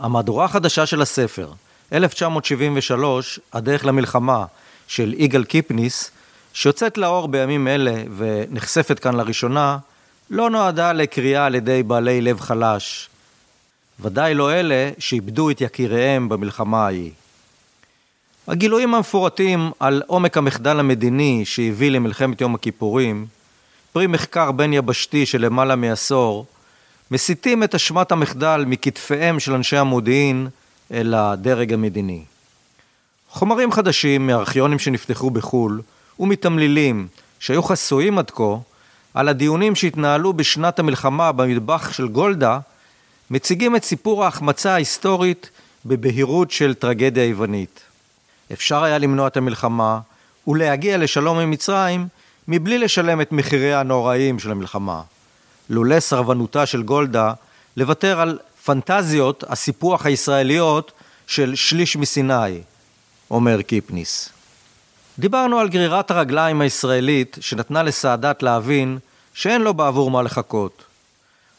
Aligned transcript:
המהדורה 0.00 0.44
החדשה 0.44 0.86
של 0.86 1.02
הספר, 1.02 1.52
1973, 1.92 3.40
הדרך 3.52 3.84
למלחמה, 3.84 4.44
של 4.88 5.14
יגאל 5.18 5.44
קיפניס, 5.44 6.10
שיוצאת 6.52 6.98
לאור 6.98 7.28
בימים 7.28 7.68
אלה 7.68 8.02
ונחשפת 8.16 8.98
כאן 8.98 9.14
לראשונה, 9.14 9.78
לא 10.30 10.50
נועדה 10.50 10.92
לקריאה 10.92 11.46
על 11.46 11.54
ידי 11.54 11.82
בעלי 11.82 12.20
לב 12.20 12.40
חלש. 12.40 13.08
ודאי 14.00 14.34
לא 14.34 14.52
אלה 14.52 14.90
שאיבדו 14.98 15.50
את 15.50 15.60
יקיריהם 15.60 16.28
במלחמה 16.28 16.84
ההיא. 16.86 17.10
הגילויים 18.48 18.94
המפורטים 18.94 19.70
על 19.80 20.02
עומק 20.06 20.36
המחדל 20.36 20.80
המדיני 20.80 21.44
שהביא 21.44 21.90
למלחמת 21.90 22.40
יום 22.40 22.54
הכיפורים, 22.54 23.26
פרי 23.92 24.06
מחקר 24.06 24.52
בין 24.52 24.72
יבשתי 24.72 25.26
של 25.26 25.44
למעלה 25.44 25.76
מעשור, 25.76 26.46
מסיטים 27.10 27.62
את 27.62 27.74
אשמת 27.74 28.12
המחדל 28.12 28.64
מכתפיהם 28.66 29.40
של 29.40 29.54
אנשי 29.54 29.76
המודיעין 29.76 30.48
אל 30.92 31.14
הדרג 31.14 31.72
המדיני. 31.72 32.24
חומרים 33.28 33.72
חדשים 33.72 34.26
מארכיונים 34.26 34.78
שנפתחו 34.78 35.30
בחו"ל 35.30 35.82
ומתמלילים 36.20 37.08
שהיו 37.40 37.62
חסויים 37.62 38.18
עד 38.18 38.30
כה 38.30 38.56
על 39.14 39.28
הדיונים 39.28 39.74
שהתנהלו 39.74 40.32
בשנת 40.32 40.78
המלחמה 40.78 41.32
במטבח 41.32 41.92
של 41.92 42.08
גולדה 42.08 42.58
מציגים 43.30 43.76
את 43.76 43.84
סיפור 43.84 44.24
ההחמצה 44.24 44.72
ההיסטורית 44.72 45.50
בבהירות 45.84 46.50
של 46.50 46.74
טרגדיה 46.74 47.24
יוונית. 47.24 47.80
אפשר 48.52 48.84
היה 48.84 48.98
למנוע 48.98 49.26
את 49.26 49.36
המלחמה 49.36 50.00
ולהגיע 50.46 50.98
לשלום 50.98 51.38
עם 51.38 51.50
מצרים 51.50 52.08
מבלי 52.48 52.78
לשלם 52.78 53.20
את 53.20 53.32
מחיריה 53.32 53.80
הנוראיים 53.80 54.38
של 54.38 54.50
המלחמה. 54.50 55.02
לולא 55.70 56.00
סרבנותה 56.00 56.66
של 56.66 56.82
גולדה 56.82 57.32
לוותר 57.76 58.20
על 58.20 58.38
פנטזיות 58.64 59.44
הסיפוח 59.48 60.06
הישראליות 60.06 60.92
של 61.26 61.54
שליש 61.54 61.96
מסיני, 61.96 62.60
אומר 63.30 63.62
קיפניס. 63.62 64.28
דיברנו 65.18 65.58
על 65.58 65.68
גרירת 65.68 66.10
הרגליים 66.10 66.60
הישראלית 66.60 67.38
שנתנה 67.40 67.82
לסאדאת 67.82 68.42
להבין 68.42 68.98
שאין 69.34 69.62
לו 69.62 69.74
בעבור 69.74 70.10
מה 70.10 70.22
לחכות. 70.22 70.84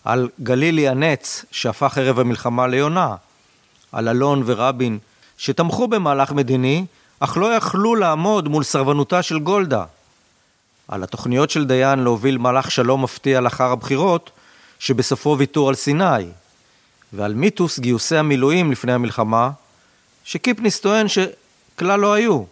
על 0.05 0.29
גלילי 0.43 0.87
הנץ 0.87 1.45
שהפך 1.51 1.97
ערב 1.97 2.19
המלחמה 2.19 2.67
ליונה. 2.67 3.15
על 3.91 4.07
אלון 4.07 4.43
ורבין 4.45 4.99
שתמכו 5.37 5.87
במהלך 5.87 6.31
מדיני 6.31 6.85
אך 7.19 7.37
לא 7.37 7.53
יכלו 7.53 7.95
לעמוד 7.95 8.47
מול 8.47 8.63
סרבנותה 8.63 9.21
של 9.21 9.39
גולדה. 9.39 9.83
על 10.91 11.03
התוכניות 11.03 11.49
של 11.49 11.65
דיין 11.65 11.99
להוביל 11.99 12.37
מהלך 12.37 12.71
שלום 12.71 13.03
מפתיע 13.03 13.41
לאחר 13.41 13.71
הבחירות 13.71 14.31
שבסופו 14.79 15.35
ויתור 15.37 15.69
על 15.69 15.75
סיני. 15.75 16.27
ועל 17.13 17.33
מיתוס 17.33 17.79
גיוסי 17.79 18.17
המילואים 18.17 18.71
לפני 18.71 18.93
המלחמה 18.93 19.51
שקיפניס 20.23 20.79
טוען 20.79 21.05
שכלל 21.07 21.99
לא 21.99 22.13
היו. 22.13 22.43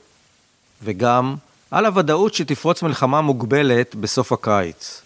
וגם 0.84 1.36
על 1.72 1.86
הוודאות 1.86 2.34
שתפרוץ 2.34 2.84
מלחמה 2.84 3.22
מוגבלת 3.22 3.96
בסוף 3.96 4.32
הקיץ. 4.32 5.02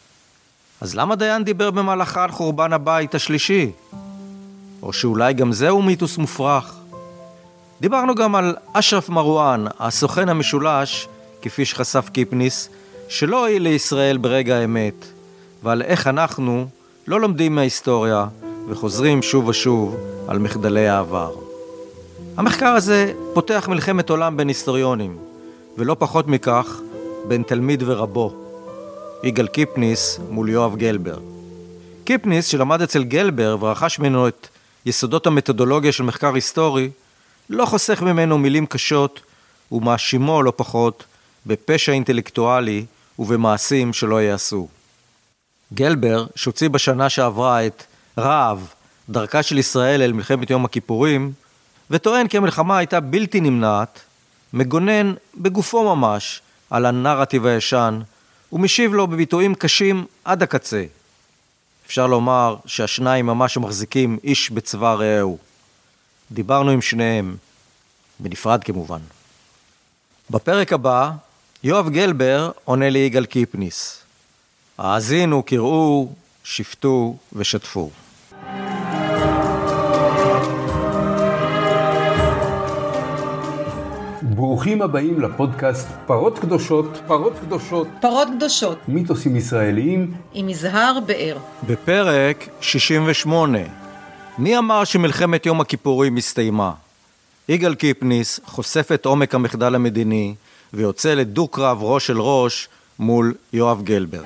אז 0.81 0.95
למה 0.95 1.15
דיין 1.15 1.43
דיבר 1.43 1.71
במהלכה 1.71 2.23
על 2.23 2.31
חורבן 2.31 2.73
הבית 2.73 3.15
השלישי? 3.15 3.71
או 4.81 4.93
שאולי 4.93 5.33
גם 5.33 5.51
זהו 5.51 5.81
מיתוס 5.81 6.17
מופרך? 6.17 6.75
דיברנו 7.81 8.15
גם 8.15 8.35
על 8.35 8.55
אשרף 8.73 9.09
מרואן, 9.09 9.65
הסוכן 9.79 10.29
המשולש, 10.29 11.07
כפי 11.41 11.65
שחשף 11.65 12.09
קיפניס, 12.13 12.69
שלא 13.09 13.39
הועיל 13.39 13.63
לישראל 13.63 14.17
ברגע 14.17 14.55
האמת, 14.55 15.05
ועל 15.63 15.81
איך 15.81 16.07
אנחנו 16.07 16.67
לא 17.07 17.21
לומדים 17.21 17.55
מההיסטוריה 17.55 18.25
וחוזרים 18.69 19.21
שוב 19.21 19.47
ושוב 19.47 19.95
על 20.27 20.39
מחדלי 20.39 20.87
העבר. 20.87 21.31
המחקר 22.37 22.67
הזה 22.67 23.13
פותח 23.33 23.67
מלחמת 23.69 24.09
עולם 24.09 24.37
בין 24.37 24.47
היסטוריונים, 24.47 25.17
ולא 25.77 25.95
פחות 25.99 26.27
מכך, 26.27 26.79
בין 27.27 27.43
תלמיד 27.43 27.83
ורבו, 27.85 28.33
יגאל 29.23 29.47
קיפניס 29.47 30.19
מול 30.29 30.49
יואב 30.49 30.75
גלבר. 30.75 31.17
קיפניס, 32.03 32.47
שלמד 32.47 32.81
אצל 32.81 33.03
גלבר 33.03 33.57
ורכש 33.59 33.99
ממנו 33.99 34.27
את 34.27 34.47
יסודות 34.85 35.27
המתודולוגיה 35.27 35.91
של 35.91 36.03
מחקר 36.03 36.33
היסטורי, 36.33 36.89
לא 37.49 37.65
חוסך 37.65 38.01
ממנו 38.01 38.37
מילים 38.37 38.65
קשות 38.65 39.21
ומאשימו 39.71 40.43
לא 40.43 40.53
פחות 40.55 41.03
בפשע 41.45 41.91
אינטלקטואלי 41.91 42.85
ובמעשים 43.19 43.93
שלא 43.93 44.21
ייעשו. 44.21 44.67
גלבר, 45.73 46.25
שהוציא 46.35 46.69
בשנה 46.69 47.09
שעברה 47.09 47.65
את 47.65 47.83
רעב, 48.17 48.73
דרכה 49.09 49.43
של 49.43 49.57
ישראל 49.57 50.01
אל 50.01 50.13
מלחמת 50.13 50.49
יום 50.49 50.65
הכיפורים, 50.65 51.31
וטוען 51.91 52.27
כי 52.27 52.37
המלחמה 52.37 52.77
הייתה 52.77 52.99
בלתי 52.99 53.41
נמנעת, 53.41 53.99
מגונן 54.53 55.13
בגופו 55.37 55.95
ממש 55.95 56.41
על 56.69 56.85
הנרטיב 56.85 57.45
הישן, 57.45 57.99
ומשיב 58.53 58.93
לו 58.93 59.07
בביטויים 59.07 59.55
קשים 59.55 60.05
עד 60.25 60.43
הקצה. 60.43 60.85
אפשר 61.85 62.07
לומר 62.07 62.55
שהשניים 62.65 63.25
ממש 63.25 63.57
מחזיקים 63.57 64.19
איש 64.23 64.51
בצבא 64.51 64.93
רעהו. 64.93 65.37
דיברנו 66.31 66.71
עם 66.71 66.81
שניהם, 66.81 67.35
בנפרד 68.19 68.63
כמובן. 68.63 68.99
בפרק 70.29 70.73
הבא, 70.73 71.11
יואב 71.65 71.89
גלבר 71.89 72.51
עונה 72.65 72.89
ליגאל 72.89 73.25
קיפניס. 73.25 74.03
האזינו, 74.77 75.43
קראו, 75.43 76.09
שפטו 76.43 77.15
ושתפו. 77.33 77.89
ברוכים 84.21 84.81
הבאים 84.81 85.21
לפודקאסט 85.21 85.87
פרות 86.05 86.39
קדושות, 86.39 87.01
פרות 87.07 87.33
קדושות, 87.39 87.87
פרות 88.01 88.27
קדושות, 88.37 88.77
מיתוסים 88.87 89.35
ישראליים 89.35 90.13
עם 90.33 90.49
יזהר 90.49 90.99
באר. 91.07 91.37
בפרק 91.67 92.47
68, 92.61 93.59
מי 94.37 94.57
אמר 94.57 94.83
שמלחמת 94.83 95.45
יום 95.45 95.61
הכיפורים 95.61 96.17
הסתיימה? 96.17 96.71
יגאל 97.49 97.75
קיפניס 97.75 98.39
חושף 98.45 98.91
את 98.93 99.05
עומק 99.05 99.35
המחדל 99.35 99.75
המדיני 99.75 100.35
ויוצא 100.73 101.13
לדו-קרב 101.13 101.83
ראש 101.83 102.09
אל 102.09 102.17
ראש 102.19 102.69
מול 102.99 103.33
יואב 103.53 103.81
גלבר. 103.83 104.23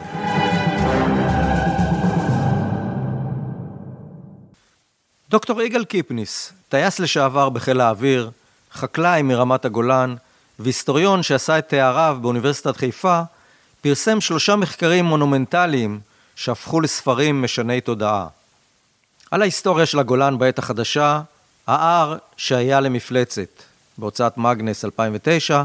דוקטור 5.30 5.62
יגאל 5.62 5.86
קיפניס, 5.86 6.54
טייס 6.70 7.00
לשעבר 7.00 7.50
בחיל 7.50 7.82
האוויר, 7.82 8.30
חקלאי 8.74 9.22
מרמת 9.22 9.66
הגולן 9.66 10.16
והיסטוריון 10.60 11.24
שעשה 11.24 11.60
את 11.60 11.70
תאריו 11.70 12.18
באוניברסיטת 12.22 12.78
חיפה, 12.78 13.22
פרסם 13.82 14.22
שלושה 14.22 14.56
מחקרים 14.56 15.06
מונומנטליים 15.06 16.00
שהפכו 16.36 16.82
לספרים 16.82 17.42
משני 17.42 17.82
תודעה. 17.82 18.28
על 19.32 19.42
ההיסטוריה 19.42 19.86
של 19.86 20.00
הגולן 20.00 20.38
בעת 20.38 20.60
החדשה, 20.60 21.22
ההר 21.68 22.18
שהיה 22.38 22.80
למפלצת, 22.80 23.64
בהוצאת 23.98 24.38
מגנס 24.38 24.86
2009, 24.86 25.64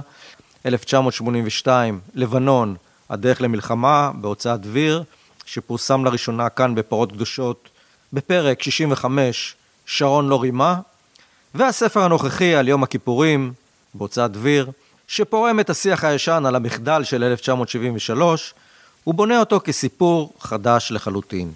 1982, 0.67 2.01
לבנון, 2.15 2.77
הדרך 3.11 3.43
למלחמה, 3.43 4.11
בהוצאת 4.15 4.61
דביר, 4.61 5.03
שפורסם 5.45 6.05
לראשונה 6.05 6.49
כאן 6.49 6.75
בפרות 6.75 7.13
קדושות, 7.13 7.69
בפרק 8.13 8.63
65, 8.63 9.55
שרון 9.87 10.29
לא 10.29 10.41
רימה, 10.41 10.81
והספר 11.55 12.01
הנוכחי 12.01 12.55
על 12.55 12.69
יום 12.69 12.83
הכיפורים, 12.83 13.53
בהוצאת 13.95 14.33
דביר, 14.33 14.71
שפורם 15.09 15.61
את 15.61 15.71
השיח 15.71 16.05
הישן 16.05 16.45
על 16.47 16.57
המחדל 16.57 17.05
של 17.05 17.25
1973, 17.25 18.55
ובונה 19.07 19.41
אותו 19.41 19.61
כסיפור 19.65 20.33
חדש 20.41 20.93
לחלוטין. 20.93 21.53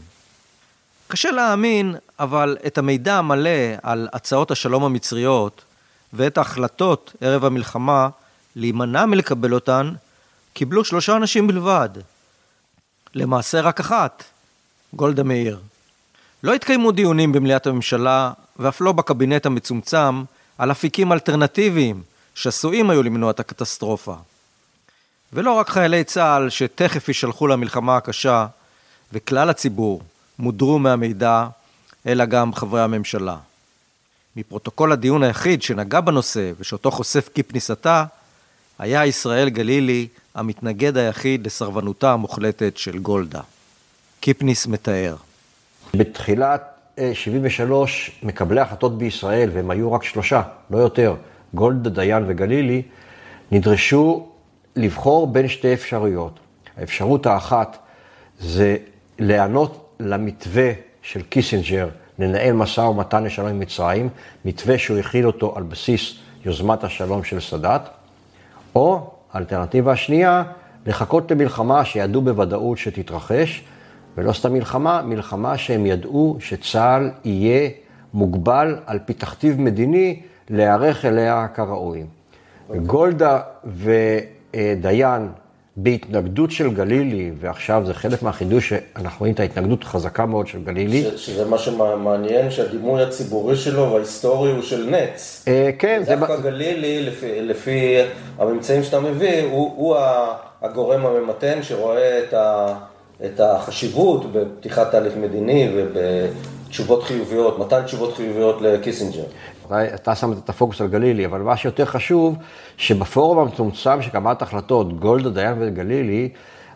קשה 1.08 1.30
להאמין, 1.30 1.94
אבל 2.18 2.56
את 2.66 2.78
המידע 2.78 3.14
המלא 3.14 3.50
על 3.82 4.08
הצעות 4.12 4.50
השלום 4.50 4.84
המצריות 4.84 5.64
ואת 6.12 6.38
ההחלטות 6.38 7.12
ערב 7.20 7.44
המלחמה 7.44 8.08
להימנע 8.56 9.06
מלקבל 9.06 9.54
אותן, 9.54 9.92
קיבלו 10.52 10.84
שלושה 10.84 11.16
אנשים 11.16 11.46
בלבד. 11.46 11.88
למעשה 13.14 13.60
רק 13.60 13.80
אחת, 13.80 14.24
גולדה 14.92 15.22
מאיר. 15.22 15.60
לא 16.42 16.54
התקיימו 16.54 16.92
דיונים 16.92 17.32
במליאת 17.32 17.66
הממשלה 17.66 18.32
ואף 18.56 18.80
לא 18.80 18.92
בקבינט 18.92 19.46
המצומצם 19.46 20.24
על 20.58 20.70
אפיקים 20.70 21.12
אלטרנטיביים 21.12 22.02
שעשויים 22.34 22.90
היו 22.90 23.02
למנוע 23.02 23.30
את 23.30 23.40
הקטסטרופה. 23.40 24.14
ולא 25.32 25.52
רק 25.52 25.68
חיילי 25.68 26.04
צה"ל 26.04 26.50
שתכף 26.50 27.08
יישלחו 27.08 27.46
למלחמה 27.46 27.96
הקשה, 27.96 28.46
וכלל 29.12 29.50
הציבור 29.50 30.02
מודרו 30.38 30.78
מהמידע, 30.78 31.46
אלא 32.06 32.24
גם 32.24 32.54
חברי 32.54 32.82
הממשלה. 32.82 33.36
מפרוטוקול 34.36 34.92
הדיון 34.92 35.22
היחיד 35.22 35.62
שנגע 35.62 36.00
בנושא 36.00 36.52
ושאותו 36.58 36.90
חושף 36.90 37.28
כפניסתה, 37.34 38.04
היה 38.78 39.06
ישראל 39.06 39.48
גלילי 39.48 40.06
המתנגד 40.34 40.96
היחיד 40.96 41.46
לסרבנותה 41.46 42.12
המוחלטת 42.12 42.76
של 42.76 42.98
גולדה. 42.98 43.40
קיפניס 44.20 44.66
מתאר. 44.66 45.16
בתחילת 45.94 46.62
אה, 46.98 47.10
73 47.14 48.10
מקבלי 48.22 48.60
החלטות 48.60 48.98
בישראל, 48.98 49.50
והם 49.52 49.70
היו 49.70 49.92
רק 49.92 50.02
שלושה, 50.02 50.42
לא 50.70 50.78
יותר, 50.78 51.14
גולדה, 51.54 51.90
דיין 51.90 52.24
וגלילי, 52.26 52.82
נדרשו 53.52 54.28
לבחור 54.76 55.26
בין 55.26 55.48
שתי 55.48 55.74
אפשרויות. 55.74 56.38
האפשרות 56.76 57.26
האחת 57.26 57.78
זה 58.40 58.76
להיענות 59.18 59.96
למתווה 60.00 60.70
של 61.02 61.22
קיסינג'ר, 61.22 61.88
לנהל 62.18 62.52
משא 62.52 62.80
ומתן 62.80 63.24
לשלום 63.24 63.48
עם 63.48 63.60
מצרים, 63.60 64.08
מתווה 64.44 64.78
שהוא 64.78 64.98
הכיל 64.98 65.26
אותו 65.26 65.56
על 65.56 65.62
בסיס 65.62 66.14
יוזמת 66.44 66.84
השלום 66.84 67.24
של 67.24 67.40
סאדאת, 67.40 67.82
או 68.76 69.10
האלטרנטיבה 69.32 69.92
השנייה, 69.92 70.42
לחכות 70.86 71.30
למלחמה 71.30 71.84
שידעו 71.84 72.22
בוודאות 72.22 72.78
שתתרחש, 72.78 73.64
ולא 74.16 74.32
סתם 74.32 74.52
מלחמה, 74.52 75.02
מלחמה 75.02 75.58
שהם 75.58 75.86
ידעו 75.86 76.36
שצה"ל 76.40 77.10
יהיה 77.24 77.70
מוגבל 78.14 78.78
על 78.86 78.98
פי 78.98 79.14
תכתיב 79.14 79.60
מדיני 79.60 80.20
להיערך 80.50 81.04
אליה 81.04 81.48
כראוי. 81.54 82.04
גולדה 82.86 83.40
ודיין 83.64 85.28
בהתנגדות 85.76 86.50
של 86.50 86.74
גלילי, 86.74 87.30
ועכשיו 87.40 87.82
זה 87.86 87.94
חלק 87.94 88.22
מהחידוש 88.22 88.68
שאנחנו 88.68 89.18
רואים 89.18 89.34
את 89.34 89.40
ההתנגדות 89.40 89.82
החזקה 89.82 90.26
מאוד 90.26 90.46
של 90.46 90.62
גלילי. 90.64 91.02
ש, 91.02 91.26
שזה 91.26 91.44
מה 91.44 91.58
שמעניין, 91.58 92.50
שהדימוי 92.50 93.02
הציבורי 93.02 93.56
שלו 93.56 93.92
וההיסטורי 93.92 94.52
הוא 94.52 94.62
של 94.62 94.90
נץ. 94.90 95.44
אה, 95.48 95.70
כן, 95.78 96.02
זה... 96.06 96.16
דווקא 96.16 96.36
גלילי, 96.36 97.02
לפי, 97.02 97.42
לפי 97.42 97.96
הממצאים 98.38 98.82
שאתה 98.82 99.00
מביא, 99.00 99.42
הוא, 99.42 99.72
הוא 99.76 99.96
הגורם 100.62 101.06
הממתן 101.06 101.62
שרואה 101.62 102.18
את, 102.18 102.34
ה, 102.34 102.74
את 103.24 103.40
החשיבות 103.40 104.32
בפתיחת 104.32 104.90
תהליך 104.90 105.12
מדיני 105.16 105.68
ובתשובות 105.74 107.02
חיוביות, 107.02 107.58
מתן 107.58 107.82
תשובות 107.82 108.14
חיוביות 108.14 108.62
לקיסינג'ר. 108.62 109.24
אתה 109.94 110.14
שם 110.14 110.32
את 110.32 110.48
הפוקוס 110.48 110.80
על 110.80 110.88
גלילי, 110.88 111.26
אבל 111.26 111.40
מה 111.40 111.56
שיותר 111.56 111.84
חשוב, 111.84 112.36
שבפורום 112.76 113.38
המצומצם 113.38 114.02
של 114.02 114.10
קבלת 114.10 114.42
החלטות, 114.42 115.00
גולדה, 115.00 115.30
דיין 115.30 115.54
וגלילי, 115.60 116.28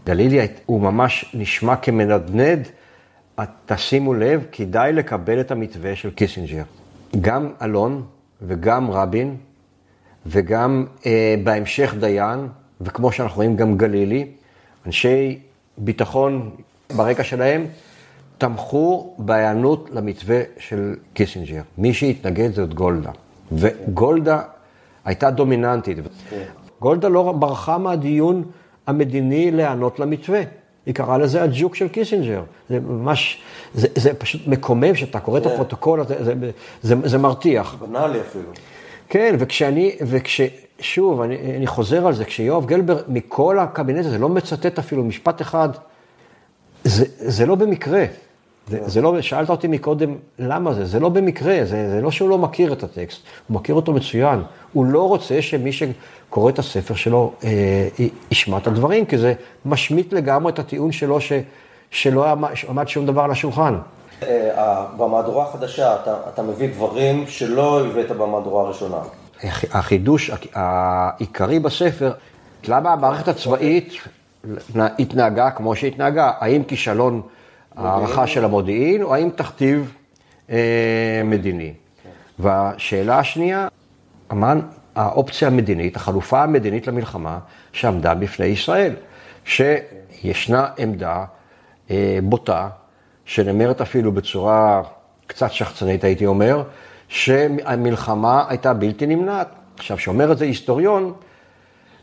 גלילי 0.07 0.49
הוא 0.67 0.81
ממש 0.81 1.31
נשמע 1.35 1.77
כמנדנד, 1.77 2.69
תשימו 3.67 4.15
לב, 4.15 4.47
כדאי 4.53 4.93
לקבל 4.93 5.41
את 5.41 5.51
המתווה 5.51 5.97
של 5.97 6.11
קיסינג'ר. 6.11 6.63
גם 7.21 7.51
אלון 7.63 8.03
וגם 8.43 8.91
רבין, 8.91 9.37
וגם 10.27 10.87
אה, 11.07 11.35
בהמשך 11.45 11.95
דיין, 12.01 12.49
וכמו 12.81 13.13
שאנחנו 13.13 13.37
רואים 13.37 13.57
גם 13.57 13.77
גלילי, 13.77 14.27
אנשי 14.87 15.39
ביטחון 15.79 16.51
ברקע 16.97 17.25
שלהם, 17.25 17.67
תמכו 18.41 19.15
בהיענות 19.19 19.89
למתווה 19.93 20.41
של 20.59 20.95
קיסינג'ר. 21.15 21.61
מי 21.79 21.95
שהתנגד 21.95 22.55
זאת 22.55 22.75
גולדה. 22.75 23.11
וגולדה 23.53 24.41
הייתה 25.05 25.31
דומיננטית. 25.31 25.99
גולדה 26.81 27.09
לא 27.09 27.33
ברחה 27.33 27.79
מהדיון 27.79 28.43
המדיני 28.87 29.51
להיענות 29.51 29.99
למתווה. 29.99 30.41
היא 30.87 30.95
קראה 30.95 31.19
לזה 31.19 31.43
הג'וק 31.43 31.75
של 31.75 31.89
קיסינג'ר. 31.89 32.43
זה 32.69 32.81
ממש, 32.81 33.43
זה, 33.75 33.89
זה 33.95 34.15
פשוט 34.15 34.47
מקומם 34.47 34.95
שאתה 34.95 35.21
קורא 35.21 35.39
את 35.39 35.47
הפרוטוקול, 35.47 36.07
זה, 36.07 36.25
זה, 36.25 36.51
זה, 36.83 36.95
זה 37.05 37.19
מרתיח. 37.19 37.75
בנאלי 37.75 38.21
אפילו. 38.21 38.51
כן, 39.09 39.37
וכשאני, 39.39 39.97
וכששוב, 40.01 41.21
אני, 41.21 41.57
אני 41.57 41.67
חוזר 41.67 42.07
על 42.07 42.15
זה, 42.15 42.25
כשיואב 42.25 42.67
גלבר, 42.67 43.03
מכל 43.09 43.59
הקבינט 43.59 44.07
הזה, 44.07 44.19
לא 44.19 44.29
מצטט 44.29 44.79
אפילו 44.79 45.05
משפט 45.05 45.43
אחד, 45.43 45.69
זה, 46.85 47.05
זה 47.19 47.47
לא 47.47 47.55
במקרה. 47.55 48.05
זה, 48.71 48.79
זה 48.89 49.01
לא, 49.01 49.21
שאלת 49.21 49.51
אותי 49.51 49.69
מקודם, 49.69 50.15
למה 50.39 50.75
זה? 50.75 50.85
זה 50.85 51.01
לא 51.01 51.09
במקרה, 51.09 51.65
זה, 51.65 51.91
זה 51.91 52.01
לא 52.03 52.11
שהוא 52.11 52.31
לא 52.31 52.39
מכיר 52.39 52.73
את 52.73 52.83
הטקסט, 52.83 53.23
הוא 53.49 53.55
מכיר 53.55 53.75
אותו 53.75 53.93
מצוין. 53.93 54.43
הוא 54.73 54.87
לא 54.87 55.09
רוצה 55.09 55.43
שמי 55.43 55.71
שקורא 55.73 56.51
את 56.51 56.59
הספר 56.59 56.95
שלו 56.95 57.33
אה, 57.45 57.89
ישמע 58.31 58.59
את 58.59 58.67
הדברים, 58.67 59.07
כי 59.07 59.19
זה 59.19 59.35
משמיט 59.65 60.13
לגמרי 60.13 60.53
את 60.53 60.59
הטיעון 60.59 60.93
שלו 60.93 61.21
ש, 61.21 61.33
שלא 61.91 62.27
עמד 62.69 62.89
שום 62.89 63.07
דבר 63.07 63.23
על 63.23 63.31
השולחן. 63.31 63.79
אה, 64.23 64.87
במהדורה 64.97 65.45
החדשה 65.45 65.95
אתה, 65.95 66.17
אתה 66.35 66.43
מביא 66.43 66.69
דברים 66.69 67.25
שלא 67.27 67.87
הבאת 67.87 68.11
במהדורה 68.11 68.65
הראשונה. 68.65 68.99
החידוש 69.73 70.31
העיקרי 70.55 71.59
בספר, 71.59 72.13
למה 72.69 72.93
המערכת 72.93 73.29
הצבאית 73.29 73.93
התנהגה 74.75 75.51
כמו 75.51 75.77
שהתנהגה? 75.77 76.33
האם 76.41 76.63
כישלון... 76.63 77.23
הערכה 77.77 78.27
של 78.27 78.45
המודיעין, 78.45 79.03
או 79.03 79.15
האם 79.15 79.31
תכתיב 79.37 79.95
אה, 80.51 81.23
מדיני. 81.25 81.73
והשאלה 82.39 83.19
השנייה, 83.19 83.69
מה 84.31 84.55
האופציה 84.95 85.49
המדינית, 85.49 85.97
החלופה 85.97 86.43
המדינית 86.43 86.87
למלחמה 86.87 87.39
שעמדה 87.73 88.15
בפני 88.15 88.47
ישראל, 88.47 88.95
שישנה 89.45 90.69
עמדה 90.79 91.25
אה, 91.91 92.19
בוטה, 92.23 92.69
שנאמרת 93.25 93.81
אפילו 93.81 94.13
בצורה 94.13 94.83
קצת 95.27 95.53
שחצנית, 95.53 96.05
הייתי 96.05 96.27
אומר, 96.27 96.63
שהמלחמה 97.09 98.45
הייתה 98.49 98.75
בלתי 98.75 99.07
נמנעת. 99.07 99.49
עכשיו, 99.77 99.99
שאומר 99.99 100.33
את 100.33 100.39
זה 100.39 100.45
היסטוריון, 100.45 101.13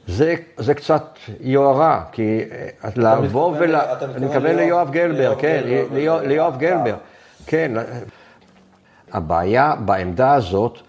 זה, 0.07 0.35
זה 0.57 0.73
קצת 0.73 1.17
יוהרה, 1.39 2.03
כי 2.11 2.41
אה, 2.83 2.89
לבוא 2.95 3.55
ול... 3.59 3.75
אני 3.75 4.25
מתכוון 4.25 4.55
ליואב 4.55 4.91
גלבר, 4.91 5.35
כן, 5.39 5.61
ליואב 6.23 6.57
גלבר, 6.57 6.95
כן. 7.45 7.71
הבעיה 9.11 9.75
בעמדה 9.85 10.33
הזאת, 10.33 10.79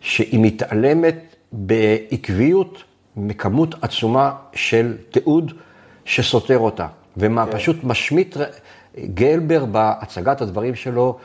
שהיא 0.00 0.40
מתעלמת 0.42 1.36
בעקביות 1.52 2.84
מכמות 3.16 3.74
עצומה 3.82 4.32
של 4.52 4.96
תיעוד 5.10 5.52
שסותר 6.04 6.58
אותה, 6.58 6.86
ומה 7.16 7.46
כן. 7.46 7.52
פשוט 7.52 7.84
משמיט 7.84 8.36
גלבר 9.14 9.64
בהצגת 9.64 10.40
הדברים 10.40 10.74
שלו, 10.74 11.18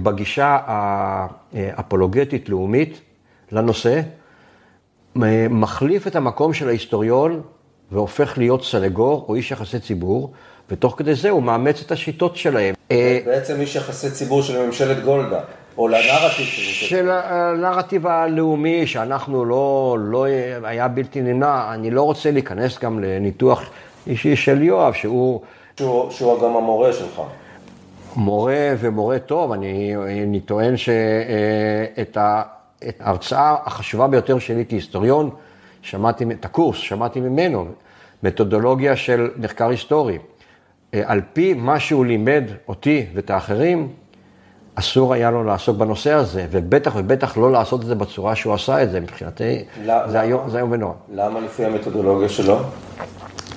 בגישה 0.00 0.58
האפולוגטית-לאומית 1.52 3.00
לנושא, 3.52 4.00
מחליף 5.50 6.06
את 6.06 6.16
המקום 6.16 6.52
של 6.52 6.68
ההיסטוריון 6.68 7.42
והופך 7.92 8.38
להיות 8.38 8.64
סנגור 8.64 9.26
או 9.28 9.34
איש 9.34 9.50
יחסי 9.50 9.80
ציבור, 9.80 10.32
ותוך 10.70 10.94
כדי 10.98 11.14
זה 11.14 11.30
הוא 11.30 11.42
מאמץ 11.42 11.82
את 11.86 11.92
השיטות 11.92 12.36
שלהם. 12.36 12.74
אה, 12.90 13.18
בעצם 13.24 13.60
איש 13.60 13.76
יחסי 13.76 14.10
ציבור 14.10 14.42
של 14.42 14.66
ממשלת 14.66 15.04
גולדה, 15.04 15.40
או 15.78 15.88
לנרטיב 15.88 16.46
של... 16.46 16.86
של 16.86 17.10
הנרטיב 17.10 18.06
הלאומי, 18.06 18.86
שאנחנו 18.86 19.44
לא, 19.44 19.96
לא 20.00 20.26
היה 20.62 20.88
בלתי 20.88 21.20
נמנע, 21.20 21.74
אני 21.74 21.90
לא 21.90 22.02
רוצה 22.02 22.30
להיכנס 22.30 22.78
גם 22.78 22.98
לניתוח 23.00 23.70
אישי 24.06 24.36
של 24.36 24.62
יואב, 24.62 24.92
שהוא... 24.92 25.40
שהוא, 25.76 26.10
שהוא 26.10 26.40
גם 26.42 26.56
המורה 26.56 26.92
שלך. 26.92 27.22
מורה 28.16 28.74
ומורה 28.78 29.18
טוב, 29.18 29.52
אני, 29.52 29.96
אני 30.24 30.40
טוען 30.40 30.76
שאת 30.76 32.16
ה... 32.16 32.42
ההרצאה 33.00 33.56
החשובה 33.64 34.06
ביותר 34.06 34.38
שלי 34.38 34.64
כהיסטוריון, 34.68 35.30
שמעתי, 35.82 36.24
את 36.30 36.44
הקורס, 36.44 36.76
שמעתי 36.76 37.20
ממנו, 37.20 37.66
מתודולוגיה 38.22 38.96
של 38.96 39.30
מחקר 39.36 39.68
היסטורי. 39.68 40.18
אה, 40.94 41.02
על 41.06 41.20
פי 41.32 41.54
מה 41.54 41.80
שהוא 41.80 42.06
לימד 42.06 42.44
אותי 42.68 43.06
ואת 43.14 43.30
האחרים, 43.30 43.88
אסור 44.74 45.14
היה 45.14 45.30
לו 45.30 45.44
לעסוק 45.44 45.76
בנושא 45.76 46.12
הזה, 46.12 46.46
ובטח 46.50 46.92
ובטח 46.96 47.36
לא 47.36 47.52
לעשות 47.52 47.80
את 47.80 47.86
זה 47.86 47.94
בצורה 47.94 48.36
שהוא 48.36 48.54
עשה 48.54 48.82
את 48.82 48.90
זה, 48.90 49.00
מבחינתי, 49.00 49.64
זה 49.84 50.20
היום, 50.20 50.48
זה 50.50 50.56
היום 50.56 50.72
ונורא. 50.72 50.94
למה 51.12 51.40
לפי 51.40 51.64
המתודולוגיה 51.64 52.28
שלו? 52.28 52.58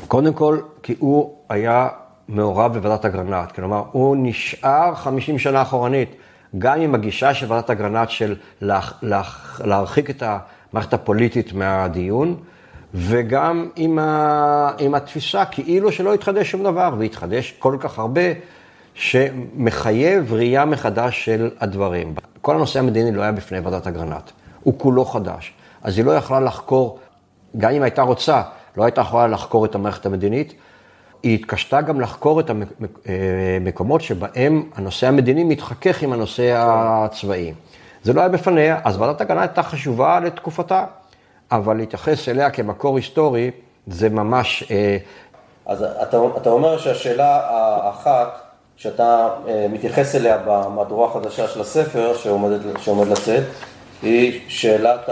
קודם 0.07 0.33
כל, 0.33 0.59
כי 0.83 0.95
הוא 0.99 1.35
היה 1.49 1.87
מעורב 2.27 2.73
בוועדת 2.73 3.05
אגרנט, 3.05 3.51
כלומר, 3.51 3.83
הוא 3.91 4.17
נשאר 4.19 4.95
50 4.95 5.39
שנה 5.39 5.61
אחורנית. 5.61 6.15
גם 6.57 6.81
עם 6.81 6.95
הגישה 6.95 7.33
של 7.33 7.45
ועדת 7.49 7.69
אגרנט 7.69 8.09
של 8.09 8.35
לה, 8.61 8.79
לה, 9.01 9.21
להרחיק 9.65 10.09
את 10.09 10.23
המערכת 10.25 10.93
הפוליטית 10.93 11.53
מהדיון, 11.53 12.37
וגם 12.93 13.69
עם, 13.75 13.99
ה, 13.99 14.71
עם 14.79 14.95
התפיסה 14.95 15.45
כאילו 15.45 15.91
שלא 15.91 16.15
יתחדש 16.15 16.51
שום 16.51 16.63
דבר, 16.63 16.95
והתחדש 16.97 17.53
כל 17.59 17.77
כך 17.79 17.99
הרבה, 17.99 18.21
שמחייב 18.93 20.33
ראייה 20.33 20.65
מחדש 20.65 21.25
של 21.25 21.49
הדברים. 21.59 22.13
כל 22.41 22.55
הנושא 22.55 22.79
המדיני 22.79 23.11
לא 23.11 23.21
היה 23.21 23.31
בפני 23.31 23.59
ועדת 23.59 23.87
אגרנט, 23.87 24.31
הוא 24.63 24.73
כולו 24.77 25.05
חדש. 25.05 25.53
אז 25.83 25.97
היא 25.97 26.05
לא 26.05 26.11
יכלה 26.11 26.39
לחקור, 26.39 26.99
גם 27.57 27.71
אם 27.71 27.83
הייתה 27.83 28.01
רוצה, 28.01 28.41
לא 28.77 28.83
הייתה 28.83 29.01
יכולה 29.01 29.27
לחקור 29.27 29.65
את 29.65 29.75
המערכת 29.75 30.05
המדינית, 30.05 30.53
היא 31.23 31.35
התקשתה 31.35 31.81
גם 31.81 32.01
לחקור 32.01 32.39
את 32.39 32.49
המקומות 32.49 34.01
שבהם 34.01 34.69
הנושא 34.75 35.07
המדיני 35.07 35.43
מתחכך 35.43 36.01
עם 36.01 36.13
הנושא 36.13 36.53
הצבאי. 36.55 37.53
זה 38.03 38.13
לא 38.13 38.19
היה 38.19 38.29
בפניה, 38.29 38.79
אז 38.83 38.97
ועדת 38.97 39.21
הגנה 39.21 39.41
הייתה 39.41 39.63
חשובה 39.63 40.19
לתקופתה, 40.19 40.85
אבל 41.51 41.77
להתייחס 41.77 42.29
אליה 42.29 42.49
כמקור 42.49 42.97
היסטורי, 42.97 43.51
זה 43.87 44.09
ממש... 44.09 44.63
אה, 44.71 44.97
אז 45.65 45.83
אתה, 45.83 46.17
אתה 46.37 46.49
אומר 46.49 46.77
שהשאלה 46.77 47.41
האחת 47.49 48.41
שאתה 48.77 49.29
אה, 49.47 49.67
מתייחס 49.71 50.15
אליה 50.15 50.37
במהדורה 50.45 51.07
החדשה 51.09 51.47
של 51.47 51.61
הספר 51.61 52.13
שעומד, 52.17 52.49
שעומד 52.77 53.07
לצאת, 53.07 53.43
היא 54.01 54.39
שאלת 54.47 55.09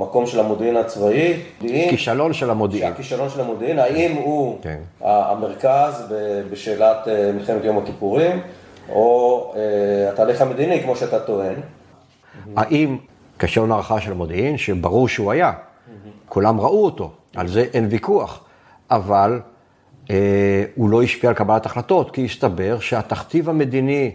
המקום 0.00 0.26
של 0.26 0.40
המודיעין 0.40 0.76
הצבאי. 0.76 1.40
כישלון 1.60 2.32
של 2.32 2.50
המודיעין. 2.50 2.92
הכישלון 2.92 3.30
של 3.30 3.40
המודיעין, 3.40 3.78
האם 3.78 4.16
הוא 4.16 4.58
כן. 4.62 4.78
המרכז 5.00 6.14
בשאלת 6.50 7.08
אה, 7.08 7.32
מלחמת 7.32 7.64
יום 7.64 7.78
הכיפורים, 7.78 8.40
או 8.88 9.52
אה, 9.56 10.12
התהליך 10.12 10.42
המדיני, 10.42 10.82
כמו 10.82 10.96
שאתה 10.96 11.20
טוען. 11.20 11.54
האם 12.56 12.96
כישלון 13.38 13.72
הערכה 13.72 14.00
של 14.00 14.12
המודיעין, 14.12 14.58
שברור 14.58 15.08
שהוא 15.08 15.32
היה, 15.32 15.52
כולם 16.28 16.60
ראו 16.60 16.84
אותו, 16.84 17.10
על 17.36 17.48
זה 17.48 17.64
אין 17.74 17.86
ויכוח, 17.90 18.44
אבל 18.90 19.40
אה, 20.10 20.64
הוא 20.74 20.90
לא 20.90 21.02
השפיע 21.02 21.30
על 21.30 21.36
קבלת 21.36 21.66
החלטות, 21.66 22.10
כי 22.10 22.24
הסתבר 22.24 22.78
שהתכתיב 22.78 23.48
המדיני 23.48 24.10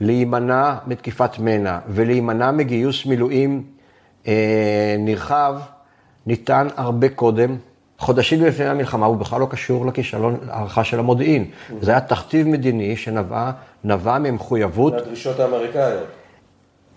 להימנע 0.00 0.74
מתקיפת 0.86 1.38
מנע 1.38 1.78
ולהימנע 1.88 2.50
מגיוס 2.50 3.06
מילואים 3.06 3.62
נרחב, 4.98 5.56
ניתן 6.26 6.68
הרבה 6.76 7.08
קודם. 7.08 7.56
חודשים 7.98 8.44
לפני 8.44 8.66
המלחמה 8.66 9.06
הוא 9.06 9.16
בכלל 9.16 9.40
לא 9.40 9.46
קשור 9.46 9.86
לכישלון 9.86 10.36
הערכה 10.50 10.84
של 10.84 10.98
המודיעין. 10.98 11.44
זה 11.80 11.90
היה 11.90 12.00
תכתיב 12.00 12.48
מדיני 12.48 12.96
שנבע 12.96 13.50
נבע 13.84 14.18
ממחויבות 14.18 14.92
מהדרישות 14.92 15.40
האמריקאיות. 15.40 16.06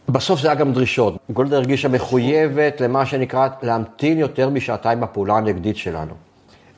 בסוף 0.10 0.42
זה 0.42 0.48
היה 0.48 0.56
גם 0.56 0.74
דרישות. 0.74 1.18
גולדה 1.30 1.58
הרגישה 1.58 1.88
מחויבת 1.88 2.82
למה 2.82 3.06
שנקרא 3.06 3.48
להמתין 3.62 4.20
יותר 4.20 4.50
משעתיים 4.50 5.02
בפעולה 5.02 5.38
הנגדית 5.38 5.78
שלנו. 5.78 6.14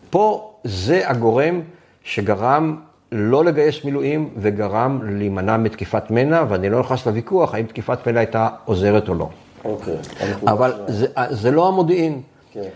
פה 0.10 0.54
זה 0.63 1.10
הגורם 1.10 1.62
שגרם 2.04 2.75
לא 3.12 3.46
לגייס 3.46 3.86
מילואים 3.86 4.30
וגרם 4.38 5.00
להימנע 5.04 5.58
מתקיפת 5.58 6.12
מנע, 6.12 6.44
ואני 6.50 6.70
לא 6.70 6.80
נכנס 6.80 7.06
לוויכוח 7.06 7.54
האם 7.54 7.66
תקיפת 7.66 8.08
מנע 8.08 8.20
הייתה 8.20 8.50
עוזרת 8.66 9.10
או 9.10 9.13
לא. 9.13 9.30
אוקיי. 9.66 9.96
אבל. 10.48 10.74
זה, 10.88 11.08
זה 11.30 11.52
לא 11.52 11.68
המודיעין. 11.68 12.22
כן. 12.52 12.70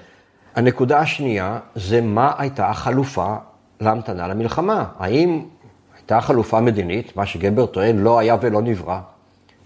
הנקודה 0.55 0.99
השנייה 0.99 1.59
זה 1.75 2.01
מה 2.01 2.33
הייתה 2.37 2.69
החלופה 2.69 3.35
להמתנה 3.81 4.27
למלחמה. 4.27 4.85
האם 4.99 5.41
הייתה 5.97 6.21
חלופה 6.21 6.61
מדינית, 6.61 7.17
מה 7.17 7.25
שגבר 7.25 7.65
טוען, 7.65 7.97
לא 7.97 8.19
היה 8.19 8.35
ולא 8.41 8.61
נברא. 8.61 8.99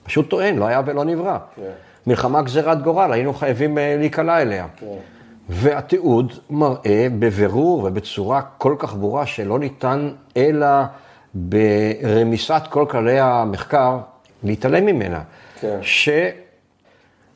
פשוט 0.03 0.29
טוען, 0.29 0.55
לא 0.55 0.65
היה 0.65 0.81
ולא 0.86 1.05
נברא. 1.05 1.38
כן. 1.55 1.62
מלחמה 2.07 2.41
גזירת 2.41 2.81
גורל, 2.81 3.13
היינו 3.13 3.34
חייבים 3.34 3.77
אה, 3.77 3.95
להיקלע 3.98 4.41
אליה. 4.41 4.67
כן. 4.75 4.86
והתיעוד 5.50 6.34
מראה 6.50 7.07
בבירור 7.19 7.84
ובצורה 7.84 8.41
כל 8.57 8.75
כך 8.79 8.95
ברורה 8.95 9.25
שלא 9.25 9.60
ניתן 9.60 10.10
אלא 10.38 10.67
ברמיסת 11.34 12.62
כל 12.69 12.86
כללי 12.89 13.19
המחקר 13.19 13.98
להתעלם 14.43 14.86
ממנה. 14.86 15.22
כן. 15.60 15.77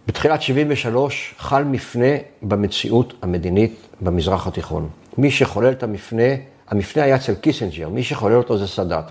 שבתחילת 0.10 0.42
73 0.42 1.36
חל 1.38 1.64
מפנה 1.64 2.16
במציאות 2.42 3.14
המדינית 3.22 3.88
במזרח 4.02 4.48
התיכון. 4.48 4.90
מי 5.18 5.32
שחולל 5.32 5.72
את 5.72 5.84
המפנה, 5.84 6.24
המפנה 6.70 7.04
היה 7.04 7.16
אצל 7.16 7.36
קיסינג'ר, 7.36 7.90
מי 7.90 8.04
שחולל 8.04 8.36
אותו 8.36 8.58
זה 8.58 8.68
סאדאת. 8.68 9.04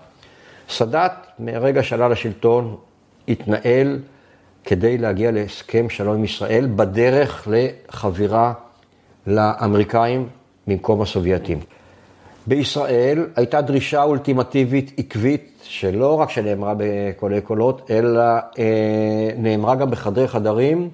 סאדאת, 0.69 1.13
מרגע 1.39 1.83
שעלה 1.83 2.09
לשלטון, 2.09 2.77
התנהל 3.29 3.99
כדי 4.65 4.99
להגיע 4.99 5.31
להסכם 5.31 5.91
שלום 5.91 6.15
עם 6.15 6.25
ישראל 6.25 6.69
בדרך 6.77 7.49
לחבירה 7.51 8.53
לאמריקאים 9.27 10.29
במקום 10.67 11.03
הסובייטים. 11.03 11.59
בישראל 12.47 13.27
הייתה 13.37 13.61
דרישה 13.61 14.03
אולטימטיבית 14.03 14.93
עקבית, 14.97 15.58
שלא 15.69 16.21
רק 16.21 16.31
שנאמרה 16.31 16.75
בקולי 16.77 17.41
קולות, 17.41 17.91
אלא 17.91 18.21
אה, 18.59 19.31
נאמרה 19.37 19.75
גם 19.75 19.91
בחדרי 19.91 20.29
חדרים, 20.29 20.89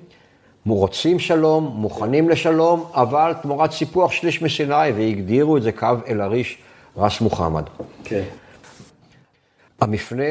רוצים 0.67 1.19
שלום, 1.19 1.65
מוכנים 1.77 2.29
לשלום, 2.29 2.85
אבל 2.95 3.35
תמורת 3.43 3.73
סיפוח 3.73 4.13
שליש 4.13 4.43
מסיני, 4.43 4.93
והגדירו 4.97 5.57
את 5.57 5.63
זה 5.63 5.73
קו 5.73 5.89
אל-עריש 6.09 6.59
רס 6.97 7.21
מוחמד. 7.21 7.63
כן. 8.05 8.23
המפנה 9.81 10.25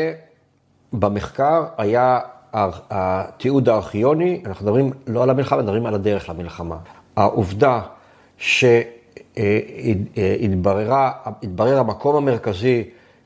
במחקר 0.94 1.64
היה 1.78 2.20
התיעוד 2.90 3.70
הארכיוני, 3.70 4.42
אנחנו 4.46 4.66
מדברים 4.66 4.92
לא 5.08 5.24
על 5.24 5.30
המלחמה, 5.30 5.62
מדברים 5.62 5.86
על 5.86 5.94
הדרך 5.94 6.30
למלחמה. 6.30 6.78
העובדה 7.16 7.82
שהתברר 8.38 9.40
המקום 11.80 12.16
המרכזי 12.16 12.84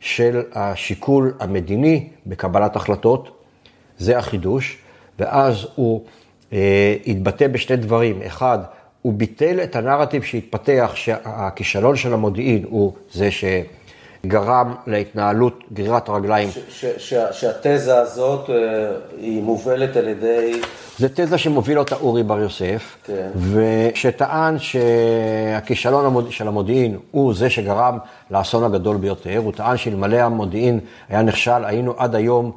של 0.08 0.42
השיקול 0.54 1.34
המדיני 1.40 2.08
בקבלת 2.26 2.76
החלטות, 2.76 3.44
זה 3.98 4.18
החידוש, 4.18 4.78
ואז 5.20 5.68
הוא 5.76 6.04
אה, 6.54 6.96
התבטא 7.08 7.48
בשני 7.48 7.76
דברים. 7.76 8.22
אחד, 8.22 8.60
הוא 9.02 9.14
ביטל 9.14 9.60
את 9.64 9.76
הנרטיב 9.76 10.24
שהתפתח, 10.24 10.92
שהכישלון 10.96 11.96
של 11.96 12.14
המודיעין 12.14 12.66
הוא 12.70 12.94
זה 13.14 13.30
שגרם 14.28 14.74
להתנהלות 14.88 15.64
גרירת 15.74 16.10
הרגליים. 16.10 16.50
ש- 16.52 16.60
ש- 16.70 16.86
שה- 17.10 17.34
שהתזה 17.34 18.00
הזאת 18.00 18.50
אה, 18.50 18.56
היא 19.18 19.42
מובלת 19.44 19.98
על 19.98 20.08
ידי... 20.08 20.62
זו 21.00 21.08
תזה 21.14 21.38
שמוביל 21.38 21.80
אותה 21.80 21.96
אורי 21.96 22.24
בר 22.24 22.40
יוסף, 22.40 22.98
כן. 23.06 23.30
ושטען 23.54 24.58
שהכישלון 24.60 26.06
המוד... 26.06 26.32
של 26.32 26.48
המודיעין 26.48 26.98
הוא 27.12 27.34
זה 27.34 27.50
שגרם 27.50 27.98
לאסון 28.32 28.64
הגדול 28.64 28.98
ביותר. 28.98 29.38
הוא 29.38 29.54
טען 29.54 29.78
שאלמלא 29.78 30.18
המודיעין 30.18 30.80
היה 31.10 31.22
נכשל, 31.22 31.66
היינו 31.66 31.94
עד 31.98 32.16
היום 32.16 32.52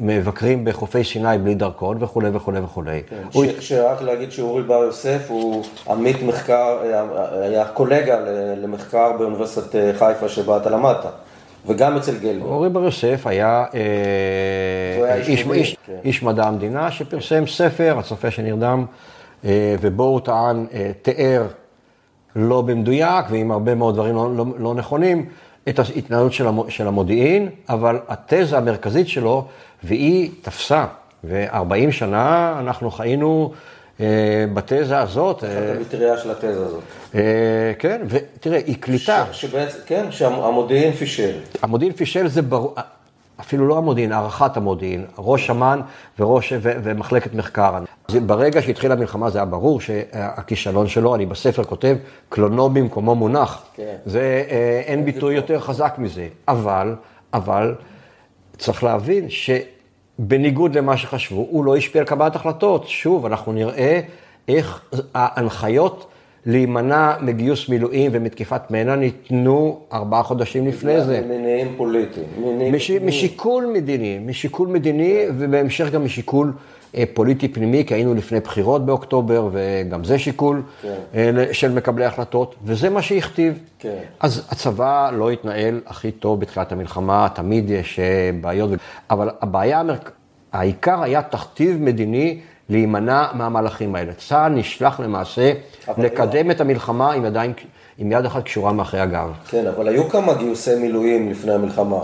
מבקרים 0.00 0.64
בחופי 0.64 1.04
סיני 1.04 1.38
בלי 1.38 1.54
דרכון 1.54 1.96
וכולי 2.02 2.28
וכולי 2.32 2.60
וכולי. 2.60 3.02
הוא... 3.32 3.44
ש- 3.60 3.68
שרק 3.68 4.02
להגיד 4.02 4.32
שאורי 4.32 4.62
בר 4.62 4.74
יוסף 4.84 5.26
הוא 5.28 5.64
עמית 5.90 6.22
מחקר, 6.22 6.78
היה- 6.82 7.04
היה 7.42 7.64
קולגה 7.64 8.18
למחקר 8.56 9.12
באוניברסיטת 9.18 9.76
אה, 9.76 9.92
חיפה 9.98 10.28
שבה 10.28 10.56
אתה 10.56 10.70
למדת, 10.70 11.06
וגם 11.66 11.96
אצל 11.96 12.18
גלבר. 12.18 12.46
אורי 12.46 12.68
בר 12.68 12.84
יוסף 12.84 13.26
היה 13.26 13.64
אה, 13.74 13.80
הוא 14.98 15.04
היה 15.06 15.14
איש 15.14 15.28
איש, 15.28 15.46
איש, 15.52 15.76
כן. 15.86 15.92
איש 16.04 16.22
מדע 16.22 16.44
המדינה 16.46 16.90
שפרסם 16.90 17.46
ספר, 17.46 17.96
הצופה 17.98 18.30
שנרדם, 18.30 18.84
אה, 19.44 19.74
ובו 19.80 20.04
הוא 20.04 20.20
טען, 20.20 20.66
אה, 20.74 20.90
תיאר 21.02 21.46
לא 22.36 22.62
במדויק 22.62 23.24
ועם 23.30 23.50
הרבה 23.52 23.74
מאוד 23.74 23.94
דברים 23.94 24.14
לא, 24.14 24.30
לא, 24.36 24.44
לא 24.58 24.74
נכונים, 24.74 25.26
את 25.68 25.78
ההתנהלות 25.78 26.32
של, 26.32 26.46
המו, 26.46 26.64
של 26.68 26.86
המודיעין, 26.86 27.48
אבל 27.68 27.98
התזה 28.08 28.58
המרכזית 28.58 29.08
שלו, 29.08 29.46
והיא 29.84 30.30
תפסה, 30.42 30.86
ו-40 31.24 31.90
שנה 31.92 32.56
אנחנו 32.60 32.90
חיינו 32.90 33.52
אה, 34.00 34.06
בתזה 34.54 34.98
הזאת, 34.98 35.44
אה, 35.44 35.72
המטריה 35.76 36.18
של 36.18 36.30
התזה 36.30 36.48
הזאת. 36.66 36.80
אה, 37.14 37.20
כן, 37.78 38.00
ותראה, 38.08 38.58
היא 38.66 38.76
קליטה. 38.80 39.24
ש- 39.32 39.40
שבעצם, 39.40 39.78
כן, 39.86 40.06
שהמודיעין 40.10 40.92
פישל. 40.92 41.32
המודיעין 41.62 41.92
פישל 41.94 42.28
זה 42.28 42.42
ברור, 42.42 42.74
אפילו 43.40 43.66
לא 43.66 43.78
המודיעין, 43.78 44.12
הערכת 44.12 44.56
המודיעין, 44.56 45.04
ראש 45.18 45.50
אמ"ן 45.50 45.80
וראש, 46.18 46.52
ו, 46.52 46.72
ומחלקת 46.82 47.34
מחקר. 47.34 47.78
זה, 48.08 48.20
ברגע 48.20 48.62
שהתחילה 48.62 48.94
המלחמה 48.94 49.30
זה 49.30 49.38
היה 49.38 49.44
ברור 49.44 49.80
שהכישלון 49.80 50.88
שלו, 50.88 51.14
אני 51.14 51.26
בספר 51.26 51.64
כותב, 51.64 51.96
קלונו 52.28 52.70
במקומו 52.70 53.14
מונח. 53.14 53.64
כן. 53.74 53.96
זה, 54.06 54.44
אה, 54.50 54.82
אין 54.84 55.04
ביטוי 55.04 55.34
יותר 55.34 55.60
חזק 55.60 55.94
מזה. 55.98 56.28
אבל, 56.48 56.94
אבל, 57.34 57.74
צריך 58.58 58.84
להבין 58.84 59.26
שבניגוד 59.28 60.74
למה 60.74 60.96
שחשבו, 60.96 61.46
הוא 61.50 61.64
לא 61.64 61.76
השפיע 61.76 62.00
על 62.00 62.06
קבלת 62.06 62.36
החלטות. 62.36 62.88
שוב, 62.88 63.26
אנחנו 63.26 63.52
נראה 63.52 64.00
איך 64.48 64.82
ההנחיות 65.14 66.11
להימנע 66.46 67.12
מגיוס 67.20 67.68
מילואים 67.68 68.10
ומתקיפת 68.14 68.62
מנע 68.70 68.96
ניתנו 68.96 69.80
ארבעה 69.92 70.22
חודשים 70.22 70.68
לפני 70.68 71.00
זה. 71.00 71.20
מניעים 71.28 71.74
פוליטיים. 71.76 72.26
מש, 72.72 72.90
משיקול 72.90 73.66
מדיני, 73.74 74.18
משיקול 74.26 74.68
מדיני 74.68 75.24
ובהמשך 75.36 75.90
גם 75.90 76.04
משיקול 76.04 76.52
אה, 76.96 77.04
פוליטי 77.14 77.48
פנימי, 77.48 77.84
כי 77.86 77.94
היינו 77.94 78.14
לפני 78.14 78.40
בחירות 78.40 78.86
באוקטובר, 78.86 79.48
וגם 79.52 80.04
זה 80.04 80.18
שיקול 80.18 80.62
כן. 80.82 80.94
אה, 81.14 81.46
של 81.52 81.72
מקבלי 81.72 82.04
החלטות, 82.04 82.54
וזה 82.64 82.90
מה 82.90 83.02
שהכתיב. 83.02 83.58
כן. 83.78 83.98
אז 84.20 84.48
הצבא 84.50 85.10
לא 85.10 85.30
התנהל 85.30 85.80
הכי 85.86 86.10
טוב 86.10 86.40
בתחילת 86.40 86.72
המלחמה, 86.72 87.28
תמיד 87.34 87.70
יש 87.70 87.98
אה, 87.98 88.30
בעיות, 88.40 88.70
אבל 89.10 89.30
הבעיה. 89.40 89.82
העיקר 90.52 91.02
היה 91.02 91.22
תכתיב 91.22 91.76
מדיני 91.80 92.40
להימנע 92.72 93.26
מהמהלכים 93.32 93.94
האלה. 93.94 94.12
צה"ל 94.12 94.52
נשלח 94.52 95.00
למעשה 95.00 95.52
לקדם 95.98 96.50
את 96.50 96.60
המלחמה 96.60 97.12
עם 97.12 97.24
ידיים, 97.24 97.52
עם 97.98 98.12
יד 98.12 98.24
אחת 98.24 98.44
קשורה 98.44 98.72
מאחורי 98.72 99.02
הגב. 99.02 99.32
כן, 99.48 99.66
אבל 99.66 99.88
היו 99.88 100.08
כמה 100.08 100.34
גיוסי 100.34 100.74
מילואים 100.74 101.30
לפני 101.30 101.52
המלחמה, 101.52 101.98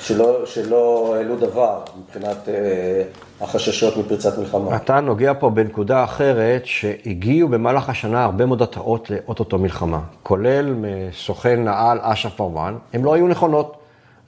שלא, 0.00 0.46
שלא 0.46 1.14
העלו 1.16 1.36
דבר 1.36 1.80
מבחינת 1.98 2.48
אה, 2.48 3.02
החששות 3.40 3.96
מפריצת 3.96 4.38
מלחמה. 4.38 4.76
אתה 4.76 5.00
נוגע 5.00 5.32
פה 5.38 5.50
בנקודה 5.50 6.04
אחרת, 6.04 6.62
שהגיעו 6.64 7.48
במהלך 7.48 7.88
השנה 7.88 8.24
הרבה 8.24 8.46
מאוד 8.46 8.62
התראות 8.62 9.10
לאו-טו-טו 9.10 9.58
מלחמה, 9.58 10.00
כולל 10.22 10.74
מסוכן 10.74 11.68
העל 11.68 11.98
אשרף 12.02 12.34
מרואן, 12.36 12.78
הן 12.92 13.02
לא 13.02 13.14
היו 13.14 13.28
נכונות. 13.28 13.76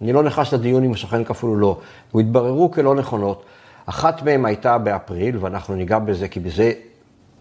אני 0.02 0.12
לא 0.12 0.22
נכנס 0.22 0.52
לדיון 0.52 0.82
אם 0.82 0.88
הוא 0.88 0.96
סוכן 0.96 1.24
כפול 1.24 1.50
או 1.50 1.56
לא, 1.56 1.76
והתבררו 2.14 2.70
כלא 2.70 2.94
נכונות. 2.94 3.42
אחת 3.86 4.22
מהן 4.22 4.44
הייתה 4.44 4.78
באפריל, 4.78 5.36
ואנחנו 5.40 5.74
ניגע 5.74 5.98
בזה, 5.98 6.28
כי 6.28 6.40
בזה, 6.40 6.72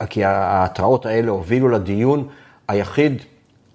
כי 0.10 0.24
ההתראות 0.24 1.06
האלה 1.06 1.32
הובילו 1.32 1.70
לדיון 1.70 2.28
היחיד 2.68 3.22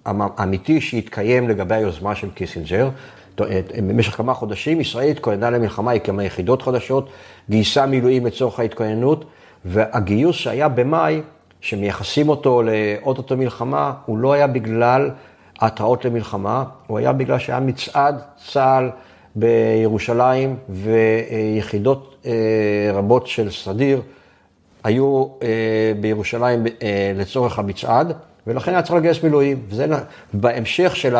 האמיתי 0.05 0.81
שהתקיים 0.81 1.49
לגבי 1.49 1.75
היוזמה 1.75 2.15
של 2.15 2.31
קיסינג'ר. 2.31 2.89
במשך 3.87 4.17
כמה 4.17 4.33
חודשים 4.33 4.81
ישראל 4.81 5.09
התכוננה 5.09 5.49
למלחמה, 5.49 5.91
הקימה 5.91 6.23
יחידות 6.23 6.61
חדשות, 6.61 7.09
גייסה 7.49 7.85
מילואים 7.85 8.25
לצורך 8.25 8.59
ההתכוננות, 8.59 9.25
והגיוס 9.65 10.35
שהיה 10.35 10.69
במאי, 10.69 11.21
שמייחסים 11.61 12.29
אותו 12.29 12.61
לאוטוטו 12.63 13.37
מלחמה, 13.37 13.93
הוא 14.05 14.17
לא 14.17 14.33
היה 14.33 14.47
בגלל 14.47 15.09
ההתראות 15.59 16.05
למלחמה, 16.05 16.63
הוא 16.87 16.97
היה 16.97 17.13
בגלל 17.13 17.39
שהיה 17.39 17.59
מצעד 17.59 18.21
צה"ל 18.51 18.89
בירושלים 19.35 20.55
ויחידות 20.69 22.10
רבות 22.93 23.27
של 23.27 23.51
סדיר 23.51 24.01
היו 24.83 25.25
אה, 25.43 25.47
בירושלים 25.99 26.67
אה, 26.67 27.11
לצורך 27.15 27.59
המצעד. 27.59 28.13
ולכן 28.47 28.71
היה 28.71 28.81
צריך 28.81 28.95
לגייס 28.95 29.23
מילואים. 29.23 29.65
וזה 29.69 29.85
בהמשך 30.33 30.95
של 30.95 31.15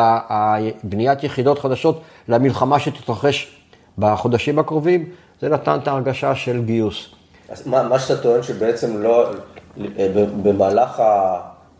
בניית 0.84 1.24
יחידות 1.24 1.58
חדשות 1.58 2.02
למלחמה 2.28 2.78
שתתרחש 2.78 3.56
בחודשים 3.98 4.58
הקרובים, 4.58 5.08
זה 5.40 5.48
נתן 5.48 5.78
את 5.82 5.88
ההרגשה 5.88 6.34
של 6.34 6.64
גיוס. 6.64 7.14
אז 7.48 7.66
מה, 7.66 7.82
מה 7.82 7.98
שאתה 7.98 8.22
טוען 8.22 8.42
שבעצם 8.42 9.02
לא, 9.02 9.30
במהלך 10.42 11.02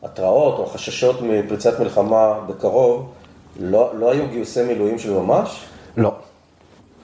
ההתראות 0.02 0.58
או 0.58 0.64
החששות 0.64 1.22
מפריצת 1.22 1.80
מלחמה 1.80 2.32
בקרוב, 2.46 3.12
לא, 3.60 3.90
לא 3.98 4.12
היו 4.12 4.28
גיוסי 4.28 4.62
מילואים 4.62 4.98
של 4.98 5.12
ממש? 5.12 5.64
לא. 5.96 6.12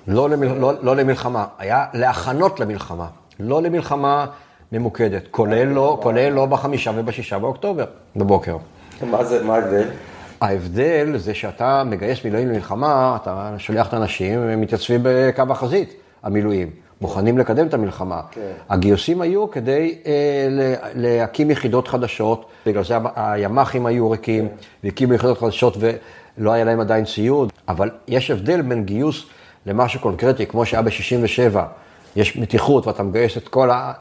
לא, 0.08 0.30
למל, 0.30 0.46
לא, 0.46 0.72
לא 0.82 0.96
למלחמה, 0.96 1.46
היה 1.58 1.84
להכנות 1.94 2.60
למלחמה, 2.60 3.06
לא 3.40 3.62
למלחמה 3.62 4.26
ממוקדת, 4.72 5.22
כולל 5.30 5.64
לא, 5.64 5.98
כולל 6.02 6.28
לא 6.28 6.46
בחמישה 6.46 6.90
ובשישה 6.96 7.38
באוקטובר, 7.38 7.84
בבוקר. 8.16 8.56
מה 9.10 9.24
זה, 9.24 9.44
מה 9.44 9.54
ההבדל? 9.54 9.88
ההבדל 10.40 11.16
זה 11.16 11.34
שאתה 11.34 11.82
מגייס 11.84 12.24
מילואים 12.24 12.48
למלחמה, 12.48 13.18
אתה 13.22 13.54
שולח 13.58 13.88
את 13.88 13.94
האנשים, 13.94 14.40
הם 14.40 14.60
מתייצבים 14.60 15.00
בקו 15.02 15.42
החזית, 15.50 15.94
המילואים. 16.22 16.70
מוכנים 17.00 17.38
לקדם 17.38 17.66
את 17.66 17.74
המלחמה. 17.74 18.20
כן. 18.30 18.40
הגיוסים 18.68 19.20
היו 19.20 19.50
כדי 19.50 19.98
אה, 20.06 20.12
להקים 20.94 21.50
יחידות 21.50 21.88
חדשות, 21.88 22.46
בגלל 22.66 22.84
זה 22.84 22.94
הימ"חים 23.16 23.86
היו 23.86 24.10
ריקים, 24.10 24.48
כן. 24.48 24.54
והקימו 24.84 25.14
יחידות 25.14 25.38
חדשות 25.38 25.76
ולא 25.80 26.52
היה 26.52 26.64
להם 26.64 26.80
עדיין 26.80 27.04
ציוד, 27.04 27.52
אבל 27.68 27.90
יש 28.08 28.30
הבדל 28.30 28.62
בין 28.62 28.84
גיוס 28.84 29.26
למשהו 29.68 30.00
קונקרטי, 30.00 30.46
כמו 30.46 30.66
שהיה 30.66 30.82
ב-67, 30.82 31.58
יש 32.16 32.36
מתיחות 32.36 32.86
ואתה 32.86 33.02
מגייס 33.02 33.36
את 33.36 33.48
כל 33.48 33.70
ה... 33.70 33.92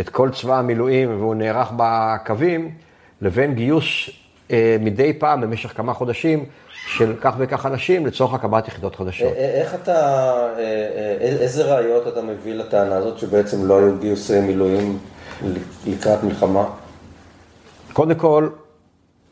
את 0.00 0.08
כל 0.08 0.30
צבא 0.30 0.58
המילואים 0.58 1.20
והוא 1.20 1.34
נערך 1.34 1.68
בקווים, 1.76 2.70
לבין 3.20 3.54
גיוס 3.54 4.10
אה, 4.50 4.76
מדי 4.80 5.12
פעם 5.12 5.40
במשך 5.40 5.76
כמה 5.76 5.94
חודשים 5.94 6.44
של 6.86 7.14
כך 7.20 7.34
וכך 7.38 7.66
אנשים 7.66 8.06
לצורך 8.06 8.34
הקמת 8.34 8.68
יחידות 8.68 8.96
חדשות. 8.96 9.32
איך 9.32 9.74
אתה, 9.74 9.92
אה, 9.92 10.58
אה, 10.58 11.16
איזה 11.20 11.74
ראיות 11.74 12.08
אתה 12.08 12.22
מביא 12.22 12.54
לטענה 12.54 12.96
הזאת 12.96 13.18
שבעצם 13.18 13.66
לא 13.66 13.78
היו 13.78 13.98
גיוסי 13.98 14.40
מילואים 14.40 14.98
לקראת 15.86 16.22
מלחמה? 16.22 16.64
קודם 17.92 18.14
כל, 18.14 18.48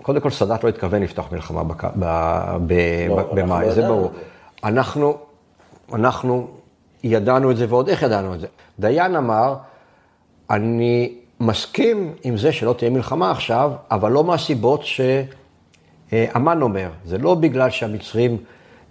קודם 0.02 0.20
כל 0.20 0.30
סאדאת 0.30 0.64
לא 0.64 0.68
התכוון 0.68 1.02
לפתוח 1.02 1.32
מלחמה 1.32 1.62
לא, 1.82 3.22
במאי, 3.34 3.70
זה 3.70 3.82
ברור. 3.82 4.12
אנחנו, 4.64 5.18
אנחנו 5.93 6.49
ידענו 7.05 7.50
את 7.50 7.57
זה 7.57 7.67
ועוד 7.69 7.88
איך 7.88 8.03
ידענו 8.03 8.35
את 8.35 8.41
זה. 8.41 8.47
דיין 8.79 9.17
אמר, 9.17 9.55
אני 10.50 11.12
מסכים 11.41 12.12
עם 12.25 12.37
זה 12.37 12.53
שלא 12.53 12.75
תהיה 12.79 12.90
מלחמה 12.90 13.31
עכשיו, 13.31 13.73
אבל 13.90 14.12
לא 14.12 14.25
מהסיבות 14.25 14.85
שאמן 14.85 16.62
אומר. 16.62 16.88
זה 17.05 17.18
לא 17.18 17.35
בגלל 17.35 17.70
שהמצרים 17.70 18.37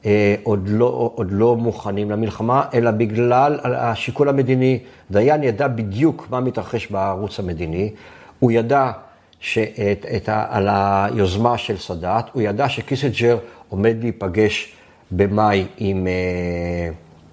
אה, 0.05 0.35
עוד 0.43 0.67
לא, 0.67 1.11
עוד 1.15 1.27
לא 1.31 1.55
מוכנים 1.55 2.11
למלחמה, 2.11 2.63
אלא 2.73 2.91
בגלל 2.91 3.59
השיקול 3.63 4.29
המדיני. 4.29 4.79
דיין 5.11 5.43
ידע 5.43 5.67
בדיוק 5.67 6.27
מה 6.29 6.39
מתרחש 6.39 6.91
בערוץ 6.91 7.39
המדיני, 7.39 7.91
הוא 8.39 8.51
ידע 8.51 8.91
שאת, 9.39 10.05
את 10.15 10.29
על 10.29 10.67
היוזמה 10.71 11.57
של 11.57 11.77
סאדאת, 11.77 12.25
הוא 12.33 12.41
ידע 12.41 12.69
שקיסג'ר 12.69 13.37
עומד 13.69 13.95
להיפגש 14.01 14.75
במאי 15.11 15.65
עם... 15.77 16.07
אה, 16.07 16.89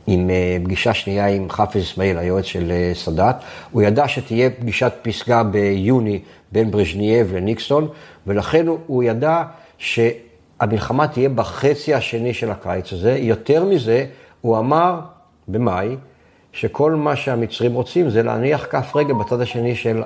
עם 0.06 0.30
אה, 0.30 0.56
פגישה 0.64 0.94
שנייה 0.94 1.26
עם 1.26 1.50
חאפז 1.50 1.82
אסמאעיל, 1.82 2.18
היועץ 2.18 2.44
של 2.44 2.70
אה, 2.70 2.92
סאדאת. 2.94 3.36
הוא 3.70 3.82
ידע 3.82 4.08
שתהיה 4.08 4.50
פגישת 4.50 4.92
פסגה 5.02 5.42
ביוני 5.42 6.20
בין 6.52 6.70
ברז'נייב 6.70 7.34
לניקסון, 7.34 7.88
ולכן 8.26 8.66
הוא 8.86 9.02
ידע 9.02 9.42
שהמלחמה 9.78 11.08
תהיה 11.08 11.28
בחצי 11.28 11.94
השני 11.94 12.34
של 12.34 12.50
הקיץ 12.50 12.92
הזה. 12.92 13.16
יותר 13.18 13.64
מזה, 13.64 14.06
הוא 14.40 14.58
אמר 14.58 15.00
במאי, 15.48 15.96
שכל 16.52 16.94
מה 16.94 17.16
שהמצרים 17.16 17.74
רוצים 17.74 18.10
זה 18.10 18.22
להניח 18.22 18.66
כף 18.70 18.96
רגל 18.96 19.14
בצד 19.14 19.40
השני 19.40 19.76
של, 19.76 20.02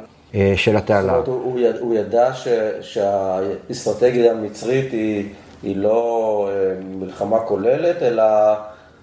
של 0.57 0.77
התעלה. 0.77 1.13
זאת 1.19 1.29
אומרת, 1.29 1.79
הוא, 1.79 1.89
הוא 1.89 1.95
ידע 1.95 2.35
ש, 2.35 2.49
שהאסטרטגיה 2.81 4.33
המצרית 4.33 4.93
היא, 4.93 5.29
היא 5.63 5.77
לא 5.77 6.49
מלחמה 6.99 7.39
כוללת, 7.39 8.03
אלא... 8.03 8.25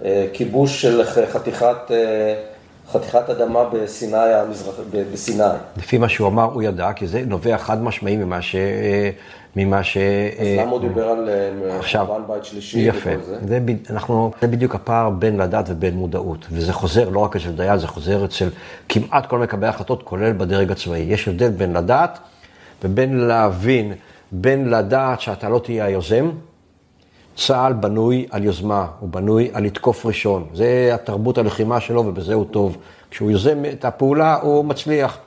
אה, 0.06 0.28
כיבוש 0.34 0.82
של 0.82 1.04
חתיכת, 1.06 1.92
אה, 1.92 2.36
חתיכת 2.92 3.30
אדמה 3.30 3.64
בסיני, 3.74 4.18
המזרח, 4.18 4.76
בסיני. 5.14 5.44
לפי 5.78 5.98
מה 5.98 6.10
שהוא 6.10 6.28
אמר, 6.28 6.44
הוא 6.44 6.64
ידע, 6.64 6.94
כי 6.94 7.08
זה 7.08 7.24
נובע 7.28 7.58
חד 7.58 7.84
משמעי 7.84 8.16
ממה 8.16 8.42
ש... 8.42 8.56
ממה 9.56 9.84
ש... 9.84 9.98
אז 9.98 10.48
למה 10.58 10.72
הוא 10.72 10.80
דיבר 10.80 11.10
על 11.10 11.30
אה, 11.30 11.82
חורבן 11.82 12.22
בית 12.28 12.46
שלישי 12.46 12.80
יפה. 12.80 13.10
וכל 13.10 13.24
זה? 13.26 13.38
זה, 13.48 13.60
אנחנו, 13.90 14.32
זה 14.42 14.48
בדיוק 14.48 14.76
הפער 14.76 15.10
בין 15.10 15.38
לדעת 15.38 15.66
ובין 15.70 15.94
מודעות. 15.94 16.46
וזה 16.52 16.74
חוזר 16.74 17.10
לא 17.10 17.20
רק 17.20 17.36
אצל 17.36 17.52
דיין, 17.52 17.80
זה 17.80 17.88
חוזר 17.88 18.26
אצל 18.26 18.50
כמעט 18.90 19.26
כל 19.26 19.40
מקבלי 19.40 19.68
ההחלטות, 19.68 20.04
כולל 20.04 20.32
בדרג 20.32 20.72
הצבאי. 20.72 21.00
יש 21.00 21.28
הבדל 21.28 21.50
בין 21.50 21.74
לדעת 21.74 22.20
ובין 22.84 23.18
להבין, 23.18 23.94
בין 24.32 24.70
לדעת 24.70 25.22
שאתה 25.22 25.50
לא 25.50 25.60
תהיה 25.60 25.86
היוזם, 25.86 26.32
צה"ל 27.36 27.74
בנוי 27.74 28.28
על 28.30 28.44
יוזמה, 28.44 28.88
הוא 29.00 29.10
בנוי 29.10 29.50
על 29.54 29.63
לתקוף 29.63 30.06
ראשון. 30.06 30.46
זה 30.54 30.91
התרבות 30.94 31.38
הלחימה 31.38 31.80
שלו 31.80 32.06
ובזה 32.06 32.34
הוא 32.34 32.46
טוב. 32.52 32.78
כשהוא 33.12 33.32
יוזם 33.32 33.65
את 33.65 33.86
הפעולה 33.86 34.39
הוא 34.41 34.65
מצליח. 34.65 35.17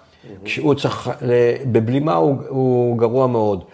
כשהוא 0.45 0.75
צריך, 0.75 1.11
בבלימה 1.73 2.15
הוא, 2.15 2.37
הוא 2.49 2.99
גרוע 2.99 3.27
מאוד. 3.27 3.65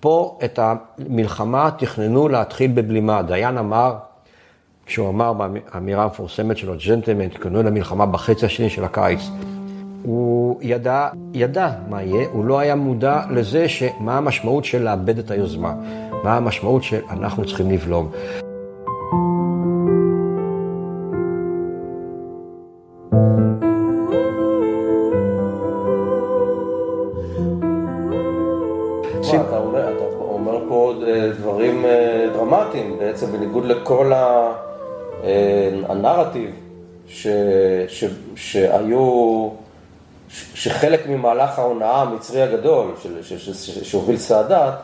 פה 0.00 0.38
את 0.44 0.58
המלחמה 0.62 1.70
תכננו 1.78 2.28
להתחיל 2.28 2.70
בבלימה. 2.74 3.22
דיין 3.22 3.58
אמר, 3.58 3.94
כשהוא 4.86 5.08
אמר 5.08 5.32
באמירה 5.32 6.04
המפורסמת 6.04 6.56
שלו, 6.56 6.74
ג'נטלמן, 6.86 7.28
תכננו 7.28 7.62
למלחמה 7.62 8.06
בחצי 8.06 8.46
השני 8.46 8.70
של 8.70 8.84
הקיץ. 8.84 9.20
הוא 10.02 10.58
ידע, 10.62 11.08
ידע 11.34 11.70
מה 11.88 12.02
יהיה, 12.02 12.28
הוא 12.32 12.44
לא 12.44 12.58
היה 12.58 12.74
מודע 12.74 13.20
לזה 13.30 13.68
שמה 13.68 14.18
המשמעות 14.18 14.64
של 14.64 14.82
לאבד 14.82 15.18
את 15.18 15.30
היוזמה. 15.30 15.74
מה 16.24 16.36
המשמעות 16.36 16.82
שאנחנו 16.82 17.44
צריכים 17.44 17.70
לבלום. 17.70 18.10
אתה 29.46 29.56
אומר 30.18 30.58
פה 30.68 30.94
דברים 31.38 31.84
דרמטיים, 32.32 32.98
בעצם 32.98 33.26
בניגוד 33.26 33.64
לכל 33.64 34.12
אה, 34.12 34.52
הנרטיב 35.88 36.50
שהיו, 38.34 39.48
שחלק 40.62 41.06
ממהלך 41.06 41.58
ההונאה 41.58 42.00
המצרי 42.00 42.42
הגדול 42.42 42.94
שהוביל 43.82 44.16
סאדאת, 44.16 44.74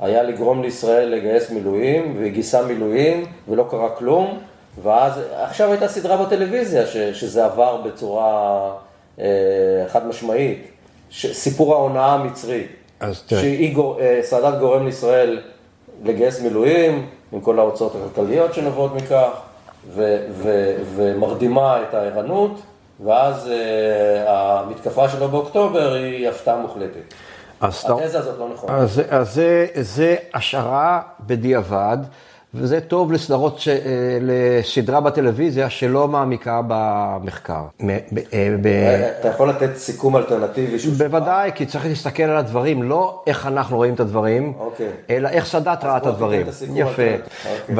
היה 0.00 0.22
לגרום 0.22 0.62
לישראל 0.62 1.08
לגייס 1.08 1.50
מילואים, 1.50 2.16
והיא 2.18 2.32
גייסה 2.32 2.62
מילואים, 2.62 3.26
ולא 3.48 3.66
קרה 3.70 3.90
כלום, 3.90 4.38
ואז, 4.82 5.12
עכשיו 5.42 5.70
הייתה 5.70 5.88
סדרה 5.88 6.16
בטלוויזיה 6.16 6.86
ש, 6.86 6.96
שזה 6.96 7.44
עבר 7.44 7.76
בצורה 7.76 8.72
אה, 9.20 9.26
חד 9.88 10.06
משמעית, 10.06 10.62
ש, 11.10 11.26
סיפור 11.26 11.74
ההונאה 11.74 12.18
תראה. 13.26 13.42
שסאדאת 14.22 14.54
אה, 14.54 14.60
גורם 14.60 14.86
לישראל 14.86 15.40
לגייס 16.04 16.40
מילואים, 16.40 17.06
עם 17.32 17.40
כל 17.40 17.58
ההוצאות 17.58 17.92
הכלכליות 17.94 18.54
שנובעות 18.54 18.94
מכך, 18.94 19.30
ו, 19.94 20.26
ו, 20.30 20.74
ומרדימה 20.96 21.82
את 21.88 21.94
הערנות, 21.94 22.60
ואז 23.04 23.48
אה, 23.48 24.60
המתקפה 24.60 25.08
שלו 25.08 25.28
באוקטובר 25.28 25.92
היא 25.92 26.28
הפתעה 26.28 26.56
מוחלטת. 26.56 27.14
התזה 27.60 28.18
הזאת 28.18 28.38
לא 28.38 28.48
נכונה. 28.54 28.76
אז, 28.76 29.02
אז 29.08 29.34
זה, 29.34 29.66
זה 29.80 30.16
השערה 30.34 31.00
בדיעבד, 31.20 31.98
וזה 32.54 32.80
טוב 32.80 33.12
לסדרות, 33.12 33.60
ש... 33.60 33.68
אה, 33.68 33.74
לסדרה 34.20 35.00
בטלוויזיה 35.00 35.70
שלא 35.70 36.08
מעמיקה 36.08 36.60
במחקר. 36.68 37.62
אה, 38.32 39.10
אתה 39.20 39.28
יכול 39.28 39.48
לתת 39.48 39.76
סיכום 39.76 40.16
אלטרנטיבי 40.16 40.76
בוודאי, 40.98 41.50
כי 41.54 41.66
צריך 41.66 41.86
להסתכל 41.86 42.22
על 42.22 42.36
הדברים, 42.36 42.82
לא 42.82 43.22
איך 43.26 43.46
אנחנו 43.46 43.76
רואים 43.76 43.94
את 43.94 44.00
הדברים, 44.00 44.52
אוקיי. 44.58 44.90
אלא 45.10 45.28
איך 45.28 45.46
סאדאת 45.46 45.84
ראה 45.84 45.96
את 45.96 46.06
הדברים. 46.06 46.46
יפה. 46.74 47.02
אוקיי. 47.68 47.76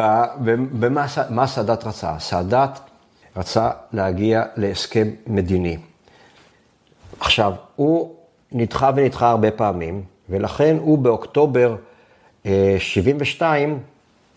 ומה 1.30 1.46
סאדאת 1.46 1.85
רצה? 1.85 2.12
סאדאת 2.18 2.70
רצה 3.36 3.70
להגיע 3.92 4.42
להסכם 4.56 5.08
מדיני. 5.26 5.76
עכשיו, 7.20 7.52
הוא 7.76 8.14
נדחה 8.52 8.90
ונדחה 8.96 9.30
הרבה 9.30 9.50
פעמים, 9.50 10.02
ולכן 10.28 10.76
הוא 10.80 10.98
באוקטובר 10.98 11.76
אה, 12.46 12.76
72 12.78 13.78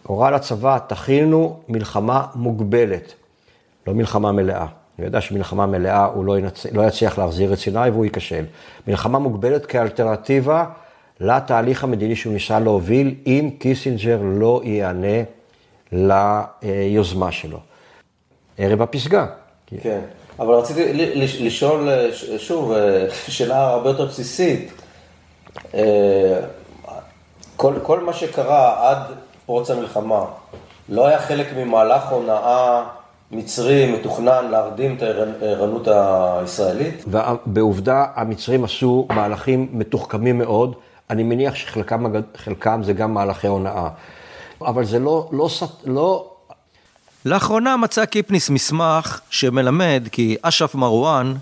הורה 0.03 0.31
לצבא, 0.31 0.77
תכינו 0.87 1.59
מלחמה 1.69 2.25
מוגבלת, 2.35 3.13
לא 3.87 3.93
מלחמה 3.93 4.31
מלאה. 4.31 4.65
הוא 4.97 5.05
ידע 5.05 5.21
שמלחמה 5.21 5.65
מלאה 5.65 6.05
הוא 6.05 6.25
לא, 6.25 6.39
ינצ... 6.39 6.65
לא 6.65 6.81
יצליח 6.87 7.17
להחזיר 7.17 7.53
את 7.53 7.59
סיני 7.59 7.89
והוא 7.89 8.05
ייכשל. 8.05 8.45
מלחמה 8.87 9.19
מוגבלת 9.19 9.65
כאלטרנטיבה 9.65 10.65
לתהליך 11.19 11.83
המדיני 11.83 12.15
שהוא 12.15 12.33
ניסה 12.33 12.59
להוביל, 12.59 13.15
אם 13.25 13.49
קיסינג'ר 13.59 14.21
לא 14.23 14.61
ייענה 14.63 15.23
ליוזמה 15.91 17.31
שלו. 17.31 17.59
ערב 18.57 18.81
הפסגה. 18.81 19.25
כן, 19.81 19.99
אבל 20.39 20.53
רציתי 20.53 20.93
לשאול 21.15 21.89
שוב, 22.37 22.71
אה, 22.71 23.05
שאלה 23.27 23.67
הרבה 23.67 23.89
יותר 23.89 24.05
בסיסית. 24.05 24.71
אה, 25.73 26.39
כל, 27.55 27.73
כל 27.83 27.99
מה 27.99 28.13
שקרה 28.13 28.89
עד 28.89 28.97
פרוץ 29.45 29.71
המלחמה, 29.71 30.25
לא 30.89 31.07
היה 31.07 31.19
חלק 31.19 31.47
ממהלך 31.57 32.09
הונאה 32.09 32.83
מצרי 33.31 33.91
מתוכנן 33.91 34.47
להרדים 34.51 34.97
את 34.97 35.03
הערנות 35.41 35.87
הישראלית? 35.87 37.05
ובעובדה, 37.07 38.05
המצרים 38.15 38.63
עשו 38.63 39.07
מהלכים 39.09 39.67
מתוחכמים 39.71 40.37
מאוד. 40.37 40.75
אני 41.09 41.23
מניח 41.23 41.55
שחלקם 41.55 42.83
זה 42.83 42.93
גם 42.93 43.13
מהלכי 43.13 43.47
הונאה. 43.47 43.87
אבל 44.61 44.85
זה 44.85 44.99
לא, 44.99 45.29
לא, 45.31 45.49
לא 45.85 46.32
לאחרונה 47.25 47.77
מצא 47.77 48.05
קיפניס 48.05 48.49
מסמך 48.49 49.21
שמלמד 49.29 50.07
כי 50.11 50.35
אש"ף 50.41 50.75
מרואן 50.75 51.33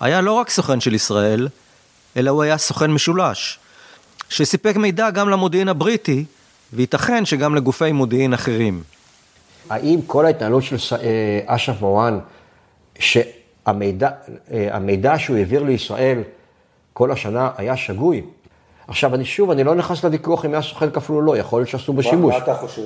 היה 0.00 0.20
לא 0.20 0.32
רק 0.32 0.50
סוכן 0.50 0.80
של 0.80 0.94
ישראל, 0.94 1.48
אלא 2.16 2.30
הוא 2.30 2.42
היה 2.42 2.58
סוכן 2.58 2.90
משולש, 2.90 3.58
שסיפק 4.28 4.76
מידע 4.76 5.10
גם 5.10 5.28
למודיעין 5.28 5.68
הבריטי, 5.68 6.24
וייתכן 6.72 7.24
שגם 7.24 7.54
לגופי 7.54 7.92
מודיעין 7.92 8.34
אחרים. 8.34 8.82
האם 9.70 10.00
כל 10.06 10.26
ההתנהלות 10.26 10.62
של 10.62 10.76
אה, 10.96 11.40
אש"ף 11.46 11.82
מרואן, 11.82 12.18
שהמידע 12.98 14.10
אה, 14.52 15.18
שהוא 15.18 15.36
העביר 15.36 15.62
לישראל 15.62 16.22
כל 16.92 17.12
השנה 17.12 17.50
היה 17.56 17.76
שגוי? 17.76 18.22
עכשיו, 18.88 19.14
אני 19.14 19.24
שוב, 19.24 19.50
אני 19.50 19.64
לא 19.64 19.74
נכנס 19.74 20.04
לוויכוח 20.04 20.44
אם 20.44 20.52
היה 20.52 20.62
סוכן 20.62 20.90
כפול 20.90 21.16
או 21.16 21.22
לא, 21.22 21.36
יכול 21.38 21.60
להיות 21.60 21.68
שעשו 21.68 21.92
בו 21.92 22.02
שימוש. 22.02 22.34
מה 22.34 22.38
אתה 22.38 22.54
חושב? 22.54 22.82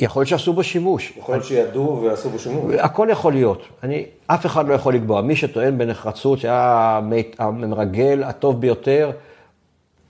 יכול 0.00 0.20
להיות 0.20 0.28
שעשו 0.28 0.52
בו 0.52 0.62
שימוש. 0.62 1.12
יכול 1.18 1.34
להיות 1.34 1.44
שידעו 1.44 2.02
ועשו 2.02 2.30
בו 2.30 2.38
שימוש. 2.38 2.74
הכל 2.78 3.08
יכול 3.10 3.32
להיות. 3.32 3.62
אני, 3.82 4.04
אף 4.26 4.46
אחד 4.46 4.68
לא 4.68 4.74
יכול 4.74 4.94
לקבוע. 4.94 5.20
מי 5.20 5.36
שטוען 5.36 5.78
בנחרצות 5.78 6.38
שהיה 6.38 7.00
המרגל 7.38 8.22
הטוב 8.24 8.60
ביותר, 8.60 9.10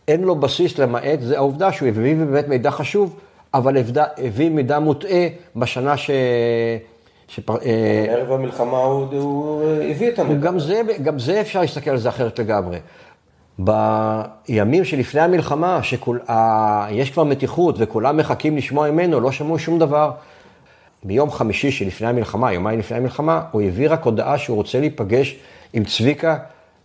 אין 0.08 0.22
לו 0.22 0.36
בסיס 0.36 0.78
למעט, 0.78 1.20
זה 1.20 1.36
העובדה 1.36 1.72
שהוא 1.72 1.88
הביא 1.88 2.16
באמת 2.16 2.48
מידע 2.48 2.70
חשוב, 2.70 3.16
אבל 3.54 3.76
הביא, 3.76 4.02
הביא 4.18 4.50
מידע 4.50 4.78
מוטעה 4.78 5.26
בשנה 5.56 5.96
ש... 5.96 6.10
שפר, 7.28 7.56
אה, 7.64 8.06
ערב 8.08 8.32
המלחמה 8.32 8.78
הוא, 8.78 9.06
הוא 9.12 9.62
הביא 9.90 10.08
את 10.08 10.18
המידע. 10.18 10.40
גם 10.40 10.58
זה, 10.58 10.80
גם 11.02 11.18
זה 11.18 11.40
אפשר 11.40 11.60
להסתכל 11.60 11.90
על 11.90 11.96
זה 11.96 12.08
אחרת 12.08 12.38
לגמרי. 12.38 12.78
בימים 13.64 14.84
שלפני 14.84 15.20
המלחמה, 15.20 15.80
שיש 15.82 17.10
כבר 17.10 17.24
מתיחות 17.24 17.74
וכולם 17.78 18.16
מחכים 18.16 18.56
לשמוע 18.56 18.90
ממנו, 18.90 19.20
לא 19.20 19.32
שמעו 19.32 19.58
שום 19.58 19.78
דבר. 19.78 20.10
ביום 21.04 21.30
חמישי 21.30 21.70
שלפני 21.70 22.06
המלחמה, 22.06 22.52
יומיים 22.52 22.78
לפני 22.78 22.96
המלחמה, 22.96 23.42
הוא 23.50 23.62
הביא 23.62 23.90
רק 23.90 24.04
הודעה 24.04 24.38
שהוא 24.38 24.56
רוצה 24.56 24.80
להיפגש 24.80 25.36
עם 25.72 25.84
צביקה 25.84 26.36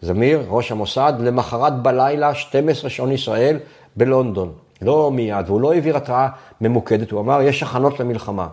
זמיר, 0.01 0.45
ראש 0.47 0.71
המוסד, 0.71 1.13
למחרת 1.19 1.81
בלילה, 1.81 2.35
12 2.35 2.89
שעון 2.89 3.11
ישראל, 3.11 3.59
בלונדון. 3.95 4.51
לא 4.81 5.11
מיד, 5.11 5.45
והוא 5.45 5.61
לא 5.61 5.73
העביר 5.73 5.97
התראה 5.97 6.27
ממוקדת, 6.61 7.11
הוא 7.11 7.21
אמר, 7.21 7.41
יש 7.41 7.63
הכנות 7.63 7.99
למלחמה. 7.99 8.47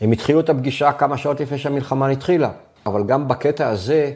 הם 0.00 0.12
התחילו 0.12 0.40
את 0.40 0.50
הפגישה 0.50 0.92
כמה 0.92 1.16
שעות 1.16 1.40
לפני 1.40 1.58
שהמלחמה 1.58 2.08
התחילה, 2.08 2.50
אבל 2.86 3.02
גם 3.02 3.28
בקטע 3.28 3.68
הזה, 3.68 4.12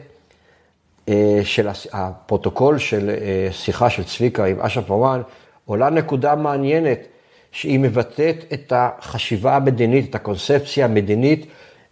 של 1.43 1.67
הס- 1.67 1.87
הפרוטוקול 1.93 2.77
של 2.77 3.09
אה, 3.09 3.47
שיחה 3.51 3.89
של 3.89 4.03
צביקה 4.03 4.45
עם 4.45 4.59
אש"ף 4.61 4.89
מרואן, 4.89 5.21
עולה 5.65 5.89
נקודה 5.89 6.35
מעניינת, 6.35 6.99
שהיא 7.51 7.79
מבטאת 7.79 8.35
את 8.53 8.73
החשיבה 8.75 9.55
המדינית, 9.55 10.09
את 10.09 10.15
הקונספציה 10.15 10.85
המדינית. 10.85 11.45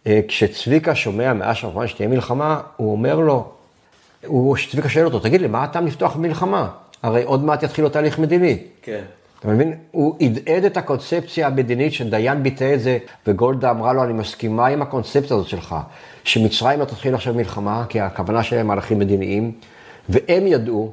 אה, 0.08 0.20
כשצביקה 0.28 0.96
שומע 0.96 1.34
מאש"ף 1.34 1.64
מרואן 1.66 1.88
שתהיה 1.88 2.10
מלחמה, 2.10 2.62
הוא 2.78 2.92
אומר 2.92 3.16
לו, 3.20 3.48
הוא, 4.26 4.58
צביקה 4.72 4.90
שואל 4.90 5.06
אותו, 5.06 5.20
תגיד 5.20 5.42
לי, 5.42 5.48
מה 5.48 5.64
הטעם 5.64 5.88
לפתוח 5.88 6.16
מלחמה? 6.16 6.70
הרי 7.04 7.24
עוד 7.24 7.44
מעט 7.44 7.64
יתחיל 7.64 7.84
לו 7.84 7.90
תהליך 7.90 8.20
מדיני. 8.20 8.58
כן. 8.82 9.02
אתה 9.44 9.52
מבין? 9.52 9.74
הוא 9.92 10.16
הדהד 10.22 10.66
את 10.66 10.78
הקונספציה 10.78 11.48
המדינית 11.48 11.94
שדיין 11.94 12.44
ביטא 12.44 12.74
את 12.74 12.80
זה, 12.80 12.98
וגולדה 13.28 13.70
אמרה 13.70 13.94
לו, 13.94 14.04
אני 14.04 14.14
מסכימה 14.14 14.68
עם 14.68 14.82
הקונספציה 14.82 15.36
הזאת 15.36 15.48
שלך, 15.48 15.76
שמצרים 16.24 16.80
לא 16.80 16.86
תתחיל 16.86 17.16
עכשיו 17.16 17.34
מלחמה, 17.34 17.86
כי 17.90 18.00
הכוונה 18.00 18.44
שלהם 18.44 18.68
מהלכים 18.68 19.00
מדיניים, 19.00 19.52
והם 20.10 20.48
ידעו, 20.48 20.92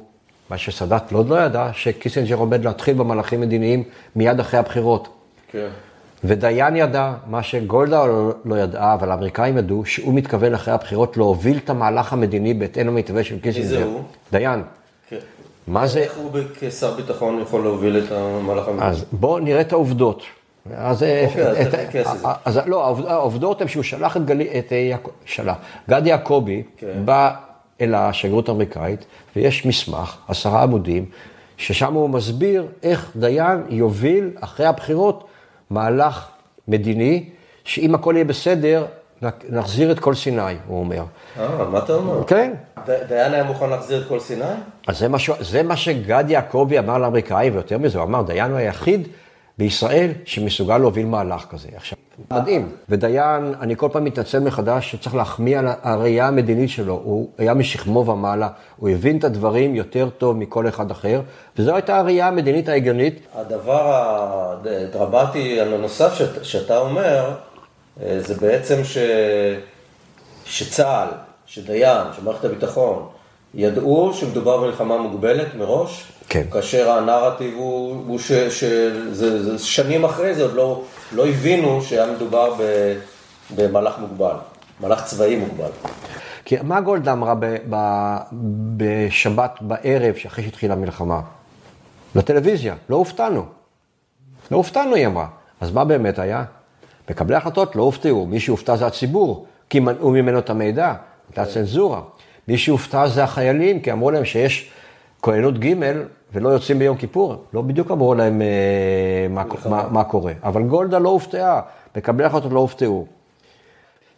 מה 0.49 0.57
שסאדאת 0.57 1.11
לא, 1.11 1.23
לא 1.27 1.35
ידע, 1.35 1.69
שקיסינג'ר 1.73 2.35
עומד 2.35 2.65
להתחיל 2.65 2.93
במהלכים 2.93 3.41
מדיניים 3.41 3.83
מיד 4.15 4.39
אחרי 4.39 4.59
הבחירות. 4.59 5.07
כן. 5.51 5.67
ודיין 6.23 6.75
ידע, 6.75 7.13
מה 7.27 7.43
שגולדה 7.43 8.05
לא, 8.05 8.31
לא 8.45 8.55
ידעה, 8.55 8.93
אבל 8.93 9.11
האמריקאים 9.11 9.57
ידעו, 9.57 9.85
שהוא 9.85 10.13
מתכוון 10.13 10.53
אחרי 10.53 10.73
הבחירות 10.73 11.17
להוביל 11.17 11.57
את 11.57 11.69
המהלך 11.69 12.13
המדיני 12.13 12.53
בהתאם 12.53 12.87
למתווה 12.87 13.23
של 13.23 13.39
קיסינג'ר. 13.39 13.83
הוא? 13.83 14.01
דיין. 14.31 14.63
מה 15.67 15.87
זה? 15.87 15.99
איך 15.99 16.17
הוא 16.17 16.31
כשר 16.59 16.93
ביטחון 16.93 17.39
יכול 17.41 17.61
להוביל 17.61 17.97
את 17.97 18.11
המהלך 18.11 18.67
המדיני? 18.67 18.85
אז 18.89 19.05
בואו 19.11 19.39
נראה 19.39 19.61
את 19.61 19.71
העובדות. 19.73 20.21
אז, 20.75 20.95
אוקיי, 21.03 21.47
אז 21.47 21.57
את- 21.57 21.67
תתייחס 21.75 22.13
לזה. 22.15 22.27
אז 22.45 22.59
לא, 22.65 22.83
העובד- 22.85 23.05
העובדות 23.05 23.61
הן 23.61 23.67
שהוא 23.67 23.83
שלח 23.83 24.17
את 24.17 24.25
גלי, 24.25 24.59
את 24.59 24.73
אה, 24.73 24.95
שלח, 25.25 25.55
גדי 25.89 26.09
יעקבי 26.09 26.63
כן. 26.77 26.87
בא 27.05 27.31
אל 27.81 27.95
השגרירות 27.95 28.49
האמריקאית, 28.49 29.05
ויש 29.35 29.65
מסמך, 29.65 30.17
עשרה 30.27 30.63
עמודים, 30.63 31.05
ששם 31.57 31.93
הוא 31.93 32.09
מסביר 32.09 32.67
איך 32.83 33.11
דיין 33.15 33.63
יוביל 33.69 34.29
אחרי 34.39 34.65
הבחירות 34.65 35.23
מהלך 35.69 36.27
מדיני, 36.67 37.29
שאם 37.63 37.95
הכל 37.95 38.13
יהיה 38.15 38.25
בסדר, 38.25 38.85
נחזיר 39.49 39.91
את 39.91 39.99
כל 39.99 40.13
סיני, 40.15 40.41
הוא 40.67 40.79
אומר. 40.79 41.03
אה, 41.39 41.65
מה 41.71 41.77
אתה 41.79 41.93
אומר? 41.93 42.23
כן. 42.27 42.53
דיין 43.07 43.33
היה 43.33 43.43
מוכן 43.43 43.69
להחזיר 43.69 44.01
את 44.01 44.07
כל 44.07 44.19
סיני? 44.19 44.45
אז 44.87 44.99
זה 44.99 45.07
מה. 45.07 45.17
זה 45.39 45.63
מה 45.63 45.77
שגדי 45.77 46.33
יעקבי 46.33 46.79
אמר 46.79 46.97
לאמריקאים, 46.97 47.53
ויותר 47.53 47.77
מזה, 47.77 47.97
הוא 47.97 48.05
אמר, 48.05 48.21
דיין 48.21 48.51
הוא 48.51 48.57
היחיד 48.57 49.07
בישראל 49.57 50.11
שמסוגל 50.25 50.77
להוביל 50.77 51.05
מהלך 51.05 51.45
כזה. 51.49 51.67
עכשיו, 51.75 51.97
מדהים. 52.31 52.71
ודיין, 52.89 53.53
אני 53.61 53.75
כל 53.77 53.89
פעם 53.91 54.03
מתנצל 54.03 54.39
מחדש 54.39 54.91
שצריך 54.91 55.15
להחמיא 55.15 55.59
על 55.59 55.67
הראייה 55.81 56.27
המדינית 56.27 56.69
שלו. 56.69 57.01
הוא 57.03 57.29
היה 57.37 57.53
משכמו 57.53 58.05
ומעלה, 58.05 58.49
הוא 58.77 58.89
הבין 58.89 59.17
את 59.17 59.23
הדברים 59.23 59.75
יותר 59.75 60.09
טוב 60.17 60.37
מכל 60.37 60.67
אחד 60.67 60.91
אחר, 60.91 61.21
וזו 61.57 61.75
הייתה 61.75 61.97
הראייה 61.97 62.27
המדינית 62.27 62.69
ההגיונית. 62.69 63.19
הדבר 63.35 64.03
הדרמטי 64.63 65.61
הנוסף 65.61 66.13
שאת, 66.13 66.45
שאתה 66.45 66.77
אומר, 66.77 67.33
אה, 68.03 68.19
זה 68.19 68.35
בעצם 68.35 68.83
ש, 68.83 68.97
שצה"ל, 70.45 71.07
שדיין, 71.53 72.07
שמערכת 72.15 72.45
הביטחון, 72.45 73.07
ידעו 73.53 74.13
שמדובר 74.13 74.57
במלחמה 74.57 74.97
מוגבלת 74.97 75.55
מראש, 75.55 76.11
כן. 76.29 76.43
כאשר 76.51 76.91
הנרטיב 76.91 77.53
הוא, 77.57 78.03
הוא 78.07 78.19
ש, 78.19 78.31
שזה 78.31 79.43
זה 79.43 79.65
שנים 79.65 80.05
אחרי 80.05 80.35
זה 80.35 80.43
עוד 80.43 80.53
לא, 80.53 80.83
לא 81.11 81.27
הבינו 81.27 81.81
שהיה 81.81 82.11
מדובר 82.11 82.53
ב, 82.59 82.93
במהלך 83.55 83.99
מוגבל, 83.99 84.35
מהלך 84.79 85.03
צבאי 85.03 85.35
מוגבל. 85.35 85.69
כי 86.45 86.55
מה 86.63 86.81
גולדה 86.81 87.11
אמרה 87.11 87.35
ב... 87.39 87.55
ב... 87.69 87.75
בשבת 88.77 89.59
בערב, 89.61 90.15
שאחרי 90.15 90.43
שהתחילה 90.43 90.73
המלחמה? 90.73 91.21
לטלוויזיה, 92.15 92.75
לא 92.89 92.95
הופתענו. 92.95 93.45
לא 94.51 94.57
הופתענו, 94.57 94.95
היא 94.95 95.07
אמרה. 95.07 95.27
אז 95.61 95.71
מה 95.71 95.85
באמת 95.85 96.19
היה? 96.19 96.43
מקבלי 97.09 97.35
ההחלטות 97.35 97.75
לא 97.75 97.83
הופתעו, 97.83 98.25
מי 98.25 98.39
שהופתע 98.39 98.75
זה 98.75 98.87
הציבור, 98.87 99.45
כי 99.69 99.79
מנעו 99.79 100.11
ממנו 100.11 100.39
את 100.39 100.49
המידע, 100.49 100.93
הייתה 101.37 101.51
צנזורה. 101.51 102.01
מי 102.47 102.57
שהופתע 102.57 103.07
זה 103.07 103.23
החיילים, 103.23 103.79
כי 103.79 103.91
אמרו 103.91 104.11
להם 104.11 104.25
שיש 104.25 104.71
כהנות 105.21 105.59
ג' 105.59 105.73
ולא 106.33 106.49
יוצאים 106.49 106.79
ביום 106.79 106.97
כיפור, 106.97 107.43
לא 107.53 107.61
בדיוק 107.61 107.91
אמרו 107.91 108.15
להם 108.15 108.41
אה, 108.41 109.27
מה, 109.29 109.43
מה, 109.69 109.87
מה 109.91 110.03
קורה. 110.03 110.33
אבל 110.43 110.63
גולדה 110.63 110.99
לא 110.99 111.09
הופתעה, 111.09 111.61
מקבלי 111.95 112.25
החלטות 112.25 112.51
לא 112.51 112.59
הופתעו. 112.59 113.05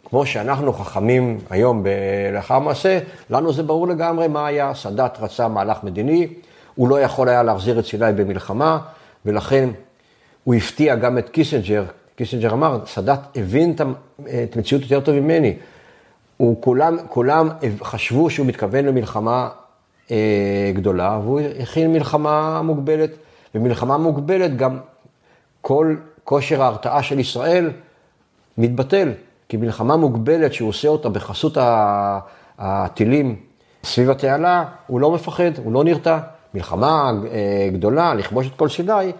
כמו 0.04 0.26
שאנחנו 0.26 0.72
חכמים 0.72 1.38
היום 1.50 1.84
לאחר 2.32 2.58
מעשה, 2.58 2.98
לנו 3.30 3.52
זה 3.52 3.62
ברור 3.62 3.88
לגמרי 3.88 4.28
מה 4.28 4.46
היה. 4.46 4.74
סאדאת 4.74 5.20
רצה 5.20 5.48
מהלך 5.48 5.84
מדיני, 5.84 6.28
הוא 6.74 6.88
לא 6.88 7.00
יכול 7.00 7.28
היה 7.28 7.42
להחזיר 7.42 7.78
את 7.78 7.86
סיני 7.86 8.12
במלחמה, 8.16 8.78
ולכן 9.26 9.68
הוא 10.44 10.54
הפתיע 10.54 10.96
גם 10.96 11.18
את 11.18 11.28
קיסינג'ר. 11.28 11.84
קיסינג'ר 12.16 12.52
אמר, 12.52 12.78
סאדאת 12.86 13.18
הבין 13.36 13.74
את 14.44 14.56
המציאות 14.56 14.82
יותר 14.82 15.00
טוב 15.00 15.14
ממני. 15.14 15.54
הוא, 16.36 16.62
כולם, 16.62 16.96
כולם 17.08 17.48
חשבו 17.82 18.30
שהוא 18.30 18.46
מתכוון 18.46 18.84
למלחמה 18.84 19.48
אה, 20.10 20.72
גדולה, 20.74 21.18
והוא 21.24 21.40
הכין 21.62 21.92
מלחמה 21.92 22.62
מוגבלת. 22.62 23.10
במלחמה 23.54 23.98
מוגבלת 23.98 24.56
גם 24.56 24.78
כל 25.60 25.96
כושר 26.24 26.62
ההרתעה 26.62 27.02
של 27.02 27.18
ישראל 27.18 27.70
מתבטל. 28.58 29.12
כי 29.48 29.56
מלחמה 29.56 29.96
מוגבלת 29.96 30.52
שהוא 30.54 30.68
עושה 30.68 30.88
אותה 30.88 31.08
בחסות 31.08 31.58
הטילים 32.58 33.36
סביב 33.84 34.10
התעלה, 34.10 34.64
הוא 34.86 35.00
לא 35.00 35.10
מפחד, 35.10 35.50
הוא 35.64 35.72
לא 35.72 35.84
נרתע. 35.84 36.18
מלחמה 36.54 37.10
אה, 37.30 37.68
גדולה, 37.72 38.14
לכבוש 38.14 38.46
את 38.46 38.52
כל 38.56 38.68
סיני, 38.68 39.12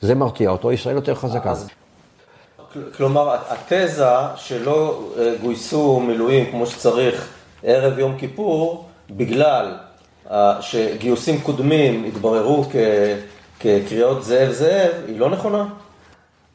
זה 0.00 0.14
מרתיע 0.14 0.50
אותו, 0.50 0.72
ישראל 0.72 0.94
יותר 0.94 1.14
חזקה. 1.14 1.54
כל- 1.54 1.79
כלומר, 2.96 3.36
התזה 3.48 4.04
שלא 4.36 5.08
אה, 5.18 5.32
גויסו 5.42 6.00
מילואים 6.00 6.50
כמו 6.50 6.66
שצריך 6.66 7.28
ערב 7.62 7.98
יום 7.98 8.16
כיפור, 8.18 8.84
בגלל 9.10 9.74
אה, 10.30 10.56
שגיוסים 10.60 11.40
קודמים 11.40 12.04
התבררו 12.04 12.64
כ- 12.64 12.76
כקריאות 13.60 14.24
זאב 14.24 14.50
זאב, 14.50 14.90
היא 15.06 15.20
לא 15.20 15.30
נכונה? 15.30 15.66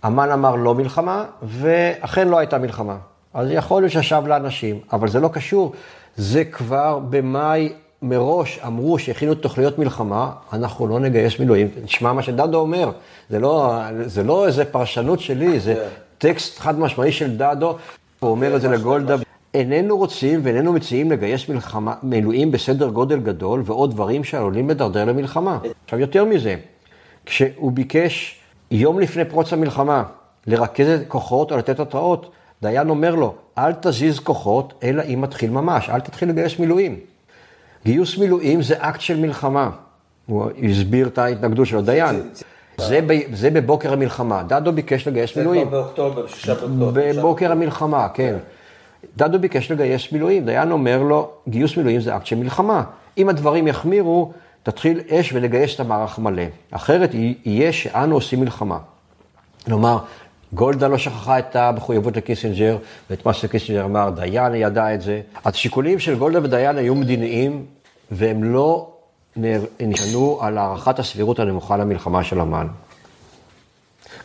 המן 0.03 0.31
אמר 0.31 0.55
לא 0.55 0.75
מלחמה, 0.75 1.25
ואכן 1.43 2.27
לא 2.27 2.37
הייתה 2.37 2.57
מלחמה. 2.57 2.97
אז 3.33 3.47
יכול 3.51 3.81
להיות 3.81 3.91
שישב 3.91 4.23
לאנשים, 4.27 4.79
אבל 4.93 5.07
זה 5.07 5.19
לא 5.19 5.27
קשור. 5.27 5.73
זה 6.15 6.45
כבר 6.45 6.99
במאי 7.09 7.73
מראש 8.01 8.59
אמרו 8.67 8.99
שהכינו 8.99 9.35
תוכניות 9.35 9.79
מלחמה, 9.79 10.31
אנחנו 10.53 10.87
לא 10.87 10.99
נגייס 10.99 11.39
מילואים. 11.39 11.69
תשמע 11.85 12.13
מה 12.13 12.23
שדדו 12.23 12.57
אומר, 12.57 12.91
זה 13.29 13.39
לא, 13.39 13.79
זה 14.05 14.23
לא 14.23 14.47
איזה 14.47 14.65
פרשנות 14.65 15.19
שלי, 15.19 15.59
זה 15.59 15.75
כן. 15.75 15.81
טקסט 16.25 16.59
חד 16.59 16.79
משמעי 16.79 17.11
של 17.11 17.37
דדו, 17.37 17.77
הוא 18.19 18.31
אומר 18.31 18.55
את 18.55 18.61
זה 18.61 18.69
לגולדה. 18.69 19.15
איננו 19.53 19.97
רוצים 19.97 20.39
ואיננו 20.43 20.73
מציעים 20.73 21.11
לגייס 21.11 21.49
מלחמה, 21.49 21.93
מילואים 22.03 22.51
בסדר 22.51 22.89
גודל 22.89 23.19
גדול 23.19 23.61
ועוד 23.65 23.91
דברים 23.91 24.23
שעלולים 24.23 24.69
לדרדר 24.69 25.05
למלחמה. 25.05 25.59
עכשיו, 25.85 25.99
יותר 25.99 26.25
מזה, 26.25 26.55
כשהוא 27.25 27.71
ביקש 27.71 28.39
יום 28.71 28.99
לפני 28.99 29.25
פרוץ 29.25 29.53
המלחמה 29.53 30.03
לרכז 30.47 30.87
את 30.87 31.07
כוחות 31.07 31.51
או 31.51 31.57
לתת 31.57 31.79
התראות, 31.79 32.31
דיין 32.61 32.89
אומר 32.89 33.15
לו, 33.15 33.35
אל 33.57 33.73
תזיז 33.73 34.19
כוחות, 34.19 34.73
אלא 34.83 35.03
אם 35.13 35.21
מתחיל 35.21 35.51
ממש, 35.51 35.89
אל 35.89 35.99
תתחיל 35.99 36.29
לגייס 36.29 36.59
מילואים. 36.59 36.99
גיוס 37.85 38.17
מילואים 38.17 38.61
זה 38.61 38.75
אקט 38.77 39.01
של 39.01 39.19
מלחמה. 39.19 39.69
הוא 40.25 40.49
הסביר 40.69 41.07
את 41.07 41.17
ההתנגדות 41.17 41.67
שלו, 41.67 41.81
דיין. 41.81 42.29
זה, 42.77 42.99
ב, 43.07 43.35
זה 43.35 43.49
בבוקר 43.49 43.93
המלחמה, 43.93 44.43
דדו 44.43 44.71
ביקש 44.71 45.07
לגייס 45.07 45.35
זה 45.35 45.41
מילואים. 45.41 45.67
כבר 45.67 45.81
באוקטובר, 45.81 46.25
בשישה 46.25 46.53
באוקטובר. 46.53 47.11
בבוקר 47.17 47.51
המלחמה, 47.51 48.07
כן. 48.13 48.35
דדו 49.17 49.39
ביקש 49.39 49.71
לגייס 49.71 50.11
מילואים, 50.11 50.45
דיין 50.45 50.71
אומר 50.71 51.03
לו, 51.03 51.31
גיוס 51.47 51.77
מילואים 51.77 52.01
זה 52.01 52.15
אקט 52.15 52.25
של 52.25 52.35
מלחמה. 52.35 52.83
אם 53.17 53.29
הדברים 53.29 53.67
יחמירו, 53.67 54.31
תתחיל 54.63 54.99
אש 55.09 55.33
ולגייס 55.33 55.75
את 55.75 55.79
המערך 55.79 56.19
מלא. 56.19 56.43
אחרת 56.71 57.11
יהיה 57.45 57.73
שאנו 57.73 58.15
עושים 58.15 58.39
מלחמה. 58.39 58.77
כלומר, 59.65 59.97
גולדה 60.53 60.87
לא 60.87 60.97
שכחה 60.97 61.39
את 61.39 61.55
המחויבות 61.55 62.17
לקיסינג'ר, 62.17 62.77
ואת 63.09 63.25
מה 63.25 63.33
שקיסינג'ר 63.33 63.85
אמר, 63.85 64.09
דיין 64.09 64.55
ידע 64.55 64.93
את 64.93 65.01
זה. 65.01 65.21
השיקולים 65.45 65.99
של 65.99 66.15
גולדה 66.15 66.39
ודיין 66.43 66.77
היו 66.77 66.95
מדיניים, 66.95 67.65
והם 68.11 68.43
לא 68.43 68.94
נשענו 69.79 70.39
על 70.41 70.57
הערכת 70.57 70.99
הסבירות 70.99 71.39
הנמוכה 71.39 71.77
למלחמה 71.77 72.23
של 72.23 72.39
אמ"ן. 72.39 72.67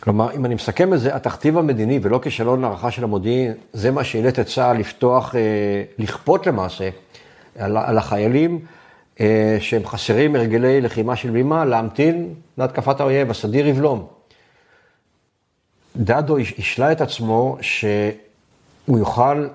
כלומר, 0.01 0.33
אם 0.33 0.44
אני 0.44 0.55
מסכם 0.55 0.94
את 0.94 1.01
זה, 1.01 1.14
התכתיב 1.14 1.59
המדיני 1.59 1.99
ולא 2.03 2.20
כישלון 2.23 2.64
הערכה 2.64 2.90
של 2.90 3.05
המודיעין, 3.05 3.53
זה 3.73 3.90
מה 3.90 4.05
שאילץ 4.05 4.38
את 4.38 4.46
צה"ל 4.46 4.77
לפתוח, 4.77 5.35
אה, 5.35 5.40
לכפות 5.99 6.46
למעשה 6.46 6.88
על, 7.59 7.99
החיילים 7.99 8.59
אה, 9.20 9.57
שהם 9.61 9.87
חסרים 9.87 10.37
הרגלי 10.37 10.81
לחימה 10.81 11.16
של 11.16 11.31
בלימה, 11.31 11.64
להמתין 11.64 12.35
להתקפת 12.59 13.01
האויב, 13.01 13.31
הסדיר 13.31 13.66
יבלום. 13.66 14.07
דדו 15.96 16.37
השלה 16.59 16.92
את 16.92 17.01
עצמו 17.01 17.59
שהוא 17.61 18.99
יוכל 18.99 19.49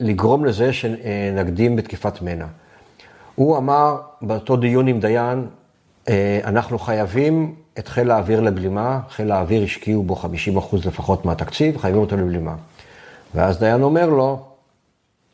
לגרום 0.00 0.44
לזה 0.44 0.72
שנקדים 0.72 1.76
בתקיפת 1.76 2.22
מנע. 2.22 2.46
הוא 3.40 3.56
אמר 3.56 3.96
באותו 4.22 4.56
דיון 4.56 4.86
עם 4.86 5.00
דיין, 5.00 5.46
אה, 6.08 6.40
אנחנו 6.44 6.78
חייבים 6.78 7.54
את 7.78 7.88
חיל 7.88 8.10
האוויר 8.10 8.40
לבלימה, 8.40 9.00
חיל 9.08 9.32
האוויר 9.32 9.62
השקיעו 9.62 10.02
בו 10.02 10.14
50% 10.14 10.86
לפחות 10.86 11.24
מהתקציב, 11.24 11.78
חייבים 11.78 12.00
אותו 12.00 12.16
לבלימה. 12.16 12.54
ואז 13.34 13.58
דיין 13.58 13.82
אומר 13.82 14.06
לו, 14.06 14.42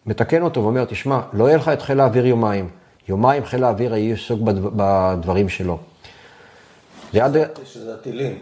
מתקן 0.07 0.43
אותו 0.43 0.63
ואומר, 0.63 0.85
תשמע, 0.85 1.21
לא 1.33 1.45
יהיה 1.45 1.57
לך 1.57 1.69
את 1.69 1.83
חיל 1.83 2.01
האוויר 2.01 2.27
יומיים. 2.27 2.69
יומיים 3.09 3.45
חיל 3.45 3.65
האוויר 3.65 3.95
יהיה 3.95 4.15
עסוק 4.15 4.41
בדבר, 4.41 4.71
בדברים 4.77 5.49
שלו. 5.49 5.79
זה 7.13 7.25
עד... 7.25 7.37
שזה 7.65 7.95
הטילים. 7.95 8.39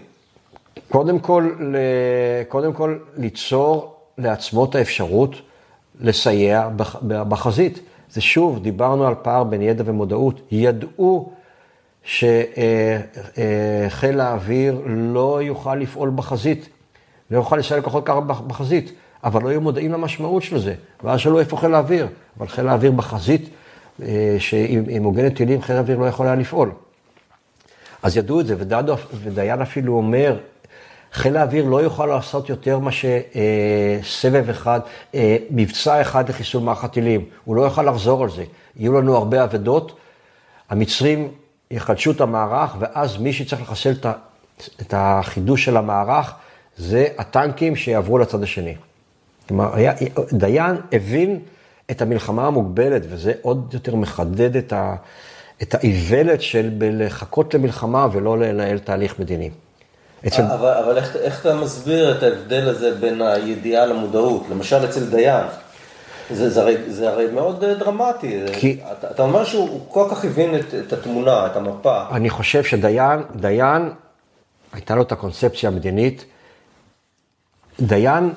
קודם 0.88 1.18
כל. 1.18 1.50
קודם 2.48 2.72
כל 2.72 2.98
ליצור 3.16 3.96
לעצמו 4.18 4.64
את 4.64 4.74
האפשרות 4.74 5.35
לסייע 6.00 6.68
בח... 6.68 6.96
בחזית. 7.03 7.81
זה 8.14 8.20
שוב, 8.20 8.62
דיברנו 8.62 9.07
על 9.07 9.14
פער 9.22 9.44
בין 9.44 9.62
ידע 9.62 9.83
ומודעות. 9.87 10.40
ידעו 10.50 11.33
שחיל 12.03 12.31
האוויר 14.20 14.83
לא 14.87 15.42
יוכל 15.42 15.74
לפעול 15.74 16.12
בחזית, 16.14 16.68
לא 17.31 17.37
יוכל 17.37 17.57
לסייע 17.57 17.81
לכוחות 17.81 18.07
קרב 18.07 18.27
בחזית, 18.27 18.92
אבל 19.24 19.42
לא 19.42 19.48
היו 19.48 19.61
מודעים 19.61 19.92
למשמעות 19.92 20.42
של 20.42 20.59
זה. 20.59 20.74
ואז 21.05 21.20
שאלו 21.20 21.38
איפה 21.38 21.57
חיל 21.57 21.74
האוויר, 21.74 22.07
אבל 22.38 22.48
חיל 22.48 22.68
האוויר 22.68 22.90
בחזית, 22.90 23.48
שהיא 24.38 25.00
מוגנת 25.00 25.37
טילים, 25.37 25.62
חיל 25.62 25.77
האוויר 25.77 25.98
לא 25.98 26.07
יכול 26.07 26.27
היה 26.27 26.35
לפעול. 26.35 26.72
אז 28.03 28.16
ידעו 28.16 28.40
את 28.40 28.46
זה, 28.46 28.57
ודיין 29.22 29.61
אפילו 29.61 29.96
אומר, 29.96 30.38
חיל 31.14 31.37
האוויר 31.37 31.64
לא 31.64 31.83
יוכל 31.83 32.07
לעשות 32.07 32.48
יותר 32.48 32.79
מה 32.79 32.90
שסבב 32.92 34.50
אחד, 34.50 34.81
מבצע 35.50 36.00
אחד 36.00 36.29
לחיסול 36.29 36.62
מערך 36.62 36.85
הטילים. 36.85 37.24
הוא 37.44 37.57
לא 37.57 37.62
יוכל 37.62 37.83
לחזור 37.83 38.22
על 38.22 38.31
זה. 38.31 38.44
יהיו 38.77 38.92
לנו 38.92 39.16
הרבה 39.16 39.44
אבדות. 39.44 39.96
המצרים 40.70 41.29
יחדשו 41.70 42.11
את 42.11 42.20
המערך, 42.20 42.77
ואז 42.79 43.16
מי 43.16 43.33
שצריך 43.33 43.62
לחסל 43.62 43.92
את 44.81 44.94
החידוש 44.96 45.64
של 45.64 45.77
המערך, 45.77 46.35
זה 46.77 47.07
הטנקים 47.18 47.77
שיעברו 47.77 48.18
לצד 48.18 48.42
השני. 48.42 48.74
כלומר, 49.48 49.74
היה, 49.74 49.92
דיין 50.33 50.77
הבין 50.92 51.38
את 51.90 52.03
המלחמה 52.03 52.46
המוגבלת, 52.46 53.03
וזה 53.09 53.33
עוד 53.42 53.70
יותר 53.72 53.94
מחדד 53.94 54.57
את, 54.57 54.72
ה, 54.72 54.94
את 55.62 55.74
האיוולת 55.74 56.42
של 56.42 56.70
לחכות 56.81 57.55
למלחמה 57.55 58.07
ולא 58.12 58.38
לנהל 58.38 58.79
תהליך 58.79 59.18
מדיני. 59.18 59.50
אצל... 60.27 60.43
אבל, 60.43 60.73
אבל 60.73 60.97
איך, 60.97 61.17
איך 61.17 61.41
אתה 61.41 61.55
מסביר 61.55 62.19
את 62.19 62.23
ההבדל 62.23 62.69
הזה 62.69 62.95
בין 62.95 63.23
הידיעה 63.23 63.87
למודעות? 63.87 64.47
למשל 64.51 64.85
אצל 64.85 65.05
דיין. 65.05 65.45
זה, 66.31 66.51
זה, 66.51 66.63
הרי, 66.63 66.77
זה 66.89 67.09
הרי 67.09 67.27
מאוד 67.31 67.65
דרמטי. 67.65 68.41
כי... 68.53 68.81
אתה, 68.93 69.11
אתה 69.11 69.23
אומר 69.23 69.45
שהוא 69.45 69.81
כל 69.89 70.07
כך 70.11 70.25
הבין 70.25 70.55
את, 70.55 70.75
את 70.87 70.93
התמונה, 70.93 71.47
את 71.47 71.57
המפה. 71.57 72.03
אני 72.13 72.31
חושב 72.31 72.65
שדיין, 72.65 73.21
דיין, 73.37 73.91
הייתה 74.73 74.95
לו 74.95 75.03
את 75.03 75.13
הקונספציה 75.13 75.71
המדינית. 75.71 76.25
דיין 77.81 78.33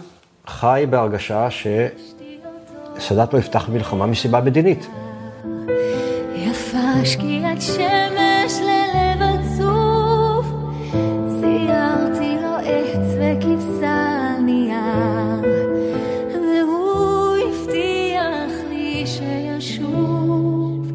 חי 0.47 0.85
בהרגשה 0.89 1.47
שסאדאת 2.97 3.33
לא 3.33 3.39
יפתח 3.39 3.69
מלחמה 3.69 4.05
מסיבה 4.05 4.41
מדינית. 4.41 4.87
יפה 6.35 7.05
שקיעת 7.05 7.61
שמש 7.61 8.16
עץ 13.37 13.43
וכבשה 13.43 14.35
על 14.35 14.41
נייר, 14.41 15.41
והוא 16.33 17.37
הבטיח 17.37 18.51
לי 18.69 19.03
שישוב. 19.07 20.91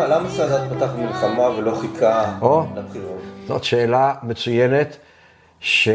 למה 0.00 0.30
סאדאת 0.30 0.72
פתח 0.72 0.90
מלחמה 0.98 1.48
ולא 1.48 1.74
חיכה 1.80 2.38
לבחירות? 2.76 3.18
זאת 3.46 3.64
שאלה 3.64 4.14
מצוינת, 4.22 4.96
ש... 5.60 5.88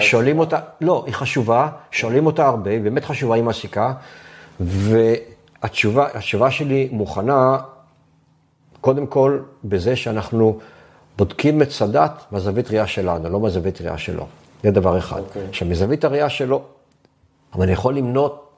שואלים 0.00 0.38
אותה, 0.38 0.58
לא, 0.80 1.02
היא 1.06 1.14
חשובה, 1.14 1.68
שואלים 1.90 2.26
אותה 2.26 2.46
הרבה, 2.46 2.70
היא 2.70 2.80
באמת 2.80 3.04
חשובה, 3.04 3.34
היא 3.34 3.44
מעסיקה, 3.44 3.92
והתשובה 4.60 6.50
שלי 6.50 6.88
מוכנה, 6.92 7.58
קודם 8.80 9.06
כל, 9.06 9.38
בזה 9.64 9.96
שאנחנו 9.96 10.58
בודקים 11.18 11.62
את 11.62 11.70
סאדאת 11.70 12.10
מהזווית 12.30 12.68
ראייה 12.68 12.86
שלנו, 12.86 13.28
לא 13.28 13.40
מהזווית 13.40 13.80
ראייה 13.80 13.98
שלו. 13.98 14.26
זה 14.62 14.70
דבר 14.70 14.98
אחד. 14.98 15.20
אוקיי. 15.20 15.42
עכשיו, 15.48 15.68
מזווית 15.68 16.04
הראייה 16.04 16.28
שלו, 16.28 16.62
אבל 17.54 17.62
אני 17.62 17.72
יכול 17.72 17.96
למנות 17.96 18.48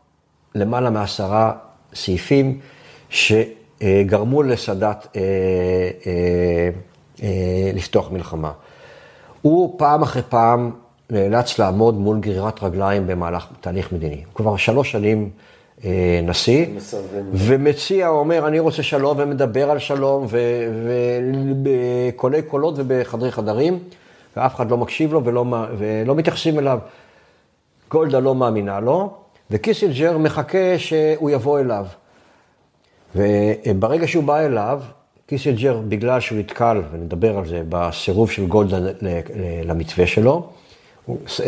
למעלה 0.54 0.90
מעשרה 0.90 1.52
סעיפים 1.94 2.60
שגרמו 3.08 4.42
לסאדאת 4.42 5.06
אה, 5.16 5.20
אה, 6.06 6.70
אה, 7.22 7.70
לפתוח 7.74 8.10
מלחמה. 8.10 8.52
הוא 9.42 9.74
פעם 9.78 10.02
אחרי 10.02 10.22
פעם 10.28 10.70
נאלץ 11.10 11.58
לעמוד 11.58 11.94
מול 11.94 12.20
גרירת 12.20 12.62
רגליים 12.62 13.06
במהלך 13.06 13.46
תהליך 13.60 13.92
מדיני. 13.92 14.22
הוא 14.26 14.34
כבר 14.34 14.56
שלוש 14.56 14.92
שנים 14.92 15.30
אה, 15.84 16.20
נשיא. 16.22 16.66
ומציע, 17.32 18.08
אומר, 18.08 18.48
אני 18.48 18.58
רוצה 18.58 18.82
שלום, 18.82 19.16
ומדבר 19.20 19.70
על 19.70 19.78
שלום, 19.78 20.26
ובקולי 22.12 22.42
קולות 22.42 22.74
ובחדרי 22.76 23.32
חדרים, 23.32 23.78
ואף 24.36 24.54
אחד 24.54 24.70
לא 24.70 24.76
מקשיב 24.76 25.12
לו 25.12 25.24
ולא, 25.24 25.44
ולא 25.78 26.14
מתייחסים 26.14 26.58
אליו. 26.58 26.78
גולדה 27.90 28.20
לא 28.20 28.34
מאמינה 28.34 28.80
לו, 28.80 29.14
וקיסינג'ר 29.50 30.18
מחכה 30.18 30.78
שהוא 30.78 31.30
יבוא 31.30 31.60
אליו. 31.60 31.86
וברגע 33.14 34.06
שהוא 34.06 34.24
בא 34.24 34.38
אליו, 34.40 34.82
קיסינג'ר, 35.26 35.80
בגלל 35.88 36.20
שהוא 36.20 36.38
נתקל, 36.38 36.82
ונדבר 36.90 37.38
על 37.38 37.46
זה, 37.46 37.62
בסירוב 37.68 38.30
של 38.30 38.46
גולדה 38.46 38.78
למתווה 39.64 40.06
שלו, 40.06 40.48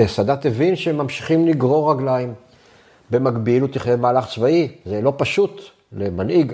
סאדאת 0.06 0.46
הבין 0.46 0.76
שממשיכים 0.76 1.48
לגרור 1.48 1.92
רגליים. 1.92 2.34
במקביל 3.10 3.62
הוא 3.62 3.70
תכנן 3.72 4.00
מהלך 4.00 4.26
צבאי, 4.26 4.68
זה 4.84 5.00
לא 5.00 5.12
פשוט 5.16 5.62
למנהיג 5.92 6.52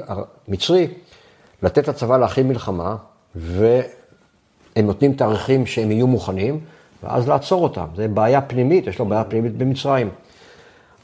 מצרי 0.48 0.88
לתת 1.62 1.88
לצבא 1.88 2.16
להכין 2.18 2.48
מלחמה, 2.48 2.96
והם 4.76 4.86
נותנים 4.86 5.12
תאריכים 5.12 5.66
שהם 5.66 5.90
יהיו 5.90 6.06
מוכנים, 6.06 6.60
ואז 7.02 7.28
לעצור 7.28 7.62
אותם. 7.62 7.86
זה 7.96 8.08
בעיה 8.08 8.40
פנימית, 8.40 8.86
יש 8.86 8.98
לו 8.98 9.04
בעיה 9.04 9.24
פנימית 9.24 9.56
במצרים. 9.56 10.10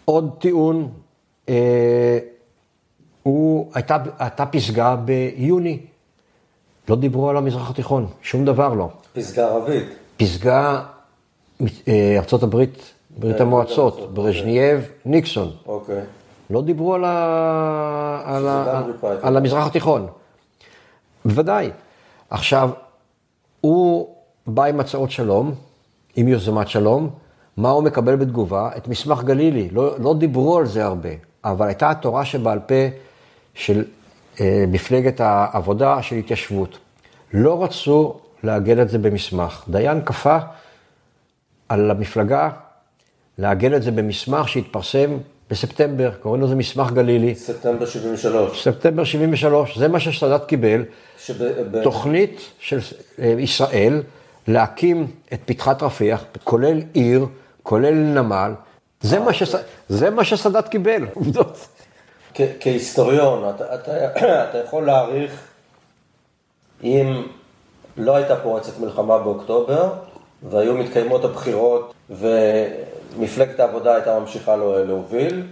עוד 0.04 0.30
טיעון, 0.38 0.88
אה, 1.48 2.18
הוא, 3.22 3.70
הייתה, 3.74 3.96
הייתה 4.18 4.46
פסגה 4.46 4.96
ביוני, 4.96 5.78
לא 6.88 6.96
דיברו 6.96 7.30
על 7.30 7.36
המזרח 7.36 7.70
התיכון, 7.70 8.06
שום 8.22 8.44
דבר 8.44 8.74
לא. 8.74 8.88
פסגה 9.12 9.48
ערבית. 9.48 9.84
פסגה, 10.16 10.82
אה, 11.88 12.16
ארצות 12.18 12.42
הברית, 12.42 12.70
ברית 12.70 12.94
ברית 13.18 13.40
המועצות, 13.40 13.94
המועצות, 13.94 14.14
ברז'נייב, 14.14 14.88
ניקסון. 15.04 15.50
אוקיי. 15.66 16.00
לא 16.50 16.62
דיברו 16.62 16.94
על, 16.94 17.04
ה... 17.04 18.22
על, 18.24 18.48
ה... 18.48 18.82
על 19.22 19.36
המזרח 19.36 19.66
התיכון. 19.66 20.06
בוודאי. 21.24 21.70
עכשיו, 22.30 22.70
הוא 23.64 24.14
בא 24.46 24.64
עם 24.64 24.80
הצעות 24.80 25.10
שלום, 25.10 25.54
עם 26.16 26.28
יוזמת 26.28 26.68
שלום, 26.68 27.10
מה 27.56 27.70
הוא 27.70 27.82
מקבל 27.82 28.16
בתגובה? 28.16 28.70
את 28.76 28.88
מסמך 28.88 29.22
גלילי. 29.22 29.68
לא, 29.72 30.00
לא 30.00 30.14
דיברו 30.14 30.58
על 30.58 30.66
זה 30.66 30.84
הרבה, 30.84 31.08
אבל 31.44 31.66
הייתה 31.66 31.90
התורה 31.90 32.24
שבעל 32.24 32.58
פה 32.58 32.74
של 33.54 33.84
אה, 34.40 34.64
מפלגת 34.68 35.20
העבודה 35.20 36.02
של 36.02 36.16
התיישבות. 36.16 36.78
לא 37.32 37.64
רצו 37.64 38.20
לעגן 38.42 38.80
את 38.80 38.88
זה 38.88 38.98
במסמך. 38.98 39.64
דיין 39.68 40.04
כפה 40.04 40.38
על 41.68 41.90
המפלגה 41.90 42.50
לעגן 43.38 43.74
את 43.74 43.82
זה 43.82 43.90
במסמך 43.90 44.48
שהתפרסם 44.48 45.10
בספטמבר, 45.54 46.10
קוראים 46.22 46.42
לזה 46.42 46.54
מסמך 46.54 46.92
גלילי. 46.92 47.34
ספטמבר 47.34 47.86
73. 47.86 48.62
ספטמבר 48.64 49.04
73, 49.04 49.78
זה 49.78 49.88
מה 49.88 50.00
שסאדאת 50.00 50.44
קיבל, 50.44 50.84
שב- 51.18 51.82
תוכנית 51.82 52.40
של 52.58 52.78
אה, 53.18 53.34
ישראל 53.38 54.02
להקים 54.48 55.06
את 55.32 55.40
פתחת 55.44 55.82
רפיח, 55.82 56.24
כולל 56.44 56.80
עיר, 56.92 57.26
כולל 57.62 57.94
נמל, 57.94 58.52
זה 59.00 59.18
מה, 59.20 59.32
שס... 59.32 59.54
זה 59.88 60.10
מה 60.10 60.24
שסאדאת 60.24 60.68
קיבל, 60.68 61.06
עובדות. 61.14 61.68
כהיסטוריון, 62.60 63.50
אתה, 63.54 63.74
אתה, 63.74 63.92
אתה 64.50 64.58
יכול 64.64 64.86
להעריך 64.86 65.32
אם 66.84 67.22
לא 67.96 68.16
הייתה 68.16 68.36
פורצת 68.36 68.78
מלחמה 68.80 69.18
באוקטובר 69.18 69.92
והיו 70.50 70.74
מתקיימות 70.74 71.24
הבחירות 71.24 71.94
ומפלגת 72.10 73.60
העבודה 73.60 73.94
הייתה 73.94 74.18
ממשיכה 74.18 74.56
להוביל 74.56 75.42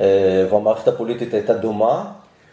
אה, 0.00 0.46
והמערכת 0.50 0.88
הפוליטית 0.88 1.34
הייתה 1.34 1.54
דומה, 1.54 2.04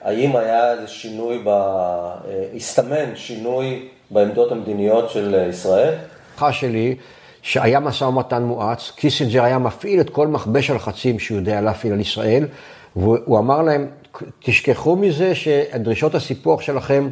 האם 0.01 0.35
היה 0.35 0.71
איזה 0.71 0.87
שינוי, 0.87 1.41
ב... 1.43 1.47
אה, 1.47 2.21
הסתמן 2.55 3.15
שינוי 3.15 3.87
בעמדות 4.11 4.51
המדיניות 4.51 5.09
של 5.09 5.35
אה, 5.35 5.47
ישראל? 5.47 5.93
ההערכה 5.93 6.53
שלי, 6.53 6.95
שהיה 7.41 7.79
משא 7.79 8.03
ומתן 8.03 8.43
מואץ, 8.43 8.91
קיסינג'ר 8.95 9.43
היה 9.43 9.57
מפעיל 9.57 10.01
את 10.01 10.09
כל 10.09 10.27
מכבש 10.27 10.69
הלחצים 10.69 11.19
שהוא 11.19 11.37
יודע 11.37 11.61
להפעיל 11.61 11.93
על 11.93 11.99
ישראל, 11.99 12.47
והוא 12.95 13.17
הוא 13.25 13.39
אמר 13.39 13.61
להם, 13.61 13.87
תשכחו 14.39 14.95
מזה 14.95 15.35
שדרישות 15.35 16.15
הסיפוח 16.15 16.61
שלכם 16.61 17.09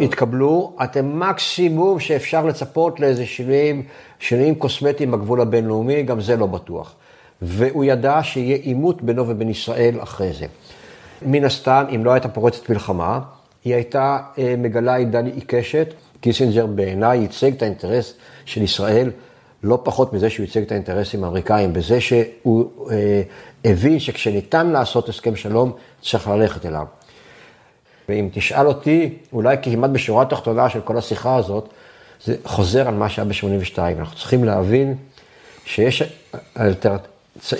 יתקבלו, 0.00 0.72
אתם 0.84 1.20
מקסימום 1.20 2.00
שאפשר 2.00 2.46
לצפות 2.46 3.00
לאיזה 3.00 3.26
שינויים, 3.26 3.82
שינויים 4.18 4.54
קוסמטיים 4.54 5.10
בגבול 5.10 5.40
הבינלאומי, 5.40 6.02
גם 6.02 6.20
זה 6.20 6.36
לא 6.36 6.46
בטוח. 6.46 6.94
והוא 7.42 7.84
ידע 7.84 8.20
שיהיה 8.22 8.56
עימות 8.56 9.02
בינו 9.02 9.28
ובין 9.28 9.48
ישראל 9.48 10.02
אחרי 10.02 10.32
זה. 10.32 10.46
מן 11.22 11.44
הסתם, 11.44 11.84
אם 11.94 12.04
לא 12.04 12.10
הייתה 12.10 12.28
פורצת 12.28 12.70
מלחמה, 12.70 13.20
היא 13.64 13.74
הייתה 13.74 14.18
אה, 14.38 14.54
מגלה 14.58 14.94
עידן 14.96 15.26
עיקשת. 15.26 15.94
קיסינג'ר 16.20 16.66
בעיניי 16.66 17.18
ייצג 17.18 17.52
את 17.52 17.62
האינטרס 17.62 18.14
של 18.44 18.62
ישראל 18.62 19.10
לא 19.62 19.78
פחות 19.82 20.12
מזה 20.12 20.30
שהוא 20.30 20.44
ייצג 20.44 20.62
את 20.62 20.72
האינטרסים 20.72 21.24
האמריקאים, 21.24 21.72
בזה 21.72 22.00
שהוא 22.00 22.70
אה, 22.90 23.22
הבין 23.64 23.98
שכשניתן 23.98 24.66
לעשות 24.66 25.08
הסכם 25.08 25.36
שלום, 25.36 25.72
צריך 26.02 26.28
ללכת 26.28 26.66
אליו. 26.66 26.84
ואם 28.08 28.28
תשאל 28.32 28.66
אותי, 28.66 29.14
אולי 29.32 29.56
כמעט 29.62 29.90
בשורה 29.90 30.22
התחתונה 30.22 30.68
של 30.68 30.80
כל 30.80 30.98
השיחה 30.98 31.36
הזאת, 31.36 31.68
זה 32.24 32.36
חוזר 32.44 32.88
על 32.88 32.94
מה 32.94 33.08
שהיה 33.08 33.28
ב-82. 33.28 33.78
אנחנו 33.78 34.16
צריכים 34.16 34.44
להבין 34.44 34.94
שיש. 35.64 36.02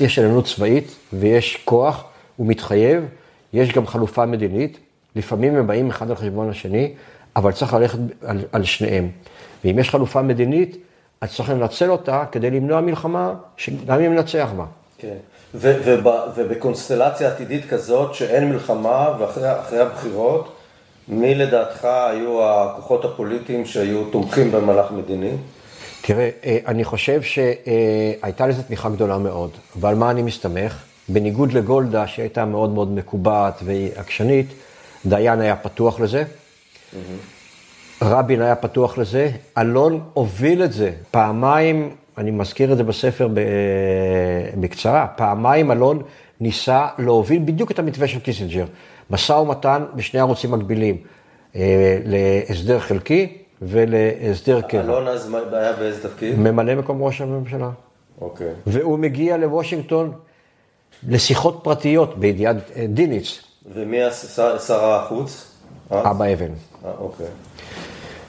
יש 0.00 0.18
עליונות 0.18 0.44
צבאית 0.44 0.94
ויש 1.12 1.56
כוח, 1.64 2.04
הוא 2.36 2.46
מתחייב, 2.46 3.04
יש 3.52 3.72
גם 3.72 3.86
חלופה 3.86 4.26
מדינית, 4.26 4.78
לפעמים 5.16 5.56
הם 5.56 5.66
באים 5.66 5.90
אחד 5.90 6.10
על 6.10 6.16
חשבון 6.16 6.50
השני, 6.50 6.92
אבל 7.36 7.52
צריך 7.52 7.74
ללכת 7.74 7.98
על, 8.22 8.40
על 8.52 8.64
שניהם. 8.64 9.08
ואם 9.64 9.78
יש 9.78 9.90
חלופה 9.90 10.22
מדינית, 10.22 10.76
אז 11.20 11.34
צריך 11.34 11.50
לנצל 11.50 11.90
אותה 11.90 12.24
כדי 12.32 12.50
למנוע 12.50 12.80
מלחמה, 12.80 13.34
שגם 13.56 14.00
אם 14.00 14.14
ננצח 14.14 14.48
בה. 14.56 14.64
כן. 14.98 15.16
ובקונסטלציה 15.54 17.28
עתידית 17.28 17.68
כזאת 17.68 18.14
שאין 18.14 18.48
מלחמה 18.48 19.08
ואחרי 19.18 19.60
אחרי 19.60 19.80
הבחירות, 19.80 20.56
מי 21.08 21.34
לדעתך 21.34 21.84
היו 21.84 22.44
הכוחות 22.44 23.04
הפוליטיים 23.04 23.66
שהיו 23.66 24.04
תומכים 24.04 24.52
במהלך 24.52 24.90
מדיני? 24.90 25.32
תראה, 26.00 26.30
אה, 26.44 26.58
אני 26.66 26.84
חושב 26.84 27.22
שהייתה 27.22 28.46
לזה 28.46 28.62
תמיכה 28.62 28.88
גדולה 28.88 29.18
מאוד, 29.18 29.50
ועל 29.76 29.94
מה 29.94 30.10
אני 30.10 30.22
מסתמך? 30.22 30.84
בניגוד 31.08 31.52
לגולדה, 31.52 32.06
שהייתה 32.06 32.44
מאוד 32.44 32.70
מאוד 32.70 32.92
מקובעת 32.92 33.60
ועקשנית, 33.64 34.46
דיין 35.06 35.40
היה 35.40 35.56
פתוח 35.56 36.00
לזה, 36.00 36.24
רבין 38.02 38.42
היה 38.42 38.56
פתוח 38.56 38.98
לזה, 38.98 39.30
אלון 39.58 40.00
הוביל 40.12 40.64
את 40.64 40.72
זה 40.72 40.92
פעמיים, 41.10 41.96
אני 42.18 42.30
מזכיר 42.30 42.72
את 42.72 42.76
זה 42.76 42.84
בספר 42.84 43.28
בקצרה, 44.60 45.06
פעמיים 45.16 45.72
אלון 45.72 46.02
ניסה 46.40 46.86
להוביל 46.98 47.42
בדיוק 47.44 47.70
את 47.70 47.78
המתווה 47.78 48.08
של 48.08 48.20
קיסינג'ר, 48.20 48.64
משא 49.10 49.32
ומתן 49.32 49.84
בשני 49.94 50.20
ערוצים 50.20 50.50
מקבילים, 50.50 50.96
אה, 51.56 51.98
להסדר 52.04 52.78
חלקי 52.78 53.36
ולהסדר 53.62 54.60
קבע. 54.60 54.80
אלון 54.80 55.08
אז 55.08 55.34
היה 55.52 55.72
באיזה 55.72 56.08
תפקיד? 56.08 56.38
ממלא 56.38 56.74
מקום 56.74 57.02
ראש 57.02 57.20
הממשלה. 57.20 57.70
אוקיי. 58.20 58.52
והוא 58.66 58.98
מגיע 58.98 59.36
לוושינגטון 59.36 60.12
לשיחות 61.08 61.60
פרטיות 61.62 62.18
בידיעת 62.18 62.56
אה, 62.76 62.86
דיניץ, 62.88 63.40
ומי 63.74 63.98
שר 64.66 64.84
החוץ? 64.84 65.52
אבא 65.90 66.32
אבן. 66.32 66.52
אה, 66.84 66.90
אוקיי. 66.98 67.26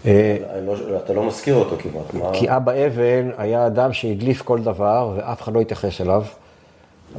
אה, 0.06 0.38
לא- 0.66 0.76
אתה 1.06 1.14
לא 1.14 1.24
מזכיר 1.28 1.56
אותו 1.56 1.76
כמעט. 1.80 2.34
כי 2.34 2.50
אבא 2.50 2.72
אבן 2.88 3.30
היה 3.38 3.68
אדם 3.68 3.94
שהדליף 3.94 4.42
כל 4.42 4.60
דבר 4.60 5.14
ואף 5.16 5.42
אחד 5.42 5.54
לא 5.54 5.62
התייחס 5.62 6.02
אליו. 6.02 6.24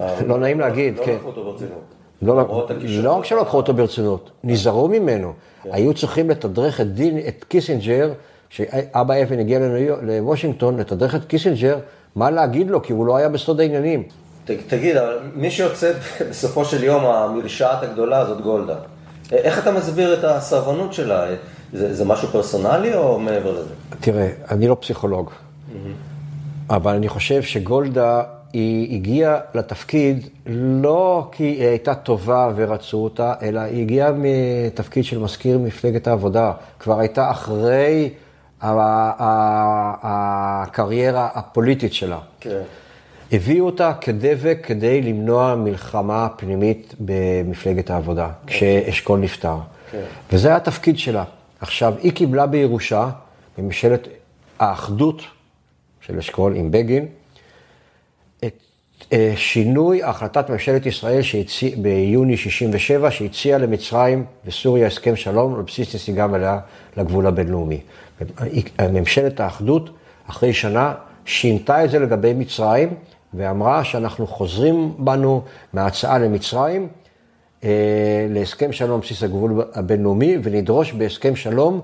אה, 0.01 0.15
לא 0.27 0.39
נעים 0.39 0.61
להגיד, 0.61 0.99
לא 0.99 1.05
כן. 1.05 1.15
לקחו 1.15 1.27
אותו 1.29 1.45
ברצינות. 1.45 1.83
לא. 2.23 2.43
לא 3.03 3.13
רק 3.13 3.25
שלא 3.25 3.41
לקחו 3.41 3.57
אותו 3.57 3.75
ברצינות, 3.75 4.31
נזהרו 4.45 4.89
ממנו. 4.89 5.33
היו 5.65 5.95
צריכים 5.95 6.31
לתדרך 6.31 6.81
את, 6.81 6.95
דין, 6.95 7.19
את 7.29 7.45
קיסינג'ר, 7.49 8.13
שאבא 8.49 9.23
אבן 9.23 9.39
הגיע 9.39 9.59
לוושינגטון, 10.03 10.81
לתדרך 10.81 11.15
את 11.15 11.25
קיסינג'ר, 11.25 11.79
מה 12.17 12.31
להגיד 12.31 12.71
לו, 12.71 12.83
כי 12.83 12.93
הוא 12.93 13.07
לא 13.07 13.17
היה 13.17 13.29
בסוד 13.29 13.61
העניינים. 13.61 14.03
תגיד, 14.45 14.97
מי 15.35 15.51
שיוצא 15.51 15.93
בסופו 16.31 16.65
של 16.65 16.85
יום 16.85 17.05
המרשעת 17.05 17.83
הגדולה 17.83 18.25
זאת 18.25 18.41
גולדה. 18.41 18.77
איך 19.33 19.59
אתה 19.59 19.73
מסביר 19.73 20.19
את 20.19 20.25
הסרבנות 20.25 20.93
שלה? 20.93 21.27
זה, 21.73 21.95
זה 21.95 22.05
משהו 22.05 22.29
פרסונלי 22.29 22.95
או 22.95 23.19
מעבר 23.19 23.61
לזה? 23.61 23.75
תראה, 24.01 24.29
אני 24.51 24.69
לא 24.69 24.77
פסיכולוג, 24.81 25.31
אבל 26.71 26.95
אני 26.95 27.09
חושב 27.09 27.43
שגולדה, 27.43 28.23
היא 28.53 28.95
הגיעה 28.95 29.39
לתפקיד 29.55 30.29
לא 30.47 31.29
כי 31.33 31.45
היא 31.45 31.67
הייתה 31.67 31.95
טובה 31.95 32.53
ורצו 32.57 33.05
אותה, 33.05 33.35
אלא 33.43 33.61
היא 33.61 33.83
הגיעה 33.83 34.11
מתפקיד 34.17 35.05
של 35.05 35.19
מזכיר 35.19 35.59
מפלגת 35.59 36.09
העבודה. 36.09 36.53
כבר 36.79 36.99
הייתה 36.99 37.31
אחרי 37.31 38.11
הקריירה 40.03 41.29
הפוליטית 41.35 41.95
שלה. 41.95 42.19
כן. 42.41 42.61
הביאו 43.33 43.67
אותה 43.67 43.93
כדבק 44.01 44.59
כדי 44.63 45.03
למנוע 45.03 45.55
מלחמה 45.55 46.29
פנימית 46.37 46.95
במפלגת 47.01 47.91
העבודה, 47.91 48.29
כשאשכול 48.47 49.19
נפטר. 49.19 49.57
כן. 49.91 50.03
וזה 50.33 50.49
היה 50.49 50.57
התפקיד 50.57 50.99
שלה. 50.99 51.25
עכשיו, 51.61 51.95
היא 52.03 52.13
קיבלה 52.13 52.47
בירושה, 52.47 53.11
בממשלת 53.59 54.09
האחדות 54.59 55.23
של 56.01 56.19
אשכול 56.19 56.57
עם 56.57 56.71
בגין, 56.71 57.07
את 58.45 58.55
אה, 59.13 59.33
שינוי 59.37 60.03
החלטת 60.03 60.51
ממשלת 60.51 60.87
ישראל 60.87 61.23
שהציע, 61.23 61.77
ביוני 61.77 62.37
67, 62.37 63.11
שהציעה 63.11 63.59
למצרים 63.59 64.25
וסוריה 64.45 64.87
הסכם 64.87 65.17
שלום 65.17 65.55
על 65.55 65.63
בסיס 65.63 65.95
נסיגה 65.95 66.27
מלאה 66.27 66.59
לגבול 66.97 67.27
הבינלאומי. 67.27 67.81
ממשלת 68.93 69.41
האחדות, 69.41 69.91
אחרי 70.27 70.53
שנה, 70.53 70.95
שינתה 71.25 71.85
את 71.85 71.91
זה 71.91 71.99
לגבי 71.99 72.35
מצרים, 72.35 72.95
ואמרה 73.35 73.85
שאנחנו 73.85 74.27
חוזרים 74.27 74.95
בנו 74.99 75.43
מההצעה 75.73 76.19
למצרים 76.19 76.89
להסכם 78.29 78.73
שלום 78.73 78.95
על 78.95 79.01
בסיס 79.01 79.23
הגבול 79.23 79.65
הבינלאומי, 79.75 80.37
ונדרוש 80.43 80.93
בהסכם 80.93 81.37
שלום 81.37 81.81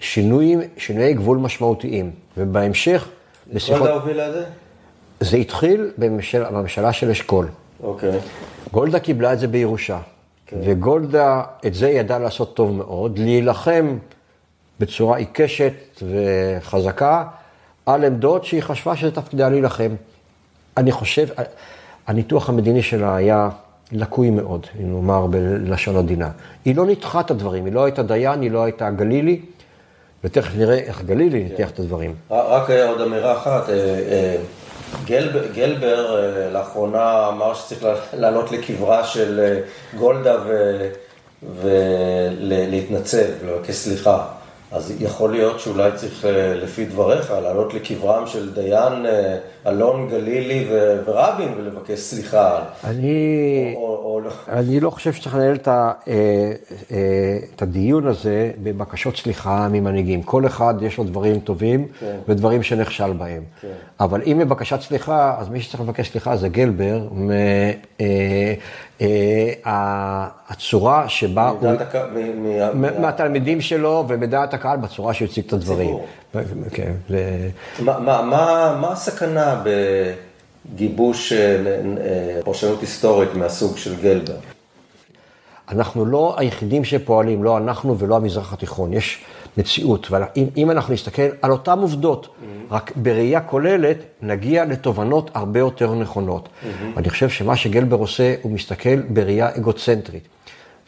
שינויים, 0.00 0.60
שינויי 0.76 1.14
גבול 1.14 1.38
משמעותיים. 1.38 2.10
ובהמשך, 2.36 3.08
לשיחות... 3.52 3.78
גולדה 3.80 3.94
הובילה 3.94 4.28
את 4.28 4.32
זה? 4.32 4.44
זה 5.20 5.36
התחיל 5.36 5.90
בממשל, 5.98 6.44
בממשלה 6.44 6.92
של 6.92 7.10
אשכול. 7.10 7.48
אוקיי. 7.82 8.18
גולדה 8.72 9.00
קיבלה 9.00 9.32
את 9.32 9.38
זה 9.38 9.48
בירושה. 9.48 9.98
כן. 10.46 10.56
וגולדה 10.64 11.42
את 11.66 11.74
זה 11.74 11.88
ידעה 11.88 12.18
לעשות 12.18 12.56
טוב 12.56 12.72
מאוד, 12.72 13.18
להילחם 13.18 13.98
בצורה 14.80 15.16
עיקשת 15.18 16.02
וחזקה 16.02 17.24
על 17.86 18.04
עמדות 18.04 18.44
שהיא 18.44 18.62
חשבה 18.62 18.96
שזה 18.96 19.10
תפקידה 19.10 19.48
להילחם. 19.48 19.94
אני 20.76 20.92
חושב, 20.92 21.26
הניתוח 22.06 22.48
המדיני 22.48 22.82
שלה 22.82 23.16
היה 23.16 23.48
לקוי 23.92 24.30
מאוד, 24.30 24.66
אם 24.80 24.94
נאמר 24.94 25.26
בלשון 25.26 25.96
עדינה. 25.96 26.30
היא 26.64 26.76
לא 26.76 26.86
ניתחה 26.86 27.20
את 27.20 27.30
הדברים, 27.30 27.64
היא 27.64 27.72
לא 27.72 27.84
הייתה 27.84 28.02
דיין, 28.02 28.40
היא 28.40 28.50
לא 28.50 28.64
הייתה 28.64 28.90
גלילי, 28.90 29.40
ותכף 30.24 30.56
נראה 30.56 30.78
איך 30.78 31.02
גלילי 31.02 31.44
ניתח 31.44 31.70
את 31.70 31.78
הדברים. 31.78 32.14
רק 32.30 32.70
אה, 32.70 32.88
עוד 32.88 33.00
אמירה 33.00 33.32
אחת, 33.32 33.68
אה, 33.68 33.74
אה, 33.74 34.36
גלבר, 35.04 35.46
גלבר 35.54 36.30
לאחרונה 36.52 37.28
אמר 37.28 37.54
שצריך 37.54 38.00
לעלות 38.12 38.52
לקברה 38.52 39.04
של 39.04 39.58
גולדה 39.98 40.36
ולהתנצל 41.62 43.26
ולבקש 43.40 43.74
סליחה. 43.74 44.26
אז 44.72 44.94
יכול 45.00 45.30
להיות 45.30 45.60
שאולי 45.60 45.90
צריך, 45.94 46.24
לפי 46.54 46.84
דבריך, 46.84 47.30
לעלות 47.30 47.74
לקברם 47.74 48.26
של 48.26 48.54
דיין 48.54 49.06
אלון 49.66 50.08
גלילי 50.08 50.66
ו- 50.70 51.02
ורבין 51.06 51.48
ולבקש 51.56 51.98
סליחה. 51.98 52.58
אני... 52.84 53.74
או, 53.76 54.00
או 54.04 54.20
לא. 54.20 54.30
אני 54.48 54.80
לא 54.80 54.90
חושב 54.90 55.12
שצריך 55.12 55.34
לנהל 55.34 55.54
את, 55.54 55.68
ה, 55.68 55.92
אה, 56.08 56.14
אה, 56.92 57.38
את 57.54 57.62
הדיון 57.62 58.06
הזה 58.06 58.50
בבקשות 58.62 59.16
סליחה 59.16 59.68
ממנהיגים. 59.68 60.22
כל 60.22 60.46
אחד 60.46 60.74
יש 60.82 60.98
לו 60.98 61.04
דברים 61.04 61.40
טובים 61.40 61.86
כן. 62.00 62.16
ודברים 62.28 62.62
שנכשל 62.62 63.12
בהם. 63.12 63.42
אבל 64.00 64.22
אם 64.26 64.38
בבקשת 64.38 64.80
סליחה, 64.80 65.34
אז 65.38 65.48
מי 65.48 65.60
שצריך 65.60 65.80
לבקש 65.80 66.10
סליחה 66.10 66.36
זה 66.36 66.48
גלבר, 66.48 67.00
מ, 67.12 67.30
אה, 68.00 68.54
אה, 69.00 70.26
הצורה 70.48 71.08
שבה 71.08 71.48
הוא... 71.48 71.58
מ- 72.74 72.82
מ- 72.82 73.02
מהתלמידים 73.02 73.60
שלו 73.60 74.04
ומדעת 74.08 74.54
הקהל 74.54 74.76
בצורה 74.78 75.14
שהוא 75.14 75.28
הציג 75.28 75.44
את 75.46 75.52
הדברים. 75.52 75.96
כן, 76.72 76.92
זה... 77.08 77.48
מה, 77.78 77.98
מה, 77.98 78.22
מה, 78.22 78.76
מה 78.80 78.92
הסכנה 78.92 79.62
בגיבוש 80.74 81.32
אה, 81.32 81.38
אה, 81.38 82.40
פרשנות 82.44 82.80
היסטורית 82.80 83.34
מהסוג 83.34 83.76
של 83.76 84.00
גלבר? 84.02 84.36
אנחנו 85.68 86.04
לא 86.04 86.34
היחידים 86.38 86.84
שפועלים, 86.84 87.44
לא 87.44 87.58
אנחנו 87.58 87.98
ולא 87.98 88.16
המזרח 88.16 88.52
התיכון. 88.52 88.92
יש 88.92 89.24
מציאות, 89.56 90.10
ואם 90.10 90.70
אנחנו 90.70 90.94
נסתכל 90.94 91.28
על 91.42 91.50
אותן 91.50 91.78
עובדות, 91.78 92.28
רק 92.70 92.92
בראייה 92.96 93.40
כוללת, 93.40 93.96
נגיע 94.22 94.64
לתובנות 94.64 95.30
הרבה 95.34 95.60
יותר 95.60 95.94
נכונות. 95.94 96.48
ואני 96.94 97.10
חושב 97.10 97.28
שמה 97.28 97.56
שגלבר 97.56 97.96
עושה, 97.96 98.34
הוא 98.42 98.52
מסתכל 98.52 98.96
בראייה 99.08 99.56
אגוצנטרית. 99.56 100.28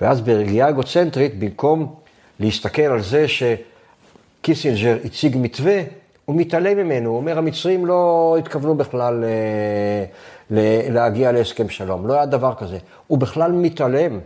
ואז 0.01 0.21
בראייה 0.21 0.69
אגוצנטרית, 0.69 1.39
במקום 1.39 1.95
להסתכל 2.41 2.83
על 2.83 3.03
זה 3.03 3.29
שקיסינג'ר 4.47 4.97
הציג 5.05 5.37
מתווה, 5.41 5.81
הוא 6.25 6.37
מתעלם 6.37 6.77
ממנו, 6.79 7.09
הוא 7.11 7.17
אומר, 7.17 7.39
המצרים 7.39 7.87
לא 7.87 8.37
התכוונו 8.39 8.75
בכלל 8.75 9.25
אה, 9.25 10.05
ל- 10.51 10.93
להגיע 10.95 11.33
להסכם 11.33 11.69
שלום, 11.69 12.07
לא 12.07 12.15
היה 12.15 12.27
דבר 12.27 12.55
כזה. 12.59 12.79
הוא 13.07 13.19
בכלל 13.19 13.53
מתעלם. 13.53 14.19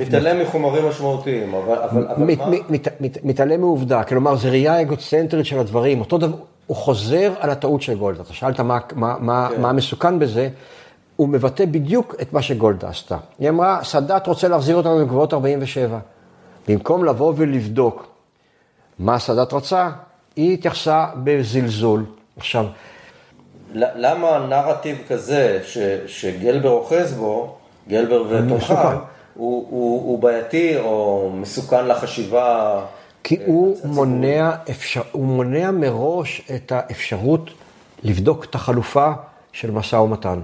מתעלם 0.00 0.40
מחומרים 0.42 0.84
משמעותיים, 0.88 1.54
אבל, 1.54 1.78
אבל, 1.78 2.06
אבל 2.08 2.24
מת- 2.24 2.38
מה? 2.38 2.48
מת- 2.50 2.70
מת- 2.70 3.00
מת- 3.00 3.24
מתעלם 3.24 3.60
מעובדה, 3.60 4.04
כלומר, 4.04 4.36
זו 4.36 4.48
ראייה 4.48 4.80
אגוצנטרית 4.80 5.46
של 5.46 5.58
הדברים. 5.58 6.00
אותו 6.00 6.18
דבר, 6.18 6.36
הוא 6.66 6.76
חוזר 6.76 7.32
על 7.40 7.50
הטעות 7.50 7.82
של 7.82 7.94
גולדה. 7.98 8.22
אתה 8.22 8.32
שאלת 8.32 8.60
מה, 8.60 8.78
מה, 8.94 9.14
מה, 9.20 9.48
כן. 9.54 9.60
מה 9.62 9.72
מסוכן 9.72 10.18
בזה, 10.18 10.48
הוא 11.16 11.28
מבטא 11.28 11.64
בדיוק 11.64 12.14
את 12.22 12.32
מה 12.32 12.42
שגולדה 12.42 12.88
עשתה. 12.88 13.16
היא 13.38 13.48
אמרה, 13.48 13.78
סאדאת 13.82 14.26
רוצה 14.26 14.48
להחזיר 14.48 14.76
אותנו 14.76 15.00
לגבולות 15.00 15.32
47. 15.34 15.98
במקום 16.68 17.04
לבוא 17.04 17.32
ולבדוק 17.36 18.13
מה 18.98 19.18
סאדאת 19.18 19.52
רצה, 19.52 19.90
היא 20.36 20.54
התייחסה 20.54 21.06
בזלזול. 21.24 22.04
עכשיו, 22.36 22.66
למה 23.74 24.46
נרטיב 24.48 24.98
כזה 25.08 25.60
ש, 25.64 25.78
שגלבר 26.06 26.70
אוחז 26.70 27.12
בו, 27.12 27.56
גלבר 27.88 28.22
ותומכיו, 28.28 28.56
מסוכן. 28.56 28.96
הוא, 29.34 29.66
הוא, 29.70 30.02
הוא 30.02 30.18
בעייתי 30.18 30.78
או 30.78 31.30
מסוכן 31.34 31.86
לחשיבה? 31.86 32.80
כי 33.24 33.36
אה, 33.36 33.42
הוא? 33.46 33.78
מונע, 33.84 34.52
אפשר, 34.70 35.02
הוא 35.12 35.26
מונע 35.26 35.70
מראש 35.70 36.42
את 36.54 36.72
האפשרות 36.72 37.50
לבדוק 38.02 38.44
את 38.44 38.54
החלופה 38.54 39.12
של 39.52 39.70
משא 39.70 39.96
ומתן. 39.96 40.40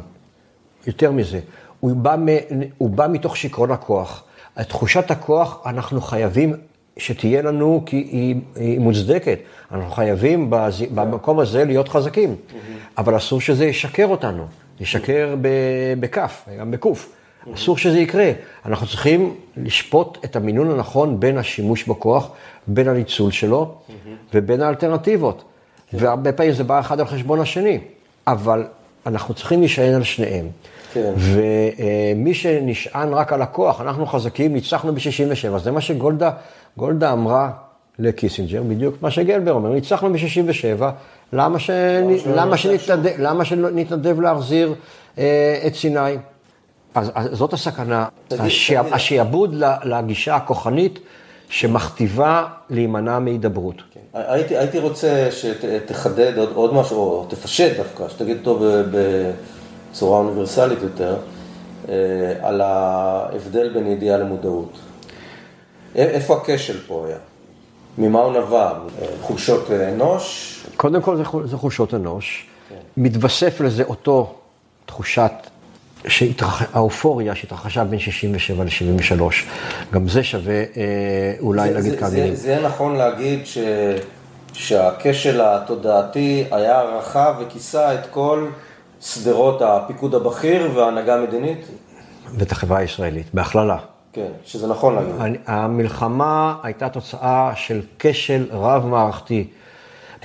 יותר 0.87 1.13
מזה, 1.13 1.41
הוא 1.81 1.97
בא, 1.97 2.17
מ, 2.17 2.27
הוא 2.79 2.91
בא 2.91 3.07
מתוך 3.11 3.37
שיכרון 3.37 3.71
הכוח. 3.71 4.25
את 4.61 4.69
תחושת 4.69 5.11
הכוח 5.11 5.67
אנחנו 5.67 6.01
חייבים 6.01 6.57
שתהיה 6.97 7.43
לנו 7.43 7.83
כי 7.87 7.97
היא, 7.97 8.37
היא 8.57 8.79
מוצדקת. 8.79 9.39
אנחנו 9.73 9.91
חייבים 9.91 10.47
בז, 10.51 10.83
במקום 10.95 11.39
הזה 11.39 11.65
להיות 11.65 11.89
חזקים. 11.89 12.37
אבל 12.99 13.17
אסור 13.17 13.41
שזה 13.41 13.65
ישקר 13.65 14.07
אותנו. 14.07 14.47
ישקר 14.81 15.37
בכף, 16.01 16.49
גם 16.59 16.71
בקוף. 16.71 17.13
אסור 17.55 17.79
שזה 17.79 17.99
יקרה. 17.99 18.31
אנחנו 18.67 18.87
צריכים 18.87 19.35
לשפוט 19.57 20.19
את 20.25 20.37
המינון 20.37 20.71
הנכון 20.71 21.21
בין 21.21 21.39
השימוש 21.39 21.85
בכוח, 21.85 22.31
בין 22.67 22.89
הניצול 22.89 23.31
שלו 23.31 23.75
ובין 24.35 24.63
האלטרנטיבות. 24.63 25.45
והרבה 25.93 26.33
פעמים 26.33 26.53
זה 26.53 26.65
בא 26.65 26.81
אחד 26.81 27.01
על 27.01 27.07
חשבון 27.07 27.41
השני. 27.41 27.79
אבל 28.27 28.65
אנחנו 29.07 29.35
צריכים 29.35 29.61
להישען 29.61 29.95
על 29.95 30.05
שניהם. 30.05 30.47
כן. 30.93 31.13
ומי 31.17 32.35
שנשען 32.35 33.13
רק 33.13 33.33
על 33.33 33.43
הכוח, 33.43 33.81
אנחנו 33.81 34.07
חזקים, 34.07 34.53
ניצחנו 34.53 34.95
ב-67, 34.95 35.59
זה 35.59 35.71
מה 35.71 35.81
שגולדה 35.81 36.31
גולדה 36.77 37.13
אמרה 37.13 37.51
לקיסינג'ר, 37.99 38.63
בדיוק 38.63 38.95
מה 39.03 39.11
שגלבר 39.11 39.53
אומר, 39.53 39.71
ניצחנו 39.71 40.13
ב-67, 40.13 40.83
למה, 41.33 41.59
ש... 41.59 41.71
למה, 42.27 42.57
שנתנדב, 42.57 43.13
למה 43.19 43.45
שנתנדב 43.45 44.21
להחזיר 44.21 44.75
אה, 45.19 45.63
את 45.67 45.75
סיני? 45.75 46.17
אז, 46.95 47.11
אז 47.15 47.29
זאת 47.33 47.53
הסכנה. 47.53 48.07
השעבוד 48.93 49.55
לגישה 49.85 50.37
הכוחנית 50.37 50.99
שמכתיבה 51.49 52.47
להימנע 52.71 53.19
מהידברות. 53.19 53.83
הייתי, 54.15 54.57
הייתי 54.57 54.79
רוצה 54.79 55.29
שתחדד 55.31 56.39
עוד, 56.39 56.51
עוד 56.55 56.75
משהו, 56.75 56.99
או 56.99 57.27
תפשט 57.29 57.77
דווקא, 57.77 58.09
שתגיד 58.09 58.37
אותו 58.39 58.61
בצורה 58.91 60.19
אוניברסלית 60.19 60.79
יותר, 60.83 61.17
אה, 61.89 61.95
על 62.43 62.61
ההבדל 62.61 63.73
בין 63.75 63.87
ידיעה 63.87 64.19
למודעות. 64.19 64.79
איפה 65.95 66.37
הכשל 66.37 66.79
פה 66.87 67.05
היה? 67.07 67.17
ממה 67.99 68.21
הוא 68.21 68.33
נבע? 68.33 68.73
חולשות 69.23 69.71
אנוש? 69.71 70.57
קודם 70.77 71.03
כל 71.03 71.17
זה, 71.17 71.25
חול- 71.25 71.47
זה 71.49 71.57
חולשות 71.57 71.95
אנוש, 71.95 72.47
מתווסף 72.97 73.61
לזה 73.61 73.83
אותו 73.85 74.35
תחושת 74.87 75.33
שהאופוריה 76.09 77.35
שהתרחשה 77.35 77.85
בין 77.85 77.99
67 77.99 78.65
ל-73, 78.65 79.23
גם 79.93 80.09
זה 80.09 80.23
שווה 80.25 80.55
אה, 80.55 80.65
אולי 81.41 81.69
זה- 81.69 81.75
להגיד 81.75 81.91
זה- 81.91 81.97
כמה 81.97 82.11
זה- 82.11 82.17
מילים. 82.21 82.35
זה 82.35 82.49
יהיה 82.51 82.61
נכון 82.63 82.97
להגיד 82.97 83.47
ש... 83.47 83.59
שהכשל 84.53 85.41
התודעתי 85.45 86.45
היה 86.51 86.81
רחב 86.83 87.35
וכיסה 87.41 87.95
את 87.95 88.07
כל 88.11 88.47
שדרות 89.01 89.63
הפיקוד 89.63 90.15
הבכיר 90.15 90.71
וההנהגה 90.75 91.15
המדינית? 91.15 91.67
ואת 92.39 92.53
החברה 92.53 92.79
הישראלית, 92.79 93.27
בהכללה. 93.35 93.77
כן, 94.13 94.27
שזה 94.45 94.67
נכון 94.67 94.95
להגיד. 94.95 95.41
המלחמה 95.47 96.57
הייתה 96.63 96.89
תוצאה 96.89 97.53
של 97.57 97.81
כשל 97.99 98.47
רב-מערכתי. 98.53 99.47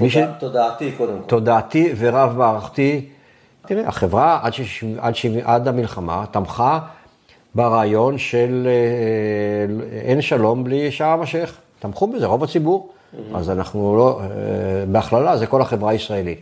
מי 0.01 0.09
ש- 0.09 0.17
תודע- 0.17 0.31
תודעתי 0.39 0.91
קודם 0.97 1.13
כל. 1.19 1.25
תודעתי 1.27 1.93
ורב-מערכתי. 1.97 3.09
תראה, 3.67 3.87
החברה 3.87 4.39
עד, 4.43 4.53
שיש, 4.53 4.83
עד, 4.97 5.15
שבע- 5.15 5.41
עד 5.53 5.67
המלחמה 5.67 6.25
תמכה 6.31 6.79
ברעיון 7.55 8.17
של 8.17 8.67
אה, 8.67 9.99
אין 9.99 10.21
שלום 10.21 10.63
בלי 10.63 10.91
שארם 10.91 11.21
א-שייח. 11.21 11.57
תמכו 11.79 12.07
בזה, 12.07 12.25
רוב 12.25 12.43
הציבור. 12.43 12.89
אז 13.35 13.49
אנחנו 13.49 13.97
לא, 13.97 14.19
אה, 14.21 14.27
בהכללה 14.91 15.37
זה 15.37 15.47
כל 15.47 15.61
החברה 15.61 15.91
הישראלית. 15.91 16.39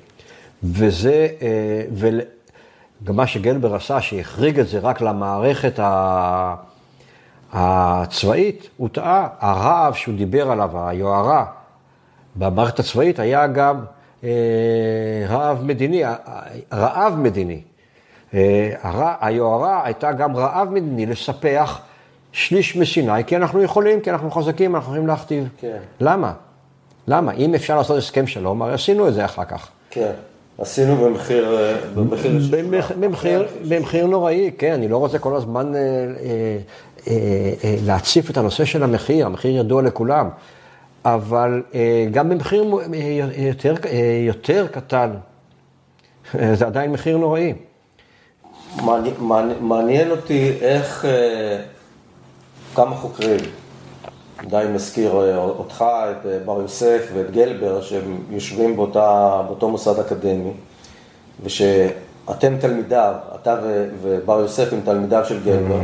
וזה, 0.63 1.27
אה, 1.41 1.47
וגם 1.93 3.15
מה 3.15 3.27
שגלבר 3.27 3.75
עשה, 3.75 4.01
שהחריג 4.01 4.59
את 4.59 4.67
זה 4.67 4.79
רק 4.79 5.01
למערכת 5.01 5.79
ה... 5.79 6.55
הצבאית, 7.53 8.69
הוא 8.77 8.89
טעה. 8.91 9.27
הרעב 9.39 9.93
שהוא 9.93 10.15
דיבר 10.15 10.51
עליו, 10.51 10.87
היוהרה, 10.87 11.45
במערכת 12.35 12.79
הצבאית 12.79 13.19
היה 13.19 13.47
גם 13.47 13.79
אה, 14.23 14.29
רעב 15.29 15.63
מדיני, 15.63 16.05
אה, 16.05 16.15
רעב 16.73 17.13
מדיני. 17.19 17.61
אה, 18.33 18.69
היוהרה 19.21 19.81
הייתה 19.85 20.11
גם 20.11 20.35
רעב 20.37 20.69
מדיני 20.69 21.05
לספח 21.05 21.79
שליש 22.31 22.75
מסיני, 22.75 23.23
כי 23.27 23.35
אנחנו 23.35 23.61
יכולים, 23.63 23.99
כי 24.01 24.11
אנחנו 24.11 24.31
חזקים, 24.31 24.75
אנחנו 24.75 24.87
יכולים 24.91 25.07
להכתיב. 25.07 25.47
כן. 25.57 25.77
למה? 25.99 26.33
למה? 27.07 27.31
אם 27.31 27.55
אפשר 27.55 27.77
לעשות 27.77 27.97
הסכם 27.97 28.27
שלום, 28.27 28.61
הרי 28.61 28.73
עשינו 28.73 29.07
את 29.07 29.13
זה 29.13 29.25
אחר 29.25 29.45
כך. 29.45 29.67
כן, 29.89 30.11
עשינו 30.57 30.95
במחיר... 30.95 31.57
אה, 31.59 31.75
במחיר... 31.95 32.31
במח- 32.51 32.91
במחיר, 32.99 33.47
במחיר 33.69 34.07
נוראי, 34.07 34.51
כן, 34.57 34.73
אני 34.73 34.87
לא 34.87 34.97
רוצה 34.97 35.19
כל 35.19 35.35
הזמן 35.35 35.75
אה, 35.75 35.79
אה, 35.79 36.57
להציף 37.85 38.29
את 38.29 38.37
הנושא 38.37 38.65
של 38.65 38.83
המחיר, 38.83 39.25
המחיר 39.25 39.57
ידוע 39.57 39.81
לכולם, 39.81 40.29
אבל 41.05 41.63
אה, 41.75 42.07
גם 42.11 42.29
במחיר 42.29 42.63
אה, 42.93 43.43
יותר, 43.43 43.75
אה, 43.85 43.91
יותר 44.27 44.67
קטן, 44.71 45.09
אה, 46.39 46.55
זה 46.55 46.65
עדיין 46.65 46.91
מחיר 46.91 47.17
נוראי. 47.17 47.53
מעניין- 49.61 50.11
אותי 50.11 50.51
איך 50.61 51.05
אה, 51.05 51.57
כמה 52.75 52.95
חוקרים, 52.95 53.39
די 54.49 54.65
מזכיר 54.73 55.11
אה, 55.21 55.37
אותך, 55.37 55.85
את 56.11 56.25
אה, 56.25 56.37
בר 56.45 56.61
יוסף 56.61 57.09
ואת 57.13 57.31
גלבר, 57.31 57.81
שהם 57.81 58.17
יושבים 58.29 58.75
באותה, 58.75 59.41
באותו 59.47 59.69
מוסד 59.69 59.99
אקדמי, 59.99 60.51
ושאתם 61.43 62.57
תלמידיו, 62.59 63.13
אתה 63.41 63.55
ובר 64.01 64.39
יוסף 64.39 64.73
הם 64.73 64.81
תלמידיו 64.85 65.25
של 65.25 65.43
גלבר. 65.43 65.79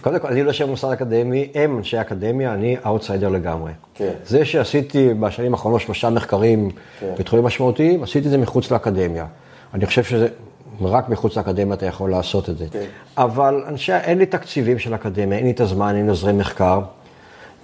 קודם 0.00 0.18
כל, 0.18 0.28
אני 0.28 0.42
לא 0.42 0.52
שם 0.52 0.68
מוסד 0.68 0.88
אקדמי, 0.92 1.48
הם 1.54 1.78
אנשי 1.78 2.00
אקדמיה, 2.00 2.54
אני 2.54 2.76
אאוטסיידר 2.86 3.28
לגמרי. 3.28 3.72
כן. 3.94 4.10
זה 4.26 4.44
שעשיתי 4.44 5.14
בשנים 5.14 5.52
האחרונות 5.54 5.80
שלושה 5.80 6.10
מחקרים 6.10 6.70
כן. 7.00 7.06
בתחומים 7.18 7.44
משמעותיים, 7.44 8.02
עשיתי 8.02 8.26
את 8.26 8.30
זה 8.30 8.38
מחוץ 8.38 8.70
לאקדמיה. 8.70 9.26
אני 9.74 9.86
חושב 9.86 10.04
שזה, 10.04 10.28
רק 10.82 11.08
מחוץ 11.08 11.36
לאקדמיה 11.36 11.74
אתה 11.74 11.86
יכול 11.86 12.10
לעשות 12.10 12.50
את 12.50 12.58
זה. 12.58 12.64
כן. 12.70 12.84
אבל 13.18 13.64
אנשי, 13.68 13.92
אין 13.96 14.18
לי 14.18 14.26
תקציבים 14.26 14.78
של 14.78 14.94
אקדמיה, 14.94 15.38
אין 15.38 15.46
לי 15.46 15.52
את 15.52 15.60
הזמן, 15.60 15.94
אין 15.96 16.04
לי 16.04 16.10
עוזרי 16.10 16.32
מחקר. 16.32 16.80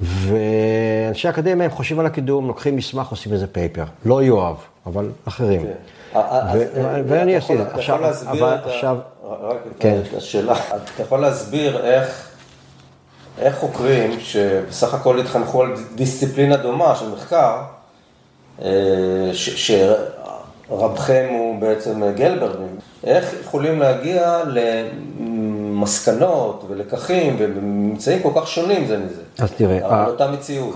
ואנשי 0.01 1.29
אקדמיה, 1.29 1.65
הם 1.65 1.71
חושבים 1.71 2.01
על 2.01 2.07
הקידום, 2.07 2.47
לוקחים 2.47 2.77
מסמך, 2.77 3.09
עושים 3.09 3.33
איזה 3.33 3.47
paper. 3.47 3.85
לא 4.05 4.23
יואב, 4.23 4.57
אבל 4.87 5.11
אחרים. 5.25 5.63
כן. 5.63 5.73
אז, 6.15 6.59
ואני 7.07 7.37
עשיתי. 7.37 7.63
אתה 7.63 7.75
עכשיו- 7.75 7.95
יכול 7.97 8.07
להסביר 8.07 8.45
אבל 8.47 8.55
את 8.55 8.67
עכשיו- 8.67 8.97
רק 9.31 9.57
כן. 9.79 10.01
את 10.09 10.15
השאלה, 10.17 10.55
אתה 10.69 11.03
יכול 11.03 11.21
להסביר 11.21 11.85
איך, 11.85 12.29
איך 13.39 13.59
חוקרים 13.59 14.21
שבסך 14.21 14.95
הכל 14.95 15.21
התחנכו 15.21 15.63
על 15.63 15.73
דיסציפלינה 15.95 16.57
דומה 16.57 16.95
של 16.97 17.11
מחקר, 17.11 17.57
אה, 18.63 18.71
ש- 19.33 19.73
שרבכם 20.69 21.27
הוא 21.31 21.61
בעצם 21.61 22.03
גלברג, 22.17 22.57
איך 23.05 23.35
יכולים 23.41 23.79
להגיע 23.79 24.43
למסקנות 25.21 26.65
ולקחים 26.69 27.37
וממצאים 27.39 28.23
כל 28.23 28.31
כך 28.37 28.49
שונים 28.49 28.87
זה 28.87 28.99
מזה, 28.99 29.23
אז 29.39 29.53
תראה, 29.53 30.03
על 30.03 30.09
אותה 30.11 30.31
מציאות. 30.31 30.75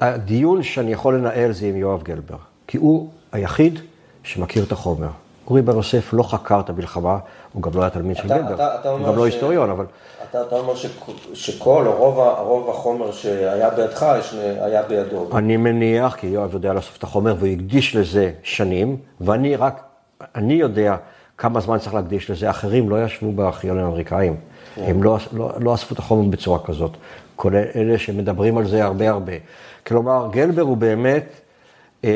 הדיון 0.00 0.62
שאני 0.62 0.92
יכול 0.92 1.14
לנהל 1.14 1.52
זה 1.52 1.66
עם 1.66 1.76
יואב 1.76 2.02
גלבר, 2.02 2.36
כי 2.66 2.78
הוא 2.78 3.08
היחיד 3.32 3.78
שמכיר 4.22 4.64
את 4.64 4.72
החומר. 4.72 5.08
אורי 5.50 5.62
בר 5.62 5.76
יוסף 5.76 6.12
לא 6.12 6.22
חקר 6.22 6.60
את 6.60 6.70
המלחמה, 6.70 7.18
הוא 7.52 7.62
גם 7.62 7.70
לא 7.74 7.80
היה 7.80 7.90
תלמיד 7.90 8.16
של 8.16 8.28
גלבר, 8.28 8.66
הוא 8.90 9.06
גם 9.06 9.16
לא 9.16 9.24
היסטוריון, 9.24 9.70
אבל 9.70 9.84
אתה, 10.30 10.42
אתה 10.42 10.56
אומר 10.56 10.74
שכ- 10.74 11.34
שכל 11.34 11.84
או 11.86 12.10
רוב, 12.46 12.70
החומר 12.70 13.12
שהיה 13.12 13.70
בידך 13.70 14.02
היה 14.60 14.82
בידו. 14.82 15.28
אני 15.38 15.56
מניח, 15.56 16.14
כי 16.16 16.26
יואב 16.26 16.54
יודע 16.54 16.72
לאסוף 16.72 16.96
את 16.98 17.02
החומר 17.02 17.34
והוא 17.38 17.48
הקדיש 17.52 17.96
לזה 17.96 18.32
שנים, 18.42 18.96
ואני 19.20 19.56
רק, 19.56 19.82
אני 20.34 20.54
יודע 20.54 20.96
כמה 21.38 21.60
זמן 21.60 21.78
צריך 21.78 21.94
להקדיש 21.94 22.30
לזה, 22.30 22.50
אחרים 22.50 22.90
לא 22.90 23.04
ישבו 23.04 23.32
בארכיונים 23.32 23.84
האמריקאים, 23.84 24.36
הם 24.76 25.02
לא, 25.02 25.18
לא, 25.32 25.50
לא 25.60 25.74
אספו 25.74 25.94
את 25.94 25.98
החומר 25.98 26.28
בצורה 26.28 26.58
כזאת, 26.58 26.90
כולל 27.36 27.64
אלה 27.76 27.98
שמדברים 27.98 28.58
על 28.58 28.66
זה 28.66 28.84
הרבה 28.84 29.10
הרבה. 29.10 29.32
כלומר, 29.86 30.28
גלבר 30.32 30.62
הוא 30.62 30.76
באמת 30.76 31.24
אה, 32.04 32.10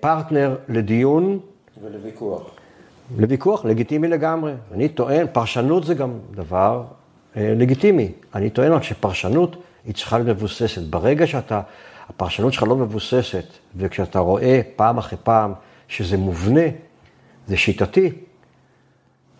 פרטנר 0.00 0.56
לדיון, 0.68 1.38
ולוויכוח. 1.84 2.42
לוויכוח 3.18 3.64
לגיטימי 3.64 4.08
לגמרי. 4.08 4.52
אני 4.72 4.88
טוען, 4.88 5.26
פרשנות 5.32 5.84
זה 5.84 5.94
גם 5.94 6.12
דבר 6.30 6.84
אה, 7.36 7.54
לגיטימי. 7.56 8.12
אני 8.34 8.50
טוען 8.50 8.72
רק 8.72 8.82
שפרשנות 8.82 9.56
היא 9.84 9.94
צריכה 9.94 10.18
להיות 10.18 10.36
מבוססת. 10.36 10.82
ברגע 10.82 11.26
שאתה, 11.26 11.60
הפרשנות 12.08 12.52
שלך 12.52 12.62
לא 12.62 12.76
מבוססת, 12.76 13.44
וכשאתה 13.76 14.18
רואה 14.18 14.60
פעם 14.76 14.98
אחרי 14.98 15.18
פעם 15.22 15.52
שזה 15.88 16.16
מובנה, 16.16 16.66
זה 17.46 17.56
שיטתי, 17.56 18.10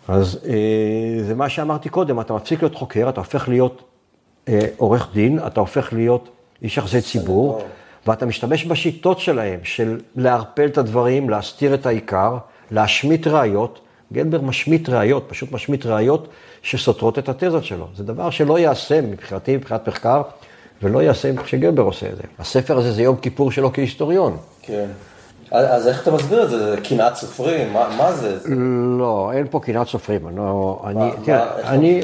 אז 0.07 0.39
אה, 0.45 1.23
זה 1.23 1.35
מה 1.35 1.49
שאמרתי 1.49 1.89
קודם, 1.89 2.19
אתה 2.19 2.33
מפסיק 2.33 2.61
להיות 2.61 2.75
חוקר, 2.75 3.09
אתה 3.09 3.21
הופך 3.21 3.49
להיות 3.49 3.83
אה, 4.47 4.59
עורך 4.77 5.09
דין, 5.13 5.39
אתה 5.47 5.59
הופך 5.59 5.93
להיות 5.93 6.29
איש 6.61 6.77
יחסי 6.77 7.01
ציבור, 7.01 7.61
ואתה 8.07 8.25
משתמש 8.25 8.65
בשיטות 8.65 9.19
שלהם, 9.19 9.59
של 9.63 9.99
לערפל 10.15 10.65
את 10.65 10.77
הדברים, 10.77 11.29
להסתיר 11.29 11.73
את 11.73 11.85
העיקר, 11.85 12.37
להשמיט 12.71 13.27
ראיות. 13.27 13.79
גלבר 14.13 14.41
משמיט 14.41 14.89
ראיות, 14.89 15.25
פשוט 15.27 15.51
משמיט 15.51 15.85
ראיות 15.85 16.27
שסותרות 16.61 17.19
את 17.19 17.29
התזות 17.29 17.63
שלו. 17.63 17.87
זה 17.95 18.03
דבר 18.03 18.29
שלא 18.29 18.59
ייעשה 18.59 19.01
מבחינתי, 19.01 19.57
מבחינת 19.57 19.87
מחקר, 19.87 20.21
ולא 20.83 21.01
ייעשה 21.01 21.31
כשגלבר 21.43 21.83
עושה 21.83 22.09
את 22.09 22.15
זה. 22.15 22.23
הספר 22.39 22.77
הזה 22.77 22.91
זה 22.91 23.01
יום 23.01 23.15
כיפור 23.17 23.51
שלו 23.51 23.73
כהיסטוריון. 23.73 24.37
כן. 24.61 24.85
אז, 25.51 25.87
איך 25.87 26.03
אתה 26.03 26.11
מסביר 26.11 26.43
את 26.43 26.49
זה? 26.49 26.71
זה 26.71 26.81
קנאת 26.81 27.15
סופרים? 27.15 27.73
מה, 27.73 27.89
מה 27.97 28.11
זה? 28.11 28.37
לא, 28.99 29.31
אין 29.33 29.47
פה 29.51 29.59
קנאת 29.59 29.87
סופרים. 29.87 30.27
אני, 30.27 30.35
לא- 30.37 30.81
אני, 30.87 30.93
מה- 30.95 31.11
תראה, 31.25 31.69
אני, 31.69 32.01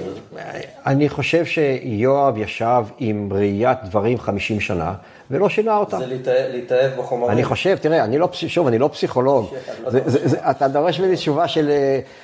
אני 0.85 1.09
חושב 1.09 1.45
שיואב 1.45 2.37
ישב 2.37 2.83
עם 2.99 3.29
ראיית 3.31 3.77
דברים 3.83 4.19
50 4.19 4.59
שנה, 4.59 4.93
ולא 5.31 5.49
שינה 5.49 5.77
אותם. 5.77 5.99
זה 5.99 6.05
להתאהב, 6.53 6.91
בחומרים. 6.99 7.31
אני 7.31 7.43
חושב, 7.43 7.77
תראה, 7.81 8.03
אני 8.03 8.17
לא, 8.17 8.29
שוב, 8.33 8.67
אני 8.67 8.77
לא 8.77 8.87
פסיכולוג. 8.93 9.53
זה, 9.87 9.99
זה, 10.05 10.27
זה, 10.27 10.37
אתה 10.51 10.67
דורש 10.67 10.99
ממני 10.99 11.15
תשובה 11.15 11.47
של, 11.47 11.71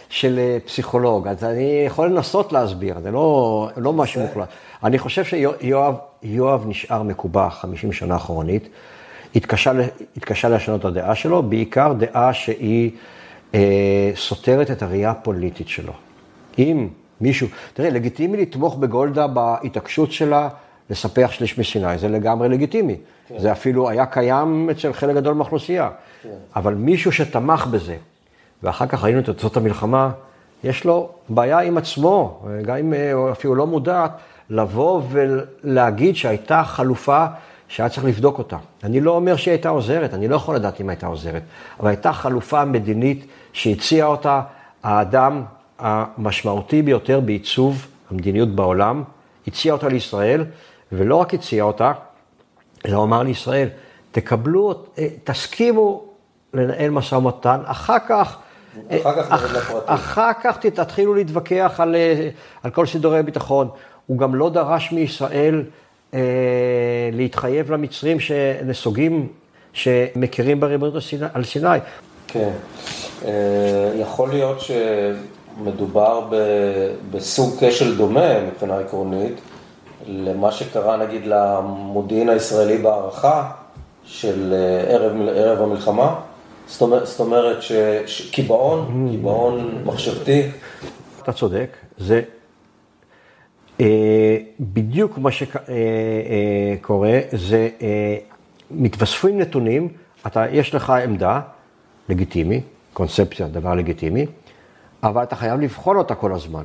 של 0.09 0.39
פסיכולוג, 0.65 1.27
אז 1.27 1.43
אני 1.43 1.83
יכול 1.85 2.07
לנסות 2.07 2.53
להסביר, 2.53 2.95
זה 3.03 3.11
לא, 3.11 3.69
לא 3.77 3.93
משהו 3.93 4.21
מוחלט. 4.21 4.47
אני 4.83 4.99
חושב 4.99 5.23
שיואב 5.23 5.93
יואב 6.23 6.63
נשאר 6.67 7.03
מקובע 7.03 7.49
50 7.49 7.91
שנה 7.93 8.15
אחורנית, 8.15 8.69
התקשה, 9.35 9.71
התקשה 10.17 10.49
לשנות 10.49 10.79
את 10.79 10.85
הדעה 10.85 11.15
שלו, 11.15 11.43
בעיקר 11.43 11.93
דעה 11.93 12.33
שהיא 12.33 12.91
אה, 13.55 14.11
סותרת 14.15 14.71
את 14.71 14.83
הראייה 14.83 15.11
הפוליטית 15.11 15.67
שלו. 15.67 15.93
אם 16.59 16.87
מישהו, 17.21 17.47
תראה, 17.73 17.89
לגיטימי 17.89 18.37
לתמוך 18.37 18.75
בגולדה 18.75 19.27
בהתעקשות 19.27 20.11
שלה 20.11 20.49
לספח 20.89 21.31
שליש 21.31 21.59
מסיני, 21.59 21.97
זה 21.97 22.07
לגמרי 22.07 22.49
לגיטימי. 22.49 22.95
כן. 23.27 23.39
זה 23.39 23.51
אפילו 23.51 23.89
היה 23.89 24.05
קיים 24.05 24.69
אצל 24.69 24.93
חלק 24.93 25.15
גדול 25.15 25.33
מהאוכלוסייה. 25.33 25.89
כן. 26.23 26.29
אבל 26.55 26.73
מישהו 26.73 27.11
שתמך 27.11 27.67
בזה, 27.67 27.95
ואחר 28.63 28.87
כך 28.87 29.03
ראינו 29.03 29.19
את 29.19 29.25
תוצאות 29.25 29.57
המלחמה, 29.57 30.11
יש 30.63 30.85
לו 30.85 31.09
בעיה 31.29 31.59
עם 31.59 31.77
עצמו, 31.77 32.39
גם 32.65 32.75
אם 32.75 32.93
אה, 32.93 33.31
אפילו 33.31 33.55
לא 33.55 33.67
מודעת, 33.67 34.11
לבוא 34.49 35.01
ולהגיד 35.09 36.15
שהייתה 36.15 36.63
חלופה 36.63 37.25
שהיה 37.69 37.89
צריך 37.89 38.05
לבדוק 38.05 38.37
אותה. 38.37 38.57
אני 38.83 39.01
לא 39.01 39.11
אומר 39.11 39.35
שהיא 39.35 39.51
הייתה 39.51 39.69
עוזרת, 39.69 40.13
אני 40.13 40.27
לא 40.27 40.35
יכול 40.35 40.55
לדעת 40.55 40.81
אם 40.81 40.89
הייתה 40.89 41.07
עוזרת, 41.07 41.43
אבל 41.79 41.89
הייתה 41.89 42.13
חלופה 42.13 42.65
מדינית 42.65 43.25
שהציע 43.53 44.05
אותה 44.05 44.41
האדם 44.83 45.43
המשמעותי 45.79 46.81
ביותר 46.81 47.19
בעיצוב 47.19 47.87
המדיניות 48.11 48.49
בעולם, 48.49 49.03
הציע 49.47 49.73
אותה 49.73 49.87
לישראל, 49.87 50.45
ולא 50.91 51.15
רק 51.15 51.33
הציע 51.33 51.63
אותה, 51.63 51.91
אלא 52.85 52.97
הוא 52.97 53.03
אמר 53.03 53.23
לישראל, 53.23 53.67
תקבלו, 54.11 54.73
אה, 54.97 55.07
תסכימו 55.23 56.03
לנהל 56.53 56.89
משא 56.89 57.15
ומתן, 57.15 57.59
אחר 57.65 57.97
כך... 58.07 58.37
אחר 58.89 59.23
כך 59.23 59.31
אח-. 59.31 59.71
אחר 59.85 60.31
כך 60.43 60.57
תתחילו 60.57 61.13
להתווכח 61.15 61.75
על, 61.77 61.95
אה, 61.95 62.29
על 62.63 62.71
כל 62.71 62.85
סידורי 62.85 63.19
הביטחון. 63.19 63.69
הוא 64.05 64.17
גם 64.17 64.35
לא 64.35 64.49
דרש 64.49 64.91
מישראל 64.91 65.55
אה, 65.55 65.63
להתחייב 67.13 67.71
למצרים 67.71 68.19
שנסוגים, 68.19 69.27
שמכירים 69.73 70.59
בריבונות 70.59 70.93
על 71.33 71.43
סיני-. 71.43 71.79
כן. 72.27 72.49
אה, 73.25 73.91
יכול 73.95 74.29
להיות 74.29 74.57
שמדובר 74.59 76.27
ב- 76.29 76.91
בסוג 77.11 77.55
כשל 77.59 77.97
דומה 77.97 78.39
מבחינה 78.43 78.77
עקרונית 78.79 79.33
למה 80.07 80.51
שקרה 80.51 80.97
נגיד 80.97 81.21
למודיעין 81.25 82.29
הישראלי 82.29 82.77
בהערכה 82.77 83.51
של 84.05 84.53
אה, 84.53 84.93
ערב, 84.93 85.11
ערב 85.35 85.61
המלחמה. 85.61 86.15
זאת 86.67 86.81
אומרת, 86.81 87.07
זאת 87.07 87.19
אומרת 87.19 87.57
שקיבעון, 88.05 89.07
קיבעון 89.11 89.81
מחשבתי, 89.85 90.43
אתה 91.23 91.33
צודק, 91.33 91.69
זה 91.97 92.15
אה, 92.15 92.38
בדיוק 94.59 95.17
מה 95.17 95.29
שקורה, 95.31 97.19
זה 97.31 97.69
אה, 97.81 98.17
מתווספים 98.71 99.39
נתונים, 99.39 99.87
אתה, 100.27 100.45
יש 100.51 100.75
לך 100.75 100.89
עמדה, 100.89 101.41
לגיטימי, 102.09 102.61
קונספציה, 102.93 103.47
דבר 103.47 103.75
לגיטימי, 103.75 104.25
אבל 105.03 105.23
אתה 105.23 105.35
חייב 105.35 105.59
לבחון 105.61 105.97
אותה 105.97 106.15
כל 106.15 106.33
הזמן. 106.33 106.63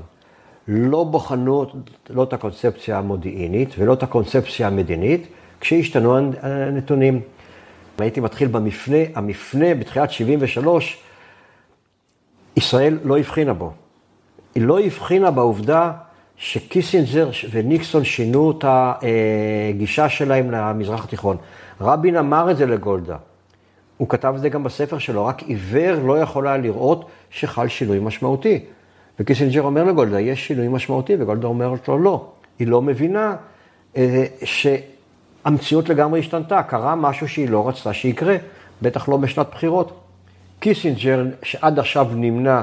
לא 0.69 1.05
בחנו 1.05 1.67
לא 2.11 2.23
את 2.23 2.33
הקונספציה 2.33 2.99
המודיעינית 2.99 3.69
ולא 3.79 3.93
את 3.93 4.03
הקונספציה 4.03 4.67
המדינית, 4.67 5.27
כשהשתנו 5.61 6.17
הנתונים. 6.43 7.21
הייתי 7.99 8.21
מתחיל 8.21 8.49
במפנה, 8.49 8.97
המפנה 9.15 9.75
בתחילת 9.75 10.11
73, 10.11 10.99
ישראל 12.57 12.99
לא 13.05 13.19
הבחינה 13.19 13.55
בו. 13.55 13.73
היא 14.55 14.62
לא 14.62 14.81
הבחינה 14.81 15.31
בעובדה 15.31 15.93
שקיסינג'ר 16.37 17.30
וניקסון 17.51 18.05
שינו 18.05 18.51
את 18.51 18.64
הגישה 18.68 20.09
שלהם 20.09 20.51
למזרח 20.51 21.05
התיכון. 21.05 21.37
רבין 21.80 22.16
אמר 22.16 22.51
את 22.51 22.57
זה 22.57 22.66
לגולדה. 22.66 23.16
הוא 23.97 24.09
כתב 24.09 24.32
את 24.37 24.41
זה 24.41 24.49
גם 24.49 24.64
בספר 24.64 24.99
שלו, 24.99 25.26
רק 25.26 25.43
עיוור 25.43 25.95
לא 26.05 26.20
יכול 26.20 26.47
היה 26.49 26.57
לראות 26.57 27.05
שחל 27.30 27.68
שינוי 27.68 27.99
משמעותי. 27.99 28.64
וקיסינג'ר 29.20 29.62
אומר 29.62 29.85
לגולדה, 29.85 30.20
יש 30.20 30.47
שינוי 30.47 30.68
משמעותי, 30.68 31.16
וגולדה 31.18 31.47
אומרת 31.47 31.89
לו, 31.89 31.99
לא. 31.99 32.28
היא 32.59 32.68
לא 32.68 32.82
מבינה 32.82 33.37
אה, 33.97 34.24
שהמציאות 34.45 35.89
לגמרי 35.89 36.20
השתנתה, 36.20 36.62
קרה 36.62 36.95
משהו 36.95 37.28
שהיא 37.28 37.49
לא 37.49 37.68
רצתה 37.68 37.93
שיקרה, 37.93 38.37
בטח 38.82 39.09
לא 39.09 39.16
בשנת 39.16 39.47
בחירות. 39.51 40.01
קיסינג'ר, 40.59 41.24
שעד 41.43 41.78
עכשיו 41.78 42.07
נמנע 42.14 42.62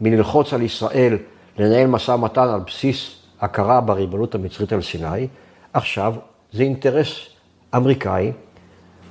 מללחוץ 0.00 0.52
על 0.52 0.62
ישראל 0.62 1.16
לנהל 1.58 1.86
משא 1.86 2.10
ומתן 2.10 2.48
על 2.48 2.60
בסיס 2.66 3.22
הכרה 3.40 3.80
בריבונות 3.80 4.34
המצרית 4.34 4.72
על 4.72 4.82
סיני, 4.82 5.26
עכשיו 5.72 6.14
זה 6.52 6.62
אינטרס 6.62 7.26
אמריקאי, 7.76 8.32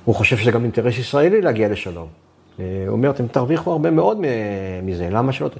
הוא 0.04 0.14
חושב 0.14 0.36
שזה 0.36 0.50
גם 0.50 0.62
אינטרס 0.62 0.98
ישראלי 0.98 1.40
להגיע 1.40 1.68
לשלום. 1.68 2.08
אה, 2.60 2.64
הוא 2.86 2.92
אומר, 2.92 3.10
אתם 3.10 3.26
תרוויחו 3.26 3.72
הרבה 3.72 3.90
מאוד 3.90 4.18
מזה, 4.82 5.08
למה 5.10 5.32
שלא, 5.32 5.50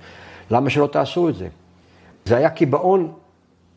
למה 0.50 0.70
שלא 0.70 0.86
תעשו 0.86 1.28
את 1.28 1.34
זה? 1.34 1.48
זה 2.24 2.36
היה 2.36 2.50
קיבעון 2.50 3.12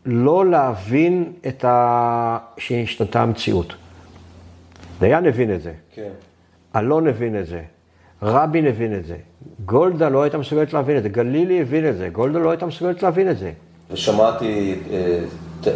לא 0.05 0.45
להבין 0.45 1.33
את 1.47 1.65
ה... 1.65 2.37
שהשתנתה 2.57 3.21
המציאות. 3.21 3.75
דיין 4.99 5.25
הבין 5.25 5.55
את 5.55 5.61
זה. 5.61 5.73
כן. 5.93 6.09
אלון 6.75 7.07
הבין 7.07 7.39
את 7.39 7.47
זה, 7.47 7.61
רבין 8.25 8.67
הבין 8.67 8.99
את 8.99 9.05
זה, 9.05 9.15
גולדה 9.65 10.09
לא 10.09 10.23
הייתה 10.23 10.37
מסוגלת 10.37 10.73
להבין 10.73 10.97
את 10.97 11.03
זה, 11.03 11.09
גלילי 11.09 11.61
הבין 11.61 11.89
את 11.89 11.97
זה, 11.97 12.09
גולדה 12.09 12.39
לא 12.39 12.49
הייתה 12.49 12.65
מסוגלת 12.65 13.03
להבין 13.03 13.31
את 13.31 13.37
זה. 13.37 13.51
ושמעתי 13.91 14.75
אה, 14.91 15.19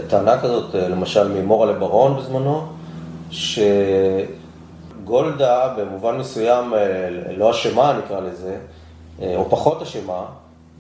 טענה 0.08 0.42
כזאת, 0.42 0.76
אה, 0.76 0.88
למשל 0.88 1.42
ממורה 1.42 1.66
לברון 1.72 2.18
בזמנו, 2.18 2.62
שגולדה 5.02 5.74
במובן 5.78 6.18
מסוים 6.18 6.74
אה, 6.74 7.10
לא 7.38 7.52
אשמה 7.52 8.00
נקרא 8.06 8.20
לזה, 8.20 8.56
או 9.36 9.50
פחות 9.50 9.82
אשמה, 9.82 10.26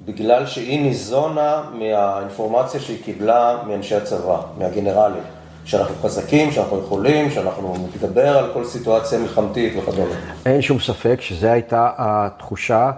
בגלל 0.05 0.45
שהיא 0.45 0.81
ניזונה 0.81 1.61
מהאינפורמציה 1.73 2.79
שהיא 2.79 3.03
קיבלה 3.03 3.57
מאנשי 3.67 3.95
הצבא, 3.95 4.41
מהגנרלים. 4.57 5.23
שאנחנו 5.69 5.95
חזקים, 6.01 6.51
שאנחנו 6.51 6.79
יכולים, 6.79 7.31
שאנחנו 7.31 7.75
נתגבר 7.87 8.37
על 8.37 8.53
כל 8.53 8.65
סיטואציה 8.65 9.19
מלחמתית 9.19 9.73
וכדומה. 9.77 10.15
אין 10.45 10.61
שום 10.61 10.79
ספק 10.79 11.21
שזו 11.21 11.47
הייתה 11.47 11.89
התחושה 11.97 12.91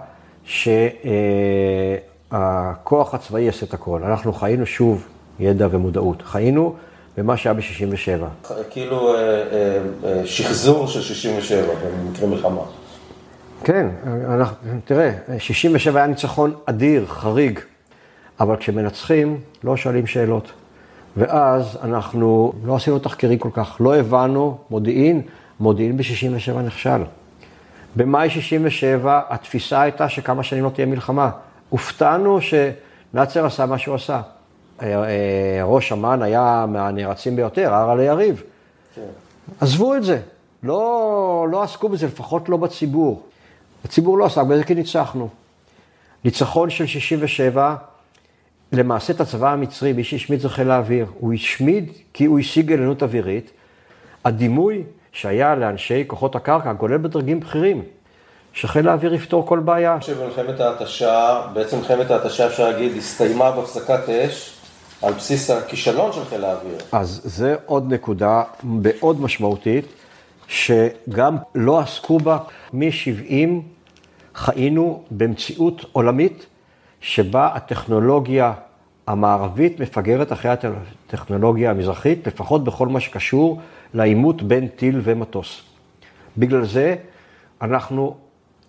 שהכוח 2.30 3.14
הצבאי 3.14 3.42
יעשה 3.42 3.66
את 3.66 3.74
הכל. 3.74 4.02
אנחנו 4.04 4.32
חיינו 4.32 4.66
שוב 4.66 5.06
ידע 5.40 5.66
ומודעות, 5.70 6.22
חיינו 6.22 6.74
במה 7.16 7.36
שהיה 7.36 7.54
ב-67. 7.54 8.48
כאילו 8.70 9.14
אה, 9.14 9.20
אה, 9.20 9.78
אה, 10.04 10.26
שחזור 10.26 10.86
של 10.86 11.00
67 11.00 11.62
במקרה 12.04 12.26
מלחמה. 12.26 12.62
כן, 13.64 13.86
אנחנו, 14.28 14.56
תראה, 14.84 15.10
67 15.38 15.98
היה 15.98 16.06
ניצחון 16.06 16.54
אדיר, 16.66 17.06
חריג, 17.06 17.58
אבל 18.40 18.56
כשמנצחים 18.56 19.40
לא 19.64 19.76
שואלים 19.76 20.06
שאלות. 20.06 20.52
ואז 21.16 21.78
אנחנו 21.82 22.52
לא 22.64 22.76
עשינו 22.76 22.98
תחקירים 22.98 23.38
כל 23.38 23.50
כך, 23.52 23.76
לא 23.80 23.96
הבנו 23.96 24.58
מודיעין, 24.70 25.22
מודיעין 25.60 25.96
ב-67 25.96 26.58
נכשל. 26.58 27.02
במאי 27.96 28.30
67 28.30 29.20
התפיסה 29.28 29.82
הייתה 29.82 30.08
שכמה 30.08 30.42
שנים 30.42 30.64
לא 30.64 30.70
תהיה 30.70 30.86
מלחמה. 30.86 31.30
הופתענו 31.68 32.38
שנאצר 32.40 33.46
עשה 33.46 33.66
מה 33.66 33.78
שהוא 33.78 33.94
עשה. 33.94 34.20
אה, 34.82 35.04
אה, 35.04 35.64
ראש 35.64 35.92
אמ"ן 35.92 36.22
היה 36.22 36.64
מהנערצים 36.68 37.36
ביותר, 37.36 37.74
הר 37.74 37.90
על 37.90 38.00
היריב. 38.00 38.42
עזבו 39.60 39.94
את 39.94 40.04
זה, 40.04 40.20
לא, 40.62 41.46
לא 41.50 41.62
עסקו 41.62 41.88
בזה, 41.88 42.06
לפחות 42.06 42.48
לא 42.48 42.56
בציבור. 42.56 43.22
הציבור 43.84 44.18
לא 44.18 44.24
עסק 44.24 44.42
בזה 44.42 44.64
כי 44.64 44.74
ניצחנו. 44.74 45.28
ניצחון 46.24 46.70
של 46.70 46.86
67, 46.86 47.74
למעשה 48.72 49.12
את 49.12 49.20
הצבא 49.20 49.52
המצרי, 49.52 49.92
מי 49.92 50.04
שהשמיד 50.04 50.40
זה 50.40 50.48
חיל 50.48 50.70
האוויר. 50.70 51.06
הוא 51.18 51.32
השמיד 51.32 51.90
כי 52.12 52.24
הוא 52.24 52.38
השיג 52.38 52.72
עליונות 52.72 53.02
אווירית. 53.02 53.50
הדימוי 54.24 54.82
שהיה 55.12 55.54
לאנשי 55.54 56.04
כוחות 56.06 56.36
הקרקע, 56.36 56.74
כולל 56.74 56.96
בדרגים 56.96 57.40
בכירים, 57.40 57.82
שחיל 58.52 58.88
האוויר 58.88 59.14
יפתור 59.14 59.46
כל 59.46 59.58
בעיה. 59.58 60.00
שמלחמת 60.00 60.60
ההתשה, 60.60 61.42
בעצם 61.52 61.76
מלחמת 61.76 62.10
ההתשה 62.10 62.46
אפשר 62.46 62.70
להגיד, 62.70 62.96
הסתיימה 62.96 63.50
בהפסקת 63.50 64.08
אש 64.08 64.56
על 65.02 65.12
בסיס 65.12 65.50
הכישלון 65.50 66.12
של 66.12 66.24
חיל 66.24 66.44
האוויר. 66.44 66.76
אז 66.92 67.20
זה 67.24 67.56
עוד 67.66 67.92
נקודה 67.92 68.42
מאוד 68.64 69.20
משמעותית, 69.20 69.84
שגם 70.48 71.36
לא 71.54 71.80
עסקו 71.80 72.18
בה. 72.18 72.38
מ-70 72.72 73.48
חיינו 74.34 75.02
במציאות 75.10 75.84
עולמית, 75.92 76.46
שבה 77.02 77.50
הטכנולוגיה 77.54 78.52
המערבית 79.06 79.80
מפגרת 79.80 80.32
אחרי 80.32 80.50
הטכנולוגיה 80.50 81.70
המזרחית, 81.70 82.26
לפחות 82.26 82.64
בכל 82.64 82.88
מה 82.88 83.00
שקשור 83.00 83.60
לעימות 83.94 84.42
בין 84.42 84.68
טיל 84.68 85.00
ומטוס. 85.02 85.62
בגלל 86.38 86.64
זה 86.64 86.96
אנחנו 87.62 88.16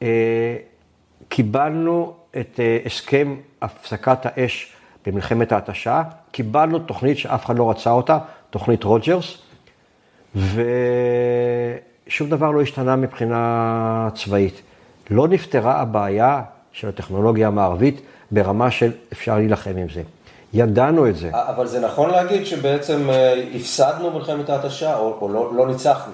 אה, 0.01 0.55
קיבלנו 1.29 2.13
את 2.39 2.59
אה, 2.59 2.77
הסכם 2.85 3.35
הפסקת 3.61 4.25
האש 4.25 4.73
במלחמת 5.05 5.51
ההתשה, 5.51 6.01
קיבלנו 6.31 6.79
תוכנית 6.79 7.17
שאף 7.17 7.45
אחד 7.45 7.57
לא 7.57 7.69
רצה 7.69 7.91
אותה, 7.91 8.17
תוכנית 8.49 8.83
רוג'רס, 8.83 9.37
ושום 10.35 12.29
דבר 12.29 12.51
לא 12.51 12.61
השתנה 12.61 12.95
מבחינה 12.95 14.09
צבאית. 14.15 14.61
לא 15.09 15.27
נפתרה 15.27 15.81
הבעיה 15.81 16.41
של 16.73 16.87
הטכנולוגיה 16.87 17.47
המערבית 17.47 18.01
ברמה 18.31 18.71
של 18.71 18.91
אפשר 19.13 19.35
להילחם 19.35 19.77
עם 19.77 19.87
זה. 19.93 20.01
ידענו 20.53 21.07
את 21.07 21.15
זה. 21.15 21.29
אבל 21.33 21.67
זה 21.67 21.79
נכון 21.79 22.09
להגיד 22.09 22.45
שבעצם 22.45 23.09
אה, 23.09 23.43
הפסדנו 23.55 24.11
מלחמת 24.11 24.49
ההתשה, 24.49 24.97
או, 24.97 25.17
או 25.21 25.29
לא, 25.29 25.55
לא 25.55 25.67
ניצחנו. 25.67 26.13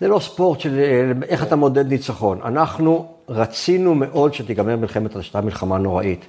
זה 0.00 0.08
לא 0.08 0.18
ספורט 0.18 0.60
של 0.60 0.78
אה, 0.78 1.26
איך 1.28 1.42
אתה 1.42 1.56
מודד 1.56 1.88
ניצחון. 1.88 2.40
אנחנו 2.44 3.06
רצינו 3.28 3.94
מאוד 3.94 4.34
שתיגמר 4.34 4.76
מלחמת 4.76 5.16
ההתשה, 5.16 5.40
מלחמה 5.40 5.78
נוראית. 5.78 6.24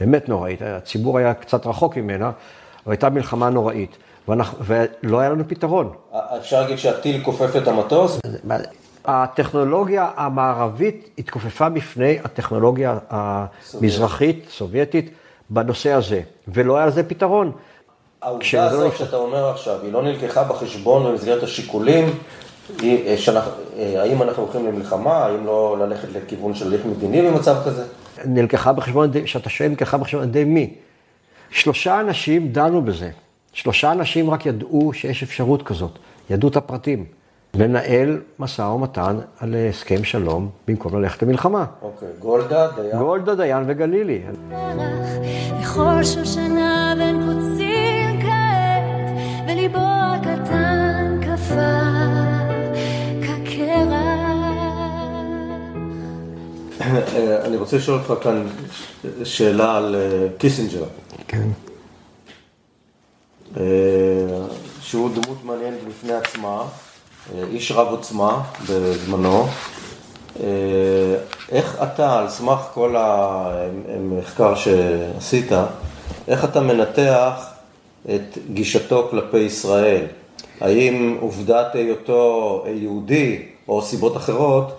באמת 0.00 0.28
נוראית. 0.28 0.62
הציבור 0.62 1.18
היה 1.18 1.34
קצת 1.34 1.66
רחוק 1.66 1.96
ממנה, 1.96 2.30
אבל 2.86 2.92
הייתה 2.92 3.10
מלחמה 3.10 3.50
נוראית. 3.50 3.96
ואנחנו, 4.28 4.58
ולא 4.60 5.20
היה 5.20 5.30
לנו 5.30 5.44
פתרון. 5.48 5.92
אפשר 6.38 6.60
להגיד 6.60 6.78
שהטיל 6.78 7.24
כופף 7.24 7.56
את 7.56 7.68
המטוס? 7.68 8.18
הטכנולוגיה 9.04 10.10
המערבית 10.16 11.10
התכופפה 11.18 11.68
בפני 11.68 12.18
הטכנולוגיה 12.24 12.98
המזרחית, 13.10 14.46
סובייטית, 14.50 15.10
בנושא 15.50 15.92
הזה, 15.92 16.20
ולא 16.48 16.76
היה 16.76 16.86
לזה 16.86 17.02
פתרון. 17.02 17.52
העובדה 18.22 18.46
לא 18.54 18.60
הזאת 18.60 18.86
נפתר. 18.86 19.04
שאתה 19.04 19.16
אומר 19.16 19.50
עכשיו, 19.50 19.78
היא 19.82 19.92
לא 19.92 20.02
נלקחה 20.02 20.44
בחשבון 20.44 21.04
במסגרת 21.04 21.42
השיקולים, 21.42 22.04
היא, 22.80 23.06
אה, 23.06 23.18
שאנחנו, 23.18 23.50
אה, 23.78 24.02
האם 24.02 24.22
אנחנו 24.22 24.42
הולכים 24.42 24.66
למלחמה, 24.66 25.16
האם 25.16 25.46
לא 25.46 25.76
ללכת 25.78 26.08
לכיוון 26.12 26.54
של 26.54 26.66
הליך 26.66 26.86
מדיני 26.86 27.22
במצב 27.22 27.56
כזה? 27.64 27.84
נלקחה 28.24 28.72
בחשבון, 28.72 29.10
שאתה 29.26 29.48
שואל, 29.48 29.68
נלקחה 29.68 29.96
בחשבון 29.96 30.22
על 30.22 30.28
ידי 30.28 30.44
מי? 30.44 30.74
שלושה 31.50 32.00
אנשים 32.00 32.52
דנו 32.52 32.82
בזה. 32.82 33.10
שלושה 33.52 33.92
אנשים 33.92 34.30
רק 34.30 34.46
ידעו 34.46 34.92
שיש 34.92 35.22
אפשרות 35.22 35.62
כזאת, 35.62 35.98
ידעו 36.30 36.48
את 36.48 36.56
הפרטים. 36.56 37.04
לנהל 37.54 38.20
משא 38.38 38.62
ומתן 38.62 39.16
על 39.40 39.54
הסכם 39.70 40.04
שלום 40.04 40.50
במקום 40.68 41.02
ללכת 41.02 41.22
למלחמה. 41.22 41.64
אוקיי, 41.82 42.08
גולדה, 42.18 42.68
דיין. 42.76 42.98
גולדה, 42.98 43.34
דיין 43.34 43.64
וגלילי. 43.66 44.22
וכל 45.62 46.04
שושנה 46.04 46.94
בין 46.98 47.20
קוצים 47.26 48.20
כעת, 48.20 49.12
וליבו 49.48 49.78
הקטן 49.78 51.20
קפא 51.22 51.80
כקרח. 53.22 53.94
אני 57.46 57.56
רוצה 57.56 57.76
לשאול 57.76 57.98
אותך 57.98 58.24
כאן 58.24 58.46
שאלה 59.24 59.76
על 59.76 59.94
אה, 59.94 60.26
קיסינג'ר, 60.38 60.84
כן. 61.28 61.48
אה, 63.56 63.62
שהוא 64.80 65.10
דמות 65.10 65.44
מעניינת 65.44 65.78
בפני 65.88 66.12
עצמה, 66.12 66.62
איש 67.52 67.72
רב 67.72 67.86
עוצמה 67.88 68.42
בזמנו. 68.70 69.46
אה, 70.40 70.46
איך 71.50 71.82
אתה, 71.82 72.18
על 72.18 72.28
סמך 72.28 72.58
כל 72.74 72.96
המחקר 72.98 74.54
שעשית, 74.54 75.52
איך 76.28 76.44
אתה 76.44 76.60
מנתח 76.60 77.50
את 78.14 78.38
גישתו 78.52 79.08
כלפי 79.10 79.38
ישראל? 79.38 80.06
האם 80.60 81.16
עובדת 81.20 81.74
היותו 81.74 82.64
יהודי 82.74 83.42
או 83.68 83.82
סיבות 83.82 84.16
אחרות 84.16 84.72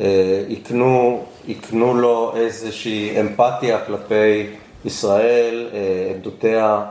אה, 0.00 0.42
הקנו, 0.50 1.24
הקנו 1.48 1.94
לו 1.94 2.32
איזושהי 2.36 3.20
אמפתיה 3.20 3.78
כלפי 3.86 4.46
ישראל, 4.84 5.68
אה, 5.72 6.12
עמדותיה, 6.14 6.84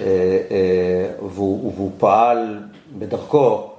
אה, 0.00 0.02
אה, 0.50 1.26
והוא, 1.28 1.72
והוא 1.76 1.90
פעל 1.98 2.58
בדרכו 2.98 3.70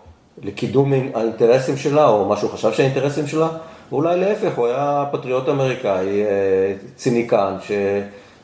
לקידום 0.44 0.94
האינטרסים 1.14 1.78
שלה, 1.78 2.08
או 2.08 2.26
מה 2.26 2.38
שהוא 2.38 2.50
חשב 2.52 2.74
שהאינטרסים 2.74 3.28
שלה, 3.28 3.48
ואולי 3.92 4.20
להפך, 4.20 4.58
הוא 4.58 4.68
היה 4.68 5.06
פטריוט 5.12 5.50
אמריקאי, 5.50 6.24
אה, 6.24 6.28
ציניקן, 6.96 7.54
ש, 7.62 7.72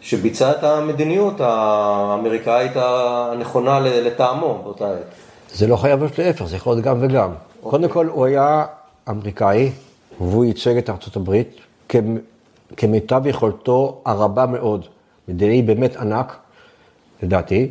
שביצע 0.01 0.51
את 0.51 0.63
המדיניות 0.63 1.33
האמריקאית 1.39 2.71
הנכונה 2.75 3.79
לטעמו 3.79 4.59
באותה 4.63 4.91
עת. 4.91 5.15
זה 5.53 5.67
לא 5.67 5.75
חייב 5.75 5.99
להיות 5.99 6.19
להפך, 6.19 6.45
זה 6.45 6.55
יכול 6.55 6.73
להיות 6.73 6.85
גם 6.85 6.97
וגם. 7.01 7.29
קודם 7.63 7.89
כל, 7.89 8.05
הוא 8.07 8.25
היה 8.25 8.65
אמריקאי, 9.09 9.71
והוא 10.19 10.45
ייצג 10.45 10.77
את 10.77 10.89
ארצות 10.89 11.15
הברית 11.15 11.59
כ- 11.89 11.95
כמיטב 12.77 13.21
יכולתו 13.27 14.01
הרבה 14.05 14.45
מאוד. 14.45 14.85
מדינאי 15.27 15.61
באמת 15.61 15.95
ענק, 15.95 16.35
לדעתי, 17.23 17.69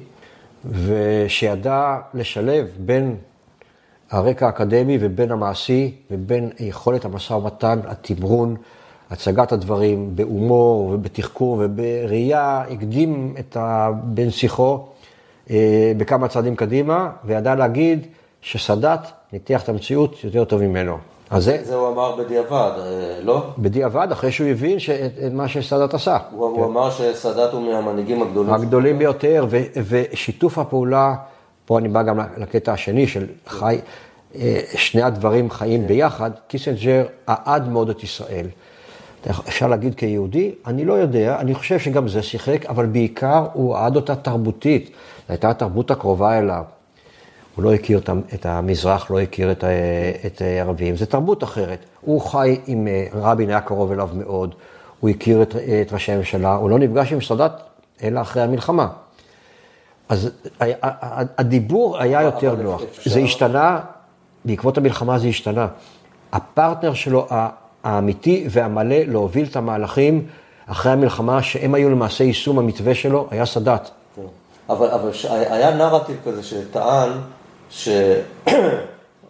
ושידע 0.73 1.97
לשלב 2.15 2.69
בין 2.79 3.17
הרקע 4.11 4.47
האקדמי 4.47 4.99
ובין 5.01 5.31
המעשי, 5.31 5.95
ובין 6.11 6.51
יכולת 6.61 7.05
המשא 7.05 7.33
ומתן, 7.33 7.81
התמרון, 7.87 8.57
הצגת 9.11 9.53
הדברים 9.53 10.11
בהומור 10.17 10.91
ובתחקור 10.95 11.61
ובראייה, 11.65 12.65
הקדים 12.71 13.35
את 13.39 13.57
הבן 13.61 14.31
שיחו 14.31 14.79
אה, 15.51 15.93
בכמה 15.97 16.29
צעדים 16.29 16.57
קדימה, 16.57 17.11
וידע 17.25 17.55
להגיד 17.55 18.07
שסאדאת 18.43 19.01
ניתח 19.33 19.63
את 19.63 19.69
המציאות 19.69 20.25
יותר 20.25 20.45
טוב 20.45 20.63
ממנו. 20.63 20.97
אז 21.31 21.45
זה 21.45 21.59
זה 21.63 21.75
הוא 21.75 21.89
אמר 21.89 22.17
בדיעבד, 22.17 22.71
אה, 22.79 23.21
לא? 23.23 23.43
בדיעבד, 23.59 24.09
אחרי 24.13 24.33
שהוא 24.33 24.49
הבין 24.49 24.79
ש- 24.79 24.91
את 24.91 25.33
מה 25.33 25.49
שסאדאת 25.49 25.95
עשה. 25.95 26.19
הוא, 26.31 26.47
הוא 26.47 26.65
אמר 26.67 26.91
שסאדאת 26.91 27.53
הוא 27.53 27.63
מהמנהיגים 27.63 28.23
הגדולים. 28.23 28.55
הגדולים 28.55 28.99
ביותר, 28.99 29.47
ו- 29.51 29.63
ושיתוף 29.89 30.59
הפעולה, 30.59 31.15
פה 31.67 31.79
אני 31.79 31.89
בא 31.89 32.03
גם 32.03 32.19
לקטע 32.37 32.73
השני 32.73 33.07
של 33.07 33.27
חי, 33.47 33.79
אה, 34.37 34.61
שני 34.75 35.03
הדברים 35.03 35.51
חיים 35.51 35.87
ביחד, 35.87 36.31
קיסינג'ר 36.49 37.07
אהד 37.29 37.69
מאוד 37.69 37.91
את 37.91 38.03
ישראל. 38.03 38.47
אפשר 39.31 39.67
להגיד 39.67 39.95
כיהודי, 39.95 40.55
אני 40.67 40.85
לא 40.85 40.93
יודע, 40.93 41.41
אני 41.41 41.55
חושב 41.55 41.79
שגם 41.79 42.09
זה 42.09 42.23
שיחק, 42.23 42.67
אבל 42.67 42.87
בעיקר 42.87 43.47
הוא 43.53 43.77
אהד 43.77 43.97
אותה 43.97 44.17
תרבותית. 44.17 44.87
זו 44.87 44.93
הייתה 45.29 45.51
התרבות 45.51 45.91
הקרובה 45.91 46.39
אליו. 46.39 46.63
הוא 47.57 47.65
לא 47.65 47.75
הכיר 47.75 48.01
את 48.35 48.47
המזרח, 48.47 49.11
לא 49.11 49.21
הכיר 49.21 49.53
את, 49.53 50.43
הערבים, 50.43 50.97
זו 50.97 51.07
תרבות 51.07 51.45
אחרת. 51.45 51.79
הוא 52.01 52.21
חי 52.21 52.61
עם, 52.67 52.89
אה, 52.89 53.07
רבין 53.13 53.51
היה 53.51 53.61
קרוב 53.61 53.93
אליו 53.93 54.09
מאוד, 54.15 54.55
הוא 55.01 55.11
הכיר 55.11 55.43
את, 55.43 55.57
את 55.57 55.93
ראשי 55.93 56.13
הממשלה, 56.13 56.55
הוא 56.55 56.71
לא 56.71 56.79
נפגש 56.79 57.13
עם 57.13 57.21
סאדאת 57.21 57.53
אלא 58.03 58.21
אחרי 58.21 58.43
המלחמה. 58.43 58.89
אז 60.09 60.31
הדיבור 61.39 61.99
היה 61.99 62.23
יותר 62.23 62.55
נוח. 62.55 62.83
זה 63.05 63.21
השתנה, 63.21 63.81
בעקבות 64.45 64.79
המלחמה 64.79 65.19
זה 65.19 65.29
השתנה. 65.29 65.67
הפרטנר 66.33 66.95
שלו 66.95 67.27
האמיתי 67.85 68.47
והמלא 68.51 68.97
להוביל 69.07 69.47
את 69.51 69.57
המהלכים 69.57 70.27
אחרי 70.67 70.93
המלחמה, 70.93 71.43
שהם 71.43 71.75
היו 71.75 71.91
למעשה 71.91 72.25
יישום 72.25 72.59
המתווה 72.59 72.95
שלו, 72.95 73.27
היה 73.31 73.47
סאדאת. 73.47 73.89
כן. 74.17 74.23
אבל, 74.69 74.91
אבל 74.91 75.11
היה 75.31 75.77
נרטיב 75.77 76.17
כזה 76.25 76.43
שטען 76.43 77.11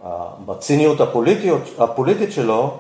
שבציניות 0.00 1.00
הפוליטיות, 1.08 1.62
הפוליטית 1.78 2.32
שלו, 2.32 2.76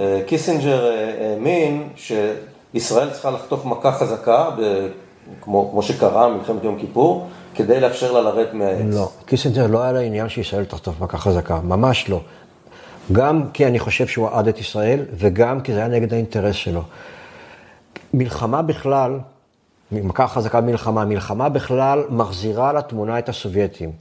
אה, 0.00 0.20
קיסינג'ר 0.26 0.86
אה, 0.86 1.30
האמין 1.30 1.88
שישראל 1.96 3.10
צריכה 3.10 3.30
לחטוף 3.30 3.64
מכה 3.64 3.92
חזקה, 3.92 4.50
כמו, 5.40 5.70
כמו 5.70 5.82
שקרה 5.82 6.28
מלחמת 6.28 6.64
יום 6.64 6.78
כיפור, 6.78 7.26
כדי 7.54 7.80
לאפשר 7.80 8.12
לה 8.12 8.20
לרדת 8.20 8.54
מהעץ. 8.54 8.94
לא, 8.94 9.10
קיסינג'ר 9.26 9.66
לא 9.66 9.82
היה 9.82 9.92
לה 9.92 10.00
עניין 10.00 10.28
שישראל 10.28 10.64
תחטוף 10.64 11.00
מכה 11.00 11.18
חזקה, 11.18 11.60
ממש 11.60 12.10
לא. 12.10 12.20
גם 13.12 13.42
כי 13.52 13.66
אני 13.66 13.78
חושב 13.78 14.06
שהוא 14.06 14.28
אהד 14.28 14.48
את 14.48 14.60
ישראל, 14.60 15.00
וגם 15.14 15.60
כי 15.60 15.72
זה 15.72 15.78
היה 15.78 15.88
נגד 15.88 16.12
האינטרס 16.12 16.54
שלו. 16.54 16.82
מלחמה 18.14 18.62
בכלל, 18.62 19.18
מכה 19.92 20.28
חזקה 20.28 20.60
במלחמה, 20.60 21.04
מלחמה 21.04 21.48
בכלל 21.48 22.04
מחזירה 22.10 22.72
לתמונה 22.72 23.18
את 23.18 23.28
הסובייטים. 23.28 23.92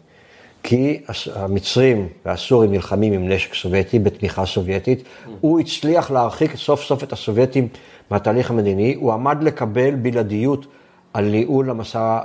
כי 0.63 1.01
המצרים 1.35 2.07
והסורים 2.25 2.71
נלחמים 2.71 3.13
עם 3.13 3.29
נשק 3.29 3.53
סובייטי 3.53 3.99
בתמיכה 3.99 4.45
סובייטית. 4.45 5.03
הוא 5.41 5.59
הצליח 5.59 6.11
להרחיק 6.11 6.55
סוף 6.55 6.83
סוף 6.83 7.03
את 7.03 7.13
הסובייטים 7.13 7.67
מהתהליך 8.11 8.51
המדיני, 8.51 8.95
הוא 8.99 9.13
עמד 9.13 9.43
לקבל 9.43 9.95
בלעדיות 9.95 10.65
על 11.15 11.25
ניהול 11.25 11.69
המסע 11.69 12.19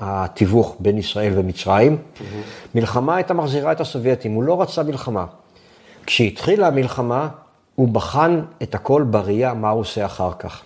התיווך 0.00 0.76
בין 0.80 0.98
ישראל 0.98 1.32
ומצרים. 1.36 1.96
מלחמה 2.74 3.16
הייתה 3.16 3.34
מחזירה 3.34 3.72
את 3.72 3.80
הסובייטים, 3.80 4.32
הוא 4.32 4.42
לא 4.42 4.62
רצה 4.62 4.82
מלחמה. 4.82 5.24
כשהתחילה 6.06 6.66
המלחמה, 6.66 7.28
הוא 7.74 7.88
בחן 7.88 8.40
את 8.62 8.74
הכל 8.74 9.02
בראייה 9.02 9.54
מה 9.54 9.70
הוא 9.70 9.80
עושה 9.80 10.04
אחר 10.04 10.30
כך. 10.38 10.62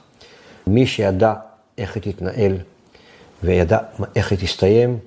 מי 0.67 0.87
שידע 0.87 1.35
איך 1.79 1.95
היא 1.95 2.03
תתנהל 2.03 2.53
וידע 3.43 3.79
איך 4.17 4.31
היא 4.31 4.39
תסתיים, 4.39 4.99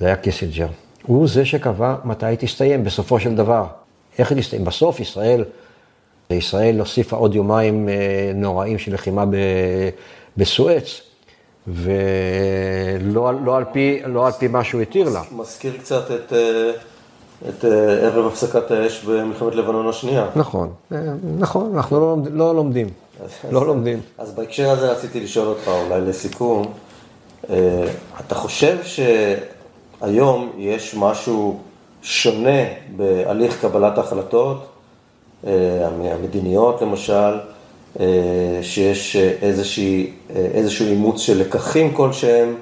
זה 0.00 0.06
היה 0.06 0.16
קיסינג'ר. 0.16 0.68
הוא 1.02 1.28
זה 1.28 1.44
שקבע 1.44 1.96
מתי 2.04 2.26
היא 2.26 2.38
תסתיים 2.38 2.84
בסופו 2.84 3.20
של 3.20 3.34
דבר. 3.34 3.66
איך 4.18 4.32
היא 4.32 4.38
תסתיים? 4.40 4.64
בסוף 4.64 5.00
ישראל, 5.00 5.44
ישראל 6.30 6.78
הוסיפה 6.78 7.16
עוד 7.16 7.34
יומיים 7.34 7.88
אה, 7.88 8.32
נוראים 8.34 8.78
של 8.78 8.94
לחימה 8.94 9.24
בסואץ, 10.36 11.07
ולא 11.74 13.32
לא 13.44 13.56
על 13.56 13.64
פי, 13.72 14.00
לא 14.06 14.26
על 14.26 14.32
פי 14.32 14.48
מה 14.48 14.64
שהוא 14.64 14.80
התיר 14.80 15.08
לה. 15.08 15.22
מזכיר 15.36 15.72
קצת 15.78 16.10
את, 16.10 16.32
אה, 16.32 16.70
את 17.48 17.64
אה, 17.64 17.70
ערב 18.06 18.26
הפסקת 18.26 18.70
האש 18.70 19.04
במלחמת 19.04 19.54
לבנון 19.54 19.88
השנייה. 19.88 20.26
נכון, 20.36 20.70
אה, 20.92 20.98
נכון, 21.38 21.72
אנחנו 21.76 22.00
לא, 22.00 22.06
לומד- 22.10 22.28
לא 22.32 22.54
לומדים, 22.54 22.86
לא 23.50 23.66
לומדים. 23.66 24.00
אז 24.18 24.32
בהקשר 24.32 24.70
הזה 24.70 24.92
רציתי 24.92 25.20
לשאול 25.20 25.46
אותך, 25.46 25.68
אולי 25.86 26.00
לסיכום, 26.00 26.72
אתה 28.20 28.34
חושב 28.34 28.76
שהיום 30.02 30.50
יש 30.58 30.94
משהו 30.98 31.58
שונה 32.02 32.60
בהליך 32.96 33.60
קבלת 33.60 33.98
ההחלטות, 33.98 34.66
המדיניות 36.14 36.82
למשל, 36.82 37.38
שיש 38.62 39.16
איזושהי, 39.16 40.10
אה, 40.30 40.46
איזשהו 40.54 40.86
אימוץ 40.86 41.20
של 41.20 41.40
לקחים 41.40 41.94
כלשהם 41.94 42.54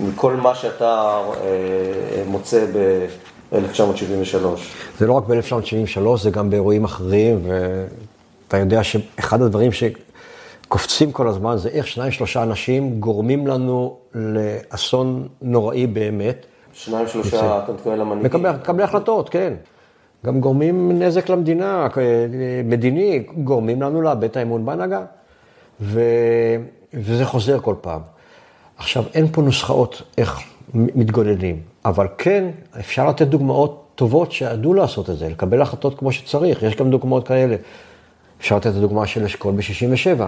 מכל 0.00 0.34
מה 0.36 0.54
שאתה 0.54 1.20
אה, 1.40 2.22
מוצא 2.26 2.66
ב-1973? 2.72 4.46
זה 4.98 5.06
לא 5.06 5.12
רק 5.12 5.24
ב-1973, 5.24 6.16
זה 6.22 6.30
גם 6.30 6.50
באירועים 6.50 6.84
אחרים, 6.84 7.40
ואתה 7.44 8.56
יודע 8.56 8.84
שאחד 8.84 9.42
הדברים 9.42 9.70
קופצים 10.68 11.12
כל 11.12 11.28
הזמן, 11.28 11.56
זה 11.56 11.68
איך 11.68 11.86
שניים 11.86 12.12
שלושה 12.12 12.42
אנשים 12.42 13.00
גורמים 13.00 13.46
לנו 13.46 13.96
לאסון 14.14 15.28
נוראי 15.42 15.86
באמת. 15.86 16.46
שניים, 16.72 17.08
שלושה, 17.08 17.60
אתה 17.64 17.72
מתכוון 17.72 17.98
למנהיגים. 17.98 18.42
מקבלי 18.42 18.82
החלטות, 18.82 19.28
כן. 19.28 19.54
גם 20.26 20.40
גורמים 20.40 21.02
נזק 21.02 21.28
למדינה, 21.28 21.88
מדיני, 22.64 23.22
גורמים 23.44 23.82
לנו 23.82 24.02
לאבד 24.02 24.24
את 24.24 24.36
האמון 24.36 24.66
בהנהגה. 24.66 25.04
ו... 25.80 26.00
וזה 26.94 27.24
חוזר 27.24 27.60
כל 27.60 27.74
פעם. 27.80 28.00
עכשיו, 28.76 29.04
אין 29.14 29.26
פה 29.32 29.42
נוסחאות 29.42 30.02
איך 30.18 30.40
מתגוננים, 30.74 31.60
אבל 31.84 32.06
כן, 32.18 32.48
אפשר 32.80 33.08
לתת 33.08 33.26
דוגמאות 33.26 33.86
טובות 33.94 34.32
שידעו 34.32 34.74
לעשות 34.74 35.10
את 35.10 35.18
זה, 35.18 35.28
לקבל 35.28 35.62
החלטות 35.62 35.98
כמו 35.98 36.12
שצריך, 36.12 36.62
יש 36.62 36.76
גם 36.76 36.90
דוגמאות 36.90 37.28
כאלה. 37.28 37.56
אפשר 38.40 38.56
לתת 38.56 38.66
את 38.66 38.74
הדוגמה 38.76 39.06
של 39.06 39.24
אשכול 39.24 39.54
ב-67, 39.54 40.22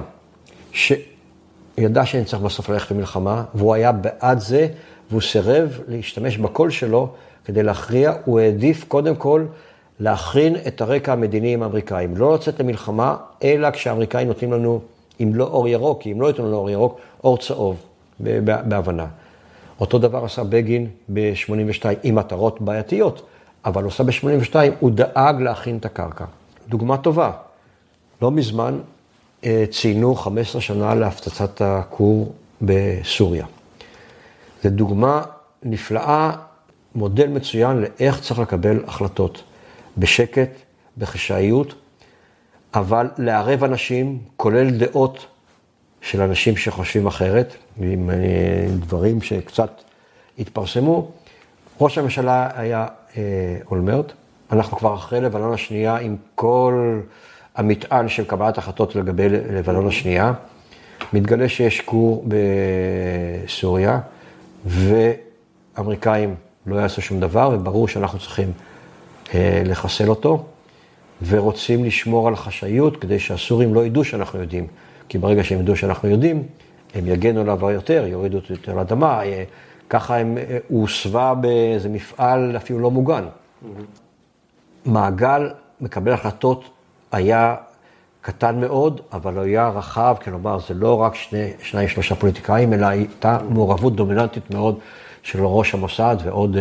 שידע 0.73 2.07
שאני 2.07 2.25
צריך 2.25 2.43
בסוף 2.43 2.69
ללכת 2.69 2.91
למלחמה, 2.91 3.45
והוא 3.55 3.75
היה 3.75 3.93
בעד 3.93 4.39
זה, 4.39 4.69
והוא 5.11 5.21
סירב 5.21 5.81
להשתמש 5.89 6.39
בקול 6.39 6.71
שלו 6.71 7.09
כדי 7.45 7.63
להכריע, 7.63 8.13
הוא 8.25 8.41
העדיף 8.41 8.85
קודם 8.89 9.17
כל 9.17 9.45
להכין 10.03 10.57
את 10.67 10.81
הרקע 10.81 11.13
המדיני 11.13 11.55
עם 11.55 11.63
האמריקאים. 11.63 12.17
לא 12.17 12.35
לצאת 12.35 12.61
למלחמה, 12.61 13.17
אלא 13.43 13.71
כשהאמריקאים 13.71 14.29
נותנים 14.29 14.53
לנו, 14.53 14.81
אם 15.23 15.35
לא 15.35 15.45
אור 15.45 15.69
ירוק, 15.69 16.03
כי 16.03 16.13
אם 16.13 16.21
לא 16.21 16.27
ייתנו 16.27 16.47
לנו 16.47 16.57
אור 16.57 16.71
ירוק, 16.71 17.01
אור 17.25 17.39
צהוב, 17.39 17.77
בהבנה. 18.21 19.07
אותו 19.81 19.99
דבר 19.99 20.25
עשה 20.25 20.45
בגין 20.45 20.87
ב-82 21.13 21.85
עם 22.03 22.15
מטרות 22.15 22.61
בעייתיות, 22.61 23.27
אבל 23.65 23.85
עושה 23.85 24.05
ב-82, 24.05 24.55
הוא 24.81 24.91
דאג 24.91 25.43
להכין 25.43 25.77
את 25.77 25.85
הקרקע. 25.85 26.25
דוגמה 26.69 26.97
טובה, 26.97 27.31
לא 28.23 28.31
מזמן 28.31 28.79
אה, 29.45 29.65
ציינו 29.71 30.15
15 30.15 30.61
שנה 30.61 30.95
להפצצת 30.95 31.63
הכור 31.65 32.33
בסוריה. 32.63 33.47
זו 34.63 34.71
דוגמה 34.71 35.23
נפלאה, 35.63 36.33
מודל 36.95 37.27
מצוין 37.29 37.77
לאיך 37.77 38.21
צריך 38.21 38.41
לקבל 38.41 38.81
החלטות. 38.87 39.43
בשקט, 39.99 40.51
בחשאיות, 40.99 41.75
אבל 42.75 43.11
לערב 43.19 43.65
אנשים, 43.65 44.19
כולל 44.37 44.71
דעות 44.71 45.27
של 46.01 46.21
אנשים 46.23 46.57
שחושבים 46.57 47.07
אחרת, 47.07 47.57
עם 47.81 48.11
אה, 48.11 48.17
דברים 48.71 49.23
שקצת 49.23 49.83
התפרסמו. 50.39 51.11
ראש 51.81 51.99
הממשלה 51.99 52.49
היה 52.55 52.87
אה, 53.17 53.23
אולמרט, 53.71 54.13
אנחנו 54.53 54.77
כבר 54.77 54.95
אחרי 54.95 55.21
לבנון 55.21 55.55
השנייה 55.55 55.97
עם 55.97 56.17
כל 56.35 57.01
המטען 57.55 58.09
של 58.09 58.25
קבלת 58.25 58.59
החלטות 58.59 58.97
לגבי 58.97 59.29
לבנון 59.29 59.89
השנייה. 59.89 60.33
מתגלה 61.13 61.49
שיש 61.49 61.81
כור 61.81 62.25
בסוריה, 63.45 64.01
ואמריקאים 64.67 66.35
לא 66.67 66.77
יעשו 66.77 67.03
שום 67.03 67.21
דבר, 67.21 67.51
וברור 67.53 67.89
שאנחנו 67.89 68.19
צריכים 68.19 68.53
לחסל 69.65 70.09
אותו, 70.09 70.45
ורוצים 71.27 71.85
לשמור 71.85 72.29
על 72.29 72.37
חשאיות 72.37 72.97
כדי 72.97 73.19
שהסורים 73.19 73.75
לא 73.75 73.87
ידעו 73.87 74.05
שאנחנו 74.05 74.41
יודעים. 74.41 74.67
כי 75.09 75.19
ברגע 75.19 75.45
שהם 75.45 75.61
ידעו 75.61 75.77
שאנחנו 75.77 76.09
יודעים, 76.09 76.43
הם 76.95 77.07
יגנו 77.07 77.41
עליו 77.41 77.71
יותר, 77.71 78.05
יורידו 78.09 78.37
אותו 78.37 78.53
יותר 78.53 78.75
לאדמה. 78.75 79.23
אה, 79.23 79.45
ככה 79.91 80.17
הם, 80.17 80.39
אה, 80.39 80.59
הוא 80.69 80.81
הוסווה 80.81 81.35
באיזה 81.35 81.89
מפעל 81.89 82.57
אפילו 82.57 82.79
לא 82.79 82.91
מוגן. 82.91 83.25
Mm-hmm. 83.25 83.67
מעגל 84.85 85.51
מקבל 85.81 86.13
החלטות 86.13 86.65
היה 87.13 87.55
קטן 88.21 88.61
מאוד, 88.61 89.01
אבל 89.13 89.35
הוא 89.35 89.43
היה 89.43 89.69
רחב, 89.69 90.17
כלומר, 90.25 90.59
זה 90.69 90.75
לא 90.75 91.03
רק 91.03 91.15
שני, 91.15 91.51
שניים, 91.63 91.89
שלושה 91.89 92.15
פוליטיקאים, 92.15 92.73
אלא 92.73 92.87
הייתה 92.87 93.39
מעורבות 93.49 93.97
דומיננטית 93.97 94.51
מאוד 94.51 94.79
של 95.23 95.45
ראש 95.45 95.75
המוסד 95.75 96.17
ועוד 96.25 96.57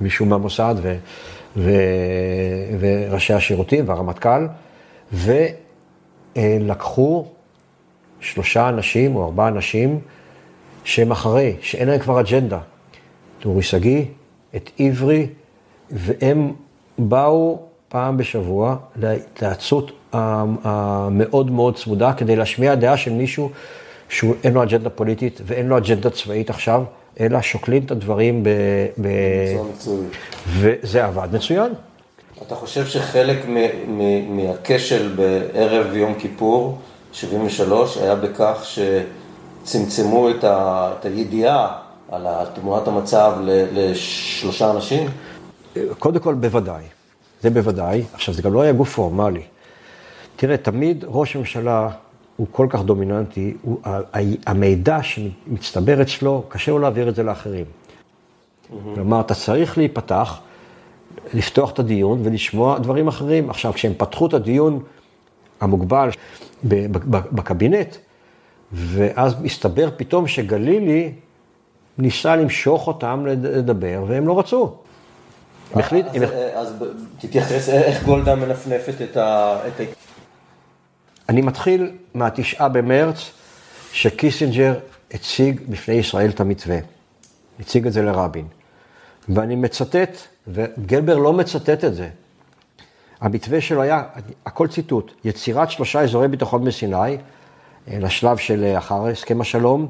מישהו 0.00 0.26
מהמוסד, 0.26 0.74
ו... 0.82 0.96
ו... 1.56 1.70
וראשי 2.80 3.34
השירותים 3.34 3.88
והרמטכ"ל, 3.88 4.46
ולקחו 6.36 7.26
שלושה 8.20 8.68
אנשים 8.68 9.16
או 9.16 9.24
ארבעה 9.24 9.48
אנשים 9.48 10.00
שהם 10.84 11.10
אחרי, 11.10 11.56
שאין 11.60 11.88
להם 11.88 11.98
כבר 11.98 12.20
אג'נדה. 12.20 12.58
את 13.38 13.44
אורי 13.44 13.62
שגיא, 13.62 14.04
את 14.56 14.70
עברי, 14.78 15.26
והם 15.90 16.52
באו 16.98 17.62
פעם 17.88 18.16
בשבוע 18.16 18.76
להתייעצות 18.96 19.92
המאוד 20.12 21.50
מאוד 21.50 21.76
צמודה 21.76 22.12
כדי 22.12 22.36
להשמיע 22.36 22.74
דעה 22.74 22.96
של 22.96 23.12
מישהו 23.12 23.50
שאין 24.08 24.54
לו 24.54 24.62
אג'נדה 24.62 24.90
פוליטית 24.90 25.40
ואין 25.46 25.68
לו 25.68 25.78
אג'נדה 25.78 26.10
צבאית 26.10 26.50
עכשיו, 26.50 26.84
אלא 27.20 27.40
שוקלים 27.40 27.82
את 27.84 27.90
הדברים 27.90 28.42
ב... 28.42 28.48
ב... 29.00 29.08
וזה 30.46 31.04
עבד 31.04 31.28
מצוין. 31.32 31.72
אתה 32.46 32.54
חושב 32.54 32.86
שחלק 32.86 33.46
מהכשל 34.28 35.14
בערב 35.16 35.96
יום 35.96 36.14
כיפור, 36.14 36.78
73, 37.12 37.96
היה 37.96 38.14
בכך 38.14 38.64
שצמצמו 39.64 40.30
את, 40.30 40.44
ה... 40.44 40.92
את 41.00 41.04
הידיעה 41.04 41.76
על 42.12 42.26
תמונת 42.54 42.88
המצב 42.88 43.32
לשלושה 43.72 44.70
אנשים? 44.70 45.08
קודם 45.98 46.20
כל, 46.20 46.34
בוודאי. 46.34 46.82
זה 47.42 47.50
בוודאי. 47.50 48.04
עכשיו, 48.14 48.34
זה 48.34 48.42
גם 48.42 48.52
לא 48.52 48.62
היה 48.62 48.72
גוף 48.72 48.94
פורמלי. 48.94 49.42
תראה, 50.36 50.56
תמיד 50.56 51.04
ראש 51.08 51.36
הממשלה 51.36 51.88
הוא 52.40 52.46
כל 52.52 52.66
כך 52.70 52.82
דומיננטי, 52.82 53.54
הוא, 53.62 53.78
המידע 54.46 54.98
שמצטבר 55.02 56.02
אצלו, 56.02 56.44
קשה 56.48 56.72
לו 56.72 56.78
להעביר 56.78 57.08
את 57.08 57.14
זה 57.14 57.22
לאחרים. 57.22 57.64
Mm-hmm. 57.64 58.74
כלומר, 58.94 59.20
אתה 59.20 59.34
צריך 59.34 59.78
להיפתח, 59.78 60.40
לפתוח 61.34 61.70
את 61.70 61.78
הדיון 61.78 62.20
ולשמוע 62.24 62.78
דברים 62.78 63.08
אחרים. 63.08 63.50
עכשיו, 63.50 63.72
כשהם 63.72 63.92
פתחו 63.96 64.26
את 64.26 64.34
הדיון 64.34 64.82
המוגבל 65.60 66.08
בקבינט, 67.32 67.96
ואז 68.72 69.42
מסתבר 69.42 69.88
פתאום 69.96 70.26
שגלילי 70.26 71.12
ניסה 71.98 72.36
למשוך 72.36 72.86
אותם 72.86 73.26
לדבר, 73.26 74.04
והם 74.08 74.28
לא 74.28 74.38
רצו. 74.38 74.74
אז, 76.54 76.68
אז 76.68 76.84
תתייחס, 77.18 77.68
איך 77.68 78.04
גולדה 78.04 78.34
מנפנפת 78.34 78.94
את 79.10 79.16
ה... 79.16 79.58
אני 81.30 81.40
מתחיל 81.40 81.90
מהתשעה 82.14 82.68
במרץ, 82.68 83.30
שקיסינג'ר 83.92 84.74
הציג 85.10 85.60
בפני 85.68 85.94
ישראל 85.94 86.30
את 86.30 86.40
המתווה. 86.40 86.78
הציג 87.60 87.86
את 87.86 87.92
זה 87.92 88.02
לרבין. 88.02 88.46
ואני 89.28 89.56
מצטט, 89.56 90.16
וגלבר 90.48 91.18
לא 91.18 91.32
מצטט 91.32 91.84
את 91.84 91.94
זה. 91.94 92.08
המתווה 93.20 93.60
שלו 93.60 93.82
היה, 93.82 94.02
הכל 94.46 94.68
ציטוט, 94.68 95.12
יצירת 95.24 95.70
שלושה 95.70 96.00
אזורי 96.00 96.28
ביטחון 96.28 96.64
בסיני, 96.64 96.96
אה, 96.96 97.16
לשלב 97.88 98.36
של 98.36 98.64
אה, 98.64 98.78
אחר 98.78 99.06
הסכם 99.06 99.40
השלום, 99.40 99.88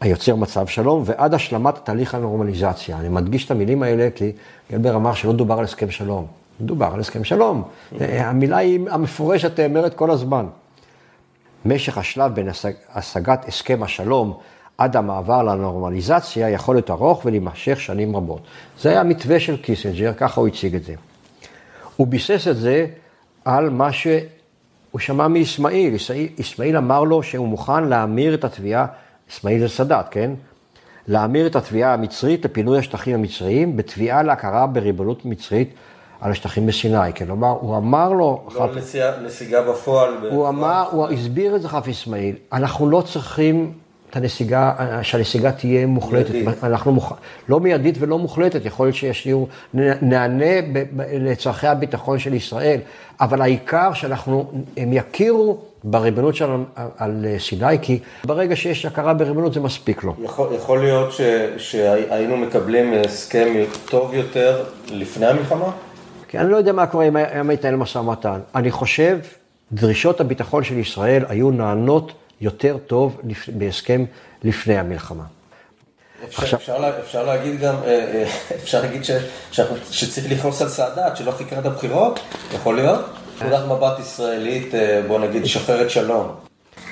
היוצר 0.00 0.36
מצב 0.36 0.66
שלום, 0.66 1.02
ועד 1.06 1.34
השלמת 1.34 1.74
תהליך 1.84 2.14
הנורמליזציה. 2.14 2.98
אני 2.98 3.08
מדגיש 3.08 3.44
את 3.46 3.50
המילים 3.50 3.82
האלה 3.82 4.08
כי 4.14 4.32
גלבר 4.70 4.96
אמר 4.96 5.14
שלא 5.14 5.32
דובר 5.32 5.58
על 5.58 5.64
הסכם 5.64 5.90
שלום. 5.90 6.41
מדובר 6.62 6.90
על 6.94 7.00
הסכם 7.00 7.24
שלום. 7.24 7.62
המילה 8.00 8.56
היא 8.56 8.80
המפורשת 8.90 9.60
נאמרת 9.60 9.94
כל 9.94 10.10
הזמן. 10.10 10.46
משך 11.64 11.98
השלב 11.98 12.34
בין 12.34 12.48
השגת 12.94 13.44
הסכם 13.48 13.82
השלום 13.82 14.38
עד 14.78 14.96
המעבר 14.96 15.42
לנורמליזציה 15.42 16.48
יכול 16.48 16.74
להיות 16.74 16.90
ארוך 16.90 17.22
ולהימשך 17.24 17.80
שנים 17.80 18.16
רבות. 18.16 18.40
זה 18.80 18.90
היה 18.90 19.00
המתווה 19.00 19.40
של 19.40 19.56
קיסינג'ר, 19.56 20.12
ככה 20.16 20.40
הוא 20.40 20.48
הציג 20.48 20.74
את 20.74 20.84
זה. 20.84 20.94
הוא 21.96 22.06
ביסס 22.06 22.48
את 22.50 22.56
זה 22.56 22.86
על 23.44 23.70
מה 23.70 23.92
שהוא 23.92 24.20
שמע 24.98 25.28
מאסמאעיל. 25.28 25.94
אסמאעיל 26.40 26.76
אמר 26.76 27.04
לו 27.04 27.22
שהוא 27.22 27.48
מוכן 27.48 27.84
להמיר 27.84 28.34
את 28.34 28.44
התביעה, 28.44 28.86
אסמאעיל 29.30 29.60
זה 29.60 29.68
סאדאת, 29.68 30.08
כן? 30.10 30.30
להמיר 31.08 31.46
את 31.46 31.56
התביעה 31.56 31.94
המצרית 31.94 32.44
לפינוי 32.44 32.78
השטחים 32.78 33.14
המצריים 33.14 33.76
בתביעה 33.76 34.22
להכרה 34.22 34.66
בריבונות 34.66 35.24
מצרית 35.24 35.74
על 36.22 36.30
השטחים 36.30 36.66
בסיני, 36.66 37.12
כלומר, 37.16 37.56
הוא 37.60 37.76
אמר 37.76 38.12
לו... 38.12 38.42
לא 38.54 38.64
על 38.64 38.70
נסיגה 39.24 39.62
בפועל. 39.62 40.14
הוא 40.30 40.48
אמר, 40.48 40.84
הוא 40.90 41.08
הסביר 41.08 41.56
את 41.56 41.62
זה 41.62 41.68
חאפז 41.68 41.88
אסמאעיל, 41.88 42.36
אנחנו 42.52 42.90
לא 42.90 43.02
צריכים 43.12 43.72
את 44.10 44.16
הנסיגה, 44.16 44.72
שהנסיגה 45.02 45.52
תהיה 45.52 45.86
מוחלטת. 45.86 46.30
מיידית. 46.30 46.64
אנחנו 46.64 46.92
מוכ... 46.92 47.12
לא 47.48 47.60
מיידית 47.60 47.94
ולא 47.98 48.18
מוחלטת, 48.18 48.64
יכול 48.64 48.86
להיות 48.86 48.96
שישאירו, 48.96 49.46
נענה 50.02 50.46
לצרכי 51.12 51.66
הביטחון 51.66 52.18
של 52.18 52.34
ישראל, 52.34 52.80
אבל 53.20 53.42
העיקר 53.42 53.92
שאנחנו, 53.92 54.50
הם 54.76 54.92
יכירו 54.92 55.58
בריבונות 55.84 56.34
שלנו 56.34 56.64
על 56.98 57.26
סיני, 57.38 57.78
כי 57.82 57.98
ברגע 58.24 58.56
שיש 58.56 58.86
הכרה 58.86 59.14
בריבונות 59.14 59.52
זה 59.52 59.60
מספיק 59.60 60.04
לו. 60.04 60.14
יכול, 60.24 60.48
יכול 60.56 60.80
להיות 60.80 61.12
ש, 61.12 61.20
שהיינו 61.56 62.36
מקבלים 62.36 62.92
הסכם 63.06 63.48
טוב 63.90 64.14
יותר 64.14 64.64
לפני 64.90 65.26
המלחמה? 65.26 65.70
כי 66.32 66.38
אני 66.38 66.50
לא 66.50 66.56
יודע 66.56 66.72
מה 66.72 66.86
קורה 66.86 67.08
אם 67.08 67.16
היה 67.16 67.42
מתנהל 67.42 67.76
משא 67.76 67.98
ומתן. 67.98 68.40
אני 68.54 68.70
חושב, 68.70 69.18
דרישות 69.72 70.20
הביטחון 70.20 70.64
של 70.64 70.78
ישראל 70.78 71.24
היו 71.28 71.50
נענות 71.50 72.12
יותר 72.40 72.76
טוב 72.86 73.20
בהסכם 73.48 74.04
לפני 74.44 74.78
המלחמה. 74.78 75.22
אפשר, 76.24 76.42
עכשיו- 76.42 76.58
אפשר, 76.58 76.78
לה- 76.78 76.98
אפשר 76.98 77.24
להגיד 77.26 77.60
גם, 77.60 77.74
אה, 77.84 77.88
אה, 77.88 78.24
אפשר 78.62 78.80
להגיד 78.82 79.04
ש, 79.04 79.10
שאנחנו, 79.50 79.76
שצריך 79.90 80.26
לכעוס 80.32 80.62
על 80.62 80.68
סאדאת, 80.68 81.16
שלא 81.16 81.30
חיכה 81.30 81.58
עד 81.58 81.66
הבחירות? 81.66 82.20
יכול 82.54 82.76
להיות? 82.76 83.00
נקודת 83.36 83.64
מבט 83.66 83.98
ישראלית, 83.98 84.74
אה, 84.74 85.02
בוא 85.08 85.18
נגיד, 85.18 85.44
שוחרת 85.46 85.90
שלום. 85.90 86.28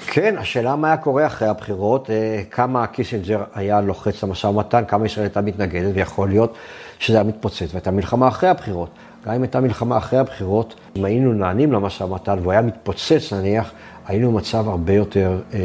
כן, 0.07 0.35
השאלה 0.39 0.77
מה 0.77 0.89
היה 0.89 0.97
קורה 0.97 1.27
אחרי 1.27 1.49
הבחירות, 1.49 2.11
כמה 2.51 2.87
קיסינג'ר 2.87 3.43
היה 3.55 3.81
לוחץ 3.81 4.23
למשא 4.25 4.47
ומתן, 4.47 4.85
כמה 4.89 5.07
ישראל 5.07 5.27
הייתה 5.27 5.41
מתנגדת, 5.41 5.91
ויכול 5.95 6.29
להיות 6.29 6.55
שזה 6.99 7.17
היה 7.17 7.25
מתפוצץ, 7.25 7.69
והייתה 7.73 7.91
מלחמה 7.91 8.29
אחרי 8.29 8.49
הבחירות. 8.49 8.89
גם 9.27 9.35
אם 9.35 9.43
הייתה 9.43 9.61
מלחמה 9.61 9.99
אחרי 9.99 10.19
הבחירות, 10.19 10.75
אם 10.97 11.05
היינו 11.05 11.33
נענים 11.33 11.73
למשא 11.73 12.05
ומתן 12.05 12.39
והוא 12.39 12.53
היה 12.53 12.63
מתפוצץ 12.63 13.33
נניח, 13.33 13.73
היינו 14.07 14.33
במצב 14.33 14.69
הרבה 14.69 14.93
יותר 14.93 15.41
אה, 15.55 15.59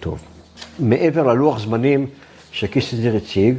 טוב. 0.00 0.22
מעבר 0.78 1.22
ללוח 1.22 1.58
זמנים 1.58 2.06
שקיסינג'ר 2.52 3.16
הציג, 3.16 3.56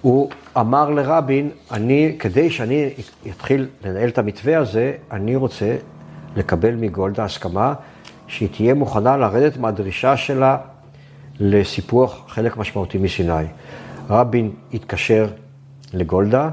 הוא 0.00 0.30
אמר 0.56 0.90
לרבין, 0.90 1.50
אני, 1.70 2.16
כדי 2.18 2.50
שאני 2.50 2.90
אתחיל 3.30 3.66
לנהל 3.84 4.08
את 4.08 4.18
המתווה 4.18 4.58
הזה, 4.58 4.92
אני 5.10 5.36
רוצה 5.36 5.76
לקבל 6.36 6.74
מגולדה 6.74 7.24
הסכמה 7.24 7.74
שהיא 8.26 8.48
תהיה 8.52 8.74
מוכנה 8.74 9.16
לרדת 9.16 9.56
מהדרישה 9.56 10.16
שלה 10.16 10.56
לסיפוח 11.40 12.24
חלק 12.28 12.56
משמעותי 12.56 12.98
מסיני. 12.98 13.44
רבין 14.10 14.50
התקשר 14.74 15.26
לגולדה, 15.94 16.50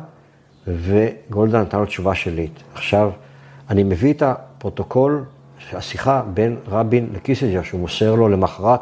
וגולדה 0.77 1.61
נתן 1.61 1.79
לו 1.79 1.85
תשובה 1.85 2.15
שלילית. 2.15 2.63
עכשיו, 2.73 3.11
אני 3.69 3.83
מביא 3.83 4.13
את 4.13 4.21
הפרוטוקול, 4.21 5.23
השיחה 5.73 6.21
בין 6.33 6.55
רבין 6.67 7.09
לקיסינג'ר, 7.13 7.63
שהוא 7.63 7.79
מוסר 7.79 8.15
לו 8.15 8.29
למחרת 8.29 8.79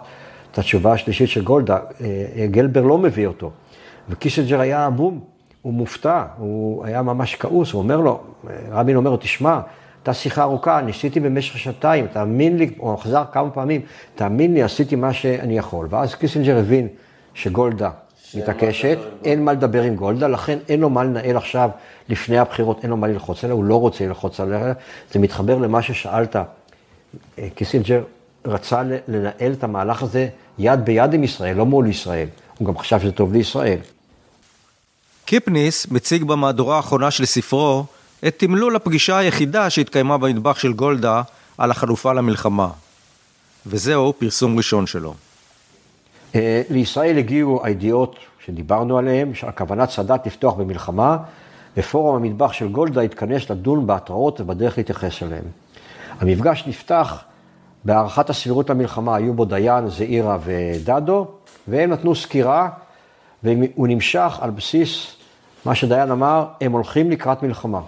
את 0.52 0.58
התשובה 0.58 0.94
השלישית 0.94 1.30
של 1.30 1.44
גולדה. 1.44 1.78
אה, 2.02 2.48
גלבר 2.52 2.82
לא 2.82 2.98
מביא 2.98 3.28
אותו. 3.28 3.52
וקיסינג'ר 4.10 4.60
היה 4.60 4.86
המום, 4.86 5.20
הוא 5.62 5.74
מופתע, 5.74 6.26
הוא 6.38 6.86
היה 6.86 7.02
ממש 7.02 7.36
כעוס, 7.36 7.72
הוא 7.72 7.82
אומר 7.82 7.98
לו, 7.98 8.20
רבין 8.72 8.96
אומר 8.96 9.12
לו, 9.12 9.18
תשמע, 9.18 9.60
הייתה 9.98 10.14
שיחה 10.14 10.44
ארוכה, 10.44 10.82
ניסיתי 10.82 11.20
במשך 11.20 11.58
שנתיים, 11.58 12.08
תאמין 12.08 12.58
לי, 12.58 12.70
הוא 12.78 12.98
חזר 12.98 13.24
כמה 13.32 13.50
פעמים, 13.50 13.82
תאמין 14.16 14.54
לי, 14.54 14.64
עשיתי 14.64 14.96
מה 14.96 15.14
שאני 15.14 15.58
יכול. 15.58 15.88
ואז 15.90 16.16
קיסינג'ר 16.16 16.58
הבין 16.58 16.88
שגולדה 17.34 17.90
מתעקשת, 18.34 18.98
אין 19.24 19.46
מה 19.46 19.54
לדבר 19.54 19.84
עם 19.84 19.96
גולדה, 19.96 20.28
לכן 20.28 20.58
אין 20.70 20.80
לו 20.80 20.90
מה 20.90 21.04
לנהל 21.04 21.38
עכשיו, 21.38 21.70
לפני 22.10 22.38
הבחירות, 22.38 22.80
אין 22.84 22.90
לו 22.90 22.98
מה 22.98 23.08
ללחוץ 23.08 23.44
עליה, 23.44 23.54
הוא 23.54 23.64
לא 23.64 23.80
רוצה 23.80 24.06
ללחוץ 24.06 24.40
עליה. 24.40 24.74
זה 25.12 25.20
מתחבר 25.20 25.58
למה 25.58 25.82
ששאלת. 25.82 26.36
אה, 26.36 27.48
קיסינג'ר 27.56 28.04
רצה 28.46 28.82
לנהל 29.08 29.54
את 29.54 29.64
המהלך 29.64 30.04
הזה 30.04 30.28
יד 30.58 30.86
ביד 30.86 31.14
עם 31.14 31.24
ישראל, 31.24 31.58
לא 31.58 31.66
מול 31.66 31.88
ישראל. 31.88 32.28
הוא 32.58 32.68
גם 32.68 32.78
חשב 32.78 33.00
שזה 33.00 33.12
טוב 33.12 33.34
לישראל. 33.34 33.80
קיפניס 35.26 35.88
מציג 35.92 36.24
במהדורה 36.24 36.76
האחרונה 36.76 37.12
של 37.12 37.26
ספרו 37.26 37.86
את 38.28 38.36
תמלול 38.38 38.76
הפגישה 38.76 39.18
היחידה 39.18 39.70
שהתקיימה 39.70 40.18
במטבח 40.18 40.60
של 40.60 40.74
גולדה 40.74 41.22
על 41.58 41.72
החלופה 41.72 42.14
למלחמה. 42.14 42.70
וזהו 43.66 44.14
פרסום 44.20 44.58
ראשון 44.58 44.88
שלו. 44.88 45.14
אה, 46.36 46.62
לישראל 46.70 47.18
הגיעו 47.18 47.66
הידיעות 47.66 48.16
שדיברנו 48.46 48.98
עליהן, 48.98 49.32
על 49.44 49.52
כוונת 49.52 49.90
סאדאת 49.90 50.26
לפתוח 50.26 50.54
במלחמה, 50.54 51.18
ופורום 51.78 52.16
המטבח 52.16 52.54
של 52.54 52.68
גולדה 52.68 53.02
התכנס 53.02 53.50
לדון 53.50 53.88
בהתראות 53.88 54.42
ובדרך 54.42 54.78
להתייחס 54.78 55.24
אליהן. 55.24 55.44
המפגש 56.20 56.64
נפתח 56.68 57.24
בהערכת 57.84 58.30
הסבירות 58.30 58.70
למלחמה, 58.70 59.16
היו 59.16 59.34
בו 59.34 59.46
דיין, 59.46 59.90
זעירה 59.90 60.38
ודדו, 60.44 61.28
והם 61.68 61.90
נתנו 61.90 62.16
סקירה, 62.16 62.70
והוא 63.44 63.88
נמשך 63.88 64.38
על 64.42 64.50
בסיס 64.50 65.16
מה 65.66 65.76
שדיין 65.76 66.12
אמר, 66.12 66.46
הם 66.62 66.72
הולכים 66.72 67.12
לקראת 67.12 67.44
מלחמה. 67.44 67.82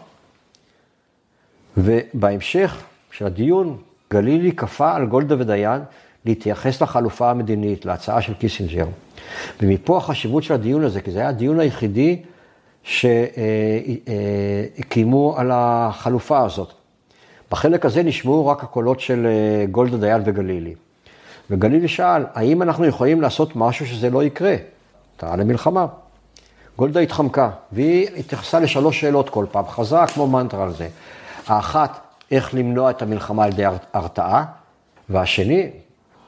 ובהמשך 1.77 2.83
של 3.11 3.25
הדיון, 3.25 3.77
גלילי 4.11 4.51
כפה 4.51 4.95
על 4.95 5.05
גולדה 5.05 5.35
ודיין 5.39 5.81
להתייחס 6.25 6.81
לחלופה 6.81 7.31
המדינית, 7.31 7.85
להצעה 7.85 8.21
של 8.21 8.33
קיסינג'ר. 8.33 8.85
ומפה 9.61 9.97
החשיבות 9.97 10.43
של 10.43 10.53
הדיון 10.53 10.83
הזה, 10.83 11.01
כי 11.01 11.11
זה 11.11 11.19
היה 11.19 11.29
הדיון 11.29 11.59
היחידי 11.59 12.21
שקיימו 14.83 15.35
על 15.37 15.51
החלופה 15.53 16.39
הזאת. 16.39 16.73
בחלק 17.51 17.85
הזה 17.85 18.03
נשמעו 18.03 18.47
רק 18.47 18.63
הקולות 18.63 18.99
של 18.99 19.27
גולדה, 19.71 19.97
דיין 19.97 20.21
וגלילי. 20.25 20.75
וגלילי 21.49 21.87
שאל, 21.87 22.25
האם 22.33 22.61
אנחנו 22.61 22.85
יכולים 22.85 23.21
לעשות 23.21 23.55
משהו 23.55 23.87
שזה 23.87 24.09
לא 24.09 24.23
יקרה? 24.23 24.55
טעה 25.17 25.35
למלחמה. 25.35 25.85
גולדה 26.77 26.99
התחמקה, 26.99 27.49
והיא 27.71 28.07
התייחסה 28.17 28.59
לשלוש 28.59 29.01
שאלות 29.01 29.29
כל 29.29 29.45
פעם, 29.51 29.67
חזרה 29.67 30.07
כמו 30.07 30.27
מנטרה 30.27 30.63
על 30.63 30.73
זה. 30.73 30.87
האחת, 31.47 31.99
איך 32.31 32.55
למנוע 32.55 32.89
את 32.89 33.01
המלחמה 33.01 33.43
על 33.43 33.49
ידי 33.49 33.63
הרתעה, 33.93 34.45
והשני, 35.09 35.69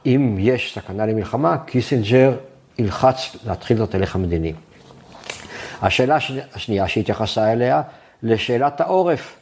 אם 0.05 0.35
יש 0.39 0.73
סכנה 0.75 1.05
למלחמה, 1.05 1.57
קיסינג'ר 1.57 2.37
ילחץ 2.79 3.35
להתחיל 3.47 3.77
את 3.77 3.81
התהליך 3.81 4.15
המדיני. 4.15 4.53
השאלה 5.81 6.17
השנייה 6.53 6.87
שהתייחסה 6.87 7.51
אליה, 7.51 7.81
לשאלת 8.23 8.81
העורף, 8.81 9.35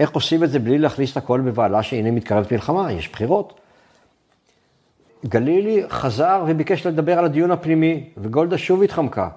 איך 0.00 0.10
עושים 0.10 0.44
את 0.44 0.50
זה 0.50 0.58
בלי 0.58 0.78
להכניס 0.78 1.12
את 1.12 1.16
הכל 1.16 1.40
בבהלה 1.40 1.82
שהנה 1.82 2.10
מתקרבת 2.10 2.52
מלחמה, 2.52 2.92
יש 2.92 3.08
בחירות. 3.08 3.60
גלילי 5.26 5.82
חזר 5.88 6.44
וביקש 6.46 6.86
לדבר 6.86 7.18
על 7.18 7.24
הדיון 7.24 7.50
הפנימי, 7.50 8.04
וגולדה 8.16 8.58
שוב 8.58 8.82
התחמקה. 8.82 9.28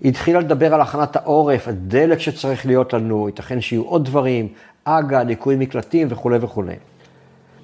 היא 0.00 0.10
התחילה 0.10 0.40
לדבר 0.40 0.74
על 0.74 0.80
הכנת 0.80 1.16
העורף, 1.16 1.68
הדלק 1.68 2.18
שצריך 2.18 2.66
להיות 2.66 2.92
לנו, 2.92 3.28
ייתכן 3.28 3.60
שיהיו 3.60 3.82
עוד 3.82 4.04
דברים, 4.04 4.48
אג"א, 4.84 5.22
ליקוי 5.22 5.56
מקלטים 5.56 6.08
וכולי 6.10 6.38
וכולי. 6.40 6.74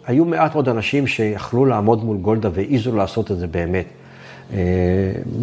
היו 0.08 0.24
מעט 0.24 0.54
מאוד 0.54 0.68
אנשים 0.68 1.06
שיכלו 1.06 1.66
לעמוד 1.66 2.04
מול 2.04 2.16
גולדה 2.16 2.48
והעיזו 2.52 2.96
לעשות 2.96 3.30
את 3.30 3.38
זה 3.38 3.46
באמת. 3.46 3.86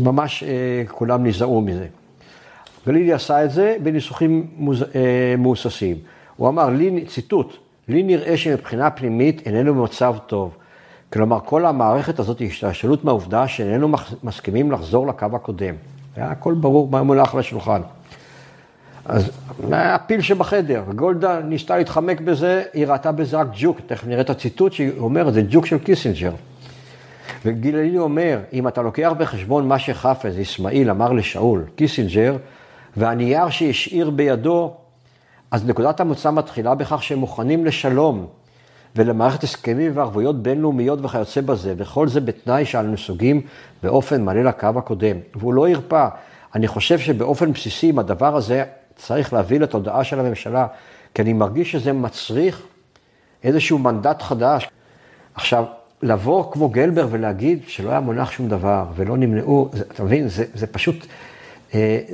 ממש 0.04 0.44
כולם 0.88 1.26
נזהרו 1.26 1.62
מזה. 1.62 1.88
גלילי 2.88 3.14
עשה 3.14 3.46
את 3.46 3.52
זה 3.52 3.76
בניסוחים 3.84 4.48
מהוססים. 5.38 5.98
הוא 6.36 6.48
אמר, 6.48 6.70
לי, 6.70 7.06
ציטוט, 7.06 7.58
לי 7.88 8.04
נראה 8.04 8.38
שמבחינה 8.38 8.90
פנימית 8.90 9.48
איננו 9.48 9.76
במצב 9.76 10.16
טוב. 10.28 10.56
כלומר, 11.14 11.40
כל 11.46 11.66
המערכת 11.66 12.20
הזאת 12.20 12.40
היא 12.40 12.48
השתלשלות 12.48 13.06
מהעובדה 13.06 13.48
שאיננו 13.48 13.96
מסכימים 14.24 14.72
לחזור 14.72 15.08
לקו 15.08 15.28
הקודם. 15.34 15.76
היה 16.16 16.32
הכל 16.32 16.54
ברור 16.54 16.90
מה 16.92 17.04
מונח 17.04 17.34
על 17.34 17.40
השולחן. 17.40 17.82
אז 19.06 19.32
הפיל 19.72 20.22
שבחדר, 20.22 20.84
גולדה 20.96 21.40
ניסתה 21.40 21.78
להתחמק 21.78 22.22
בזה, 22.22 22.64
היא 22.74 22.88
ראתה 22.88 23.12
בזה 23.12 23.38
רק 23.38 23.48
ג'וק, 23.60 23.80
תכף 23.86 24.08
נראה 24.08 24.22
את 24.22 24.30
הציטוט 24.30 24.74
שהיא 24.74 24.92
אומרת, 24.98 25.34
זה 25.34 25.42
ג'וק 25.50 25.66
של 25.66 25.78
קיסינג'ר. 25.78 26.32
וגלילי 27.46 27.98
אומר, 27.98 28.40
אם 28.54 28.68
אתה 28.68 28.82
לוקח 28.82 29.12
בחשבון 29.18 29.68
מה 29.68 29.80
שחאפז 29.80 30.42
אסמאעיל 30.42 30.90
אמר 30.90 31.12
לשאול, 31.12 31.64
קיסינג'ר, 31.76 32.38
והנייר 32.98 33.50
שהשאיר 33.50 34.10
בידו, 34.10 34.74
אז 35.52 35.66
נקודת 35.66 36.00
המוצא 36.00 36.32
מתחילה 36.32 36.76
בכך 36.76 37.04
שהם 37.04 37.20
מוכנים 37.20 37.66
לשלום 37.66 38.28
ולמערכת 38.96 39.44
הסכמים 39.44 39.92
וערבויות 39.96 40.44
בינלאומיות 40.44 41.00
וכיוצא 41.06 41.42
בזה, 41.42 41.74
וכל 41.78 42.08
זה 42.08 42.22
בתנאי 42.22 42.66
שאנו 42.66 42.92
נסוגים 42.92 43.42
באופן 43.84 44.26
מלא 44.26 44.42
לקו 44.42 44.68
הקודם. 44.78 45.18
והוא 45.36 45.54
לא 45.54 45.68
הרפה. 45.68 46.08
אני 46.56 46.68
חושב 46.68 47.00
שבאופן 47.00 47.52
בסיסי, 47.52 47.90
עם 47.90 48.00
הדבר 48.00 48.36
הזה, 48.36 48.64
צריך 48.96 49.34
להביא 49.34 49.60
לתודעה 49.60 50.04
של 50.04 50.20
הממשלה, 50.20 50.68
כי 51.14 51.22
אני 51.22 51.34
מרגיש 51.34 51.72
שזה 51.72 51.94
מצריך 51.94 52.62
איזשהו 53.44 53.80
מנדט 53.80 54.22
חדש. 54.22 54.70
עכשיו, 55.36 55.66
לבוא 56.02 56.52
כמו 56.52 56.70
גלבר 56.70 57.08
ולהגיד 57.12 57.60
שלא 57.68 57.90
היה 57.90 58.00
מונח 58.00 58.32
שום 58.32 58.50
דבר 58.50 58.86
ולא 58.96 59.18
נמנעו, 59.18 59.70
זה, 59.74 59.84
אתה 59.92 60.04
מבין, 60.04 60.28
זה, 60.28 60.46
זה 60.54 60.68
פשוט, 60.68 61.06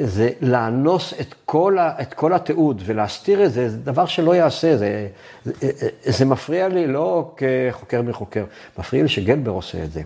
זה 0.04 0.30
לאנוס 0.42 1.14
את 1.22 1.36
כל, 1.46 1.78
ה, 1.78 2.02
את 2.02 2.14
כל 2.14 2.34
התיעוד 2.34 2.82
ולהסתיר 2.86 3.46
את 3.46 3.52
זה, 3.52 3.70
זה 3.70 3.78
דבר 3.78 4.06
שלא 4.06 4.36
יעשה, 4.36 4.78
זה, 4.78 5.08
זה, 5.46 5.72
זה 6.06 6.26
מפריע 6.26 6.68
לי 6.68 6.88
לא 6.88 7.36
כחוקר 7.38 8.02
מחוקר, 8.02 8.44
מפריע 8.80 9.04
לי 9.04 9.10
שגלבר 9.10 9.52
עושה 9.52 9.84
את 9.84 9.92
זה. 9.92 10.02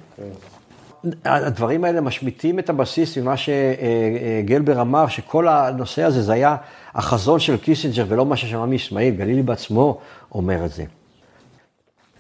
הדברים 1.25 1.83
האלה 1.83 2.01
משמיטים 2.01 2.59
את 2.59 2.69
הבסיס 2.69 3.17
ממה 3.17 3.35
שגלבר 3.37 4.81
אמר, 4.81 5.07
שכל 5.07 5.47
הנושא 5.47 6.03
הזה 6.03 6.21
זה 6.21 6.33
היה 6.33 6.55
החזון 6.95 7.39
של 7.39 7.57
קיסינג'ר 7.57 8.05
ולא 8.07 8.25
מה 8.25 8.37
ששמע 8.37 8.65
מאסמאעיל, 8.65 9.15
גלילי 9.15 9.41
בעצמו 9.41 9.97
אומר 10.35 10.65
את 10.65 10.71
זה. 10.71 10.83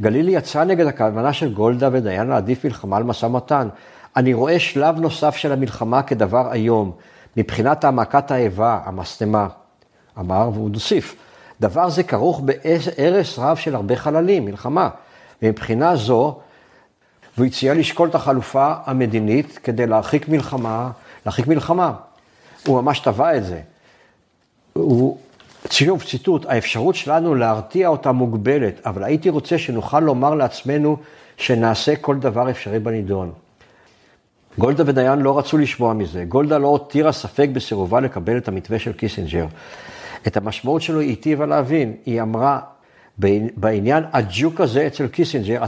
גלילי 0.01 0.31
יצא 0.31 0.63
נגד 0.63 0.87
הכוונה 0.87 1.33
של 1.33 1.53
גולדה 1.53 1.89
ודיין 1.91 2.27
להעדיף 2.27 2.65
מלחמה 2.65 2.97
על 2.97 3.03
משא 3.03 3.25
ומתן. 3.25 3.67
אני 4.15 4.33
רואה 4.33 4.59
שלב 4.59 4.99
נוסף 4.99 5.35
של 5.35 5.51
המלחמה 5.51 6.03
כדבר 6.03 6.53
איום, 6.53 6.91
מבחינת 7.37 7.83
העמקת 7.83 8.31
האיבה, 8.31 8.79
המשטמה, 8.85 9.47
אמר, 10.19 10.49
והוא 10.53 10.69
הוסיף. 10.69 11.15
דבר 11.61 11.89
זה 11.89 12.03
כרוך 12.03 12.41
בהרס 12.45 13.39
רב 13.39 13.57
של 13.57 13.75
הרבה 13.75 13.95
חללים, 13.95 14.45
מלחמה. 14.45 14.89
ומבחינה 15.41 15.95
זו, 15.95 16.39
והוא 17.37 17.47
הציע 17.47 17.73
לשקול 17.73 18.09
את 18.09 18.15
החלופה 18.15 18.73
המדינית 18.85 19.59
כדי 19.63 19.87
להרחיק 19.87 20.29
מלחמה, 20.29 20.91
להרחיק 21.25 21.47
מלחמה. 21.47 21.93
הוא 22.67 22.81
ממש 22.81 22.99
טבע 22.99 23.37
את 23.37 23.45
זה. 23.45 23.61
הוא, 24.73 25.17
שוב, 25.69 26.03
ציטוט, 26.03 26.45
האפשרות 26.45 26.95
שלנו 26.95 27.35
להרתיע 27.35 27.87
אותה 27.87 28.11
מוגבלת, 28.11 28.87
אבל 28.87 29.03
הייתי 29.03 29.29
רוצה 29.29 29.57
שנוכל 29.57 29.99
לומר 29.99 30.35
לעצמנו 30.35 30.97
שנעשה 31.37 31.95
כל 31.95 32.15
דבר 32.15 32.49
אפשרי 32.49 32.79
בנידון. 32.79 33.31
גולדה 34.57 34.83
ודיין 34.87 35.19
לא 35.19 35.37
רצו 35.37 35.57
לשמוע 35.57 35.93
מזה. 35.93 36.25
גולדה 36.25 36.57
לא 36.57 36.67
הותירה 36.67 37.11
ספק 37.11 37.49
בסירובה 37.53 37.99
לקבל 37.99 38.37
את 38.37 38.47
המתווה 38.47 38.79
של 38.79 38.93
קיסינג'ר. 38.93 39.45
את 40.27 40.37
המשמעות 40.37 40.81
שלו 40.81 40.99
היא 40.99 41.09
היטיבה 41.09 41.45
להבין. 41.45 41.93
היא 42.05 42.21
אמרה, 42.21 42.59
בעניין 43.55 44.03
הג'וק 44.13 44.61
הזה 44.61 44.87
אצל 44.87 45.07
קיסינג'ר, 45.07 45.63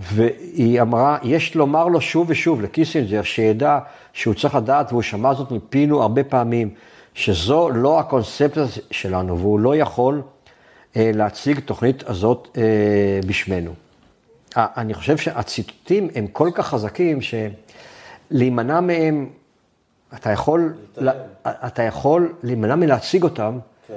והיא 0.00 0.82
אמרה, 0.82 1.18
יש 1.22 1.54
לומר 1.54 1.88
לו 1.88 2.00
שוב 2.00 2.26
ושוב 2.30 2.62
לקיסינג'ר, 2.62 3.22
שידע 3.22 3.78
שהוא 4.12 4.34
צריך 4.34 4.54
לדעת, 4.54 4.92
והוא 4.92 5.02
שמע 5.02 5.34
זאת 5.34 5.50
מפינו 5.50 6.02
הרבה 6.02 6.24
פעמים, 6.24 6.70
שזו 7.14 7.70
לא 7.70 8.00
הקונספציה 8.00 8.64
שלנו, 8.90 9.38
והוא 9.38 9.60
לא 9.60 9.76
יכול 9.76 10.22
אה, 10.96 11.10
להציג 11.14 11.60
תוכנית 11.60 12.08
הזאת 12.08 12.48
אה, 12.56 12.62
בשמנו. 13.26 13.72
אה, 14.56 14.66
אני 14.76 14.94
חושב 14.94 15.16
שהציטוטים 15.16 16.08
הם 16.14 16.26
כל 16.26 16.50
כך 16.54 16.66
חזקים, 16.66 17.18
שלהימנע 17.20 18.80
מהם, 18.80 19.28
אתה 20.14 20.30
יכול, 20.30 20.74
לה, 20.96 21.12
אתה 21.42 21.82
יכול 21.82 22.34
להימנע 22.42 22.74
מלהציג 22.74 23.22
אותם. 23.22 23.58
כן. 23.88 23.94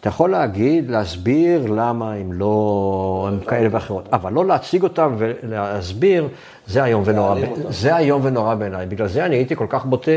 אתה 0.00 0.08
יכול 0.08 0.30
להגיד, 0.30 0.90
להסביר 0.90 1.66
למה 1.66 2.12
הם 2.12 2.32
לא, 2.32 3.28
הם 3.32 3.40
כאלה 3.40 3.68
ואחרות, 3.72 4.08
אבל 4.12 4.32
לא 4.32 4.46
להציג 4.46 4.82
אותם 4.82 5.14
ולהסביר, 5.18 6.28
זה 6.66 6.84
איום 6.84 7.02
ונורא, 7.06 7.40
זה 7.68 7.96
איום 7.96 8.20
ונורא 8.24 8.54
בעיניי. 8.54 8.86
בגלל 8.86 9.08
זה 9.08 9.24
אני 9.24 9.36
הייתי 9.36 9.56
כל 9.56 9.66
כך 9.68 9.84
בוטה, 9.84 10.10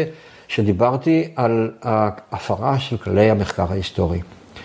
שדיברתי 0.48 1.34
על 1.36 1.72
ההפרה 1.82 2.80
של 2.80 2.98
כללי 2.98 3.30
המחקר 3.30 3.66
ההיסטורי. 3.72 4.22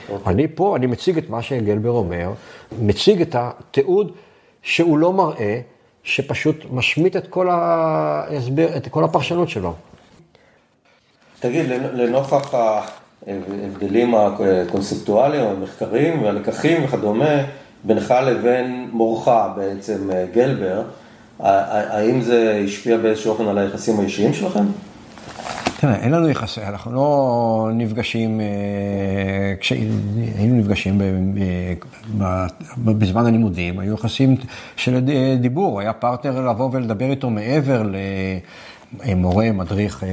אוקיי. 0.08 0.32
אני 0.32 0.46
פה, 0.54 0.76
אני 0.76 0.86
מציג 0.86 1.18
את 1.18 1.30
מה 1.30 1.42
שגלבר 1.42 1.90
אומר, 1.90 2.32
מציג 2.82 3.20
את 3.20 3.36
התיעוד 3.38 4.12
שהוא 4.62 4.98
לא 4.98 5.12
מראה, 5.12 5.60
שפשוט 6.02 6.56
משמיט 6.70 7.16
את 7.16 7.26
כל, 7.26 7.50
ההסבר, 7.50 8.76
את 8.76 8.88
כל 8.88 9.04
הפרשנות 9.04 9.48
שלו. 9.48 9.74
תגיד, 11.40 11.66
לנוכח 11.92 12.54
ההבדלים 13.28 14.14
הקונספטואליים, 14.14 15.44
המחקרים 15.44 16.22
והלקחים 16.22 16.84
וכדומה, 16.84 17.44
בינך 17.84 18.14
לבין 18.26 18.88
מורך 18.92 19.28
בעצם, 19.56 20.10
גלבר, 20.34 20.82
האם 21.40 22.20
זה 22.20 22.62
השפיע 22.64 22.96
באיזשהו 22.96 23.32
אופן 23.32 23.44
על 23.44 23.58
היחסים 23.58 24.00
האישיים 24.00 24.34
שלכם? 24.34 24.64
תראה, 25.80 25.94
אין 25.94 26.12
לנו 26.12 26.28
יחסי, 26.28 26.60
אנחנו 26.62 26.92
לא 26.92 27.70
נפגשים, 27.74 28.40
אה, 28.40 29.54
כשהיינו 29.60 30.54
נפגשים 30.54 31.00
בזמן 32.78 33.26
הלימודים, 33.26 33.78
היו 33.78 33.94
יחסים 33.94 34.36
של 34.76 35.00
דיבור, 35.40 35.80
היה 35.80 35.92
פרטנר 35.92 36.48
לבוא 36.48 36.70
ולדבר 36.72 37.10
איתו 37.10 37.30
מעבר 37.30 37.82
למורה, 39.04 39.52
מדריך, 39.52 40.04
אה, 40.04 40.08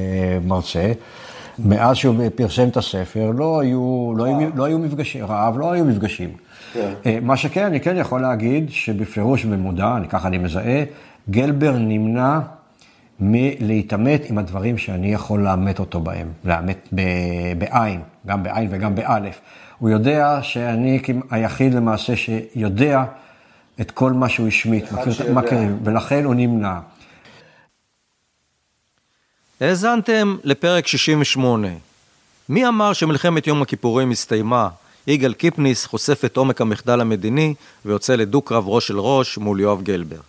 מרצה. 0.46 0.92
מאז 1.60 1.96
שהוא 1.96 2.16
פרסם 2.36 2.68
את 2.68 2.78
הספר, 2.78 3.32
לא 3.36 3.60
היו, 3.60 4.14
לא 4.18 4.24
היו, 4.24 4.50
לא 4.56 4.64
היו 4.64 4.80
מפגשים, 4.80 5.26
רעב, 5.26 5.58
לא 5.58 5.72
היו 5.72 5.86
מפגשים. 5.86 6.30
כן. 6.74 6.94
אה, 7.06 7.18
מה 7.22 7.38
שכן, 7.38 7.66
אני 7.66 7.80
כן 7.80 7.98
יכול 7.98 8.22
להגיד 8.22 8.70
שבפירוש 8.70 9.46
במודע, 9.46 9.96
ככה 10.10 10.28
אני 10.28 10.38
מזהה, 10.38 10.84
גלבר 11.30 11.78
נמנע 11.78 12.40
מלהתעמת 13.20 14.30
עם 14.30 14.38
הדברים 14.38 14.78
שאני 14.78 15.14
יכול 15.14 15.44
לאמת 15.44 15.80
אותו 15.80 16.00
בהם, 16.00 16.28
לאמת 16.46 16.90
בעין, 17.58 18.02
גם 18.28 18.44
בעין 18.44 18.68
וגם 18.72 18.96
באלף. 18.96 19.42
הוא 19.80 19.90
יודע 19.90 20.40
שאני 20.42 21.00
היחיד 21.32 21.74
למעשה 21.74 22.16
שיודע 22.16 23.04
את 23.82 23.92
כל 23.92 24.12
מה 24.12 24.30
שהוא 24.30 24.48
השמיט, 24.48 24.86
מכירים, 25.34 25.80
ולכן 25.84 26.24
הוא 26.24 26.36
נמנע. 26.36 26.80
האזנתם 29.62 30.36
לפרק 30.44 30.88
68. 30.88 31.68
מי 32.50 32.68
אמר 32.68 32.94
שמלחמת 32.94 33.48
יום 33.48 33.62
הכיפורים 33.62 34.12
הסתיימה? 34.12 34.70
יגאל 35.08 35.34
קיפניס 35.34 35.86
חושף 35.86 36.26
את 36.26 36.38
עומק 36.38 36.62
המחדל 36.62 37.02
המדיני 37.02 37.54
ויוצא 37.86 38.16
לדו-קרב 38.16 38.64
ראש 38.68 38.92
אל 38.92 38.96
ראש 39.00 39.38
מול 39.38 39.60
יואב 39.60 39.82
גלבר. 39.82 40.20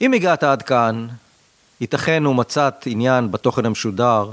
אם 0.00 0.12
הגעת 0.12 0.42
עד 0.42 0.62
כאן, 0.62 1.06
ייתכן 1.80 2.26
ומצאת 2.26 2.86
עניין 2.86 3.30
בתוכן 3.30 3.66
המשודר, 3.66 4.30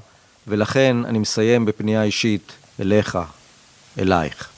ולכן 0.47 0.97
אני 1.05 1.20
מסיים 1.20 1.66
בפנייה 1.66 2.03
אישית 2.03 2.51
אליך, 2.80 3.18
אלייך. 3.99 4.49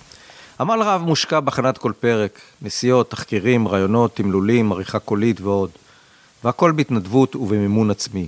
עמל 0.60 0.82
רב 0.82 1.01
מושקע 1.01 1.39
בהכנת 1.39 1.78
כל 1.78 1.91
פרק, 1.99 2.39
נסיעות, 2.62 3.12
תחקירים, 3.12 3.68
רעיונות, 3.68 4.16
תמלולים, 4.16 4.72
עריכה 4.72 4.99
קולית 4.99 5.41
ועוד. 5.41 5.70
והכל 6.43 6.72
בהתנדבות 6.72 7.36
ובמימון 7.36 7.91
עצמי. 7.91 8.28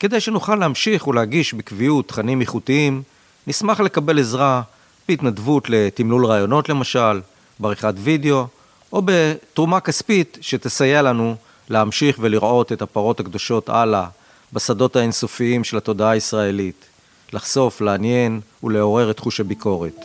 כדי 0.00 0.20
שנוכל 0.20 0.54
להמשיך 0.54 1.06
ולהגיש 1.06 1.54
בקביעות 1.54 2.08
תכנים 2.08 2.40
איכותיים, 2.40 3.02
נשמח 3.46 3.80
לקבל 3.80 4.18
עזרה 4.20 4.62
בהתנדבות 5.08 5.70
לתמלול 5.70 6.26
רעיונות 6.26 6.68
למשל, 6.68 7.20
בעריכת 7.58 7.94
וידאו, 7.96 8.46
או 8.92 9.02
בתרומה 9.04 9.80
כספית 9.80 10.38
שתסייע 10.40 11.02
לנו 11.02 11.36
להמשיך 11.68 12.18
ולראות 12.20 12.72
את 12.72 12.82
הפרות 12.82 13.20
הקדושות 13.20 13.68
הלאה 13.68 14.06
בשדות 14.52 14.96
האינסופיים 14.96 15.64
של 15.64 15.76
התודעה 15.76 16.10
הישראלית, 16.10 16.84
לחשוף, 17.32 17.80
לעניין 17.80 18.40
ולעורר 18.62 19.10
את 19.10 19.18
חוש 19.18 19.40
הביקורת. 19.40 20.04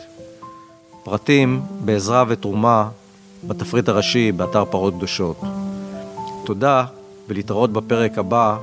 פרטים 1.04 1.62
בעזרה 1.80 2.24
ותרומה 2.28 2.88
בתפריט 3.44 3.88
הראשי 3.88 4.32
באתר 4.32 4.64
פרות 4.64 4.94
קדושות. 4.94 5.40
תודה 6.44 6.84
ולהתראות 7.28 7.72
בפרק 7.72 8.18
הבא, 8.18 8.58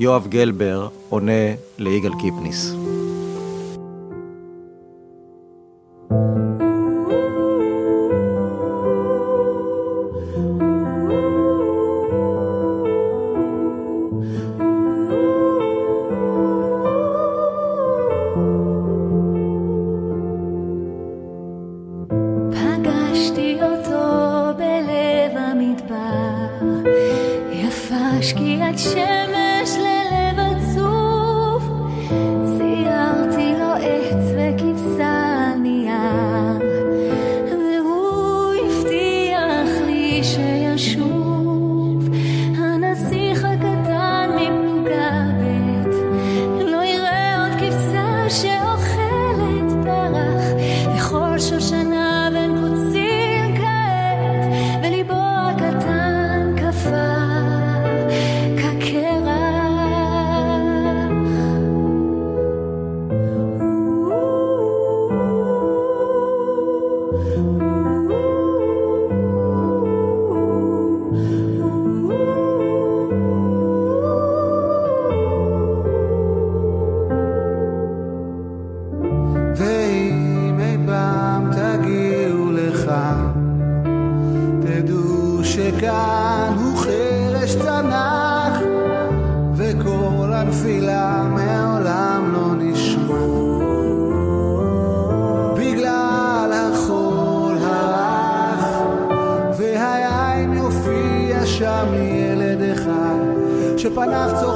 יואב 0.00 0.26
גלבר 0.26 0.88
עונה 1.08 1.32
ליגאל 1.78 2.12
קיפניס. 2.20 2.74
שפניו 6.08 6.49
Weihnachts- 104.00 104.49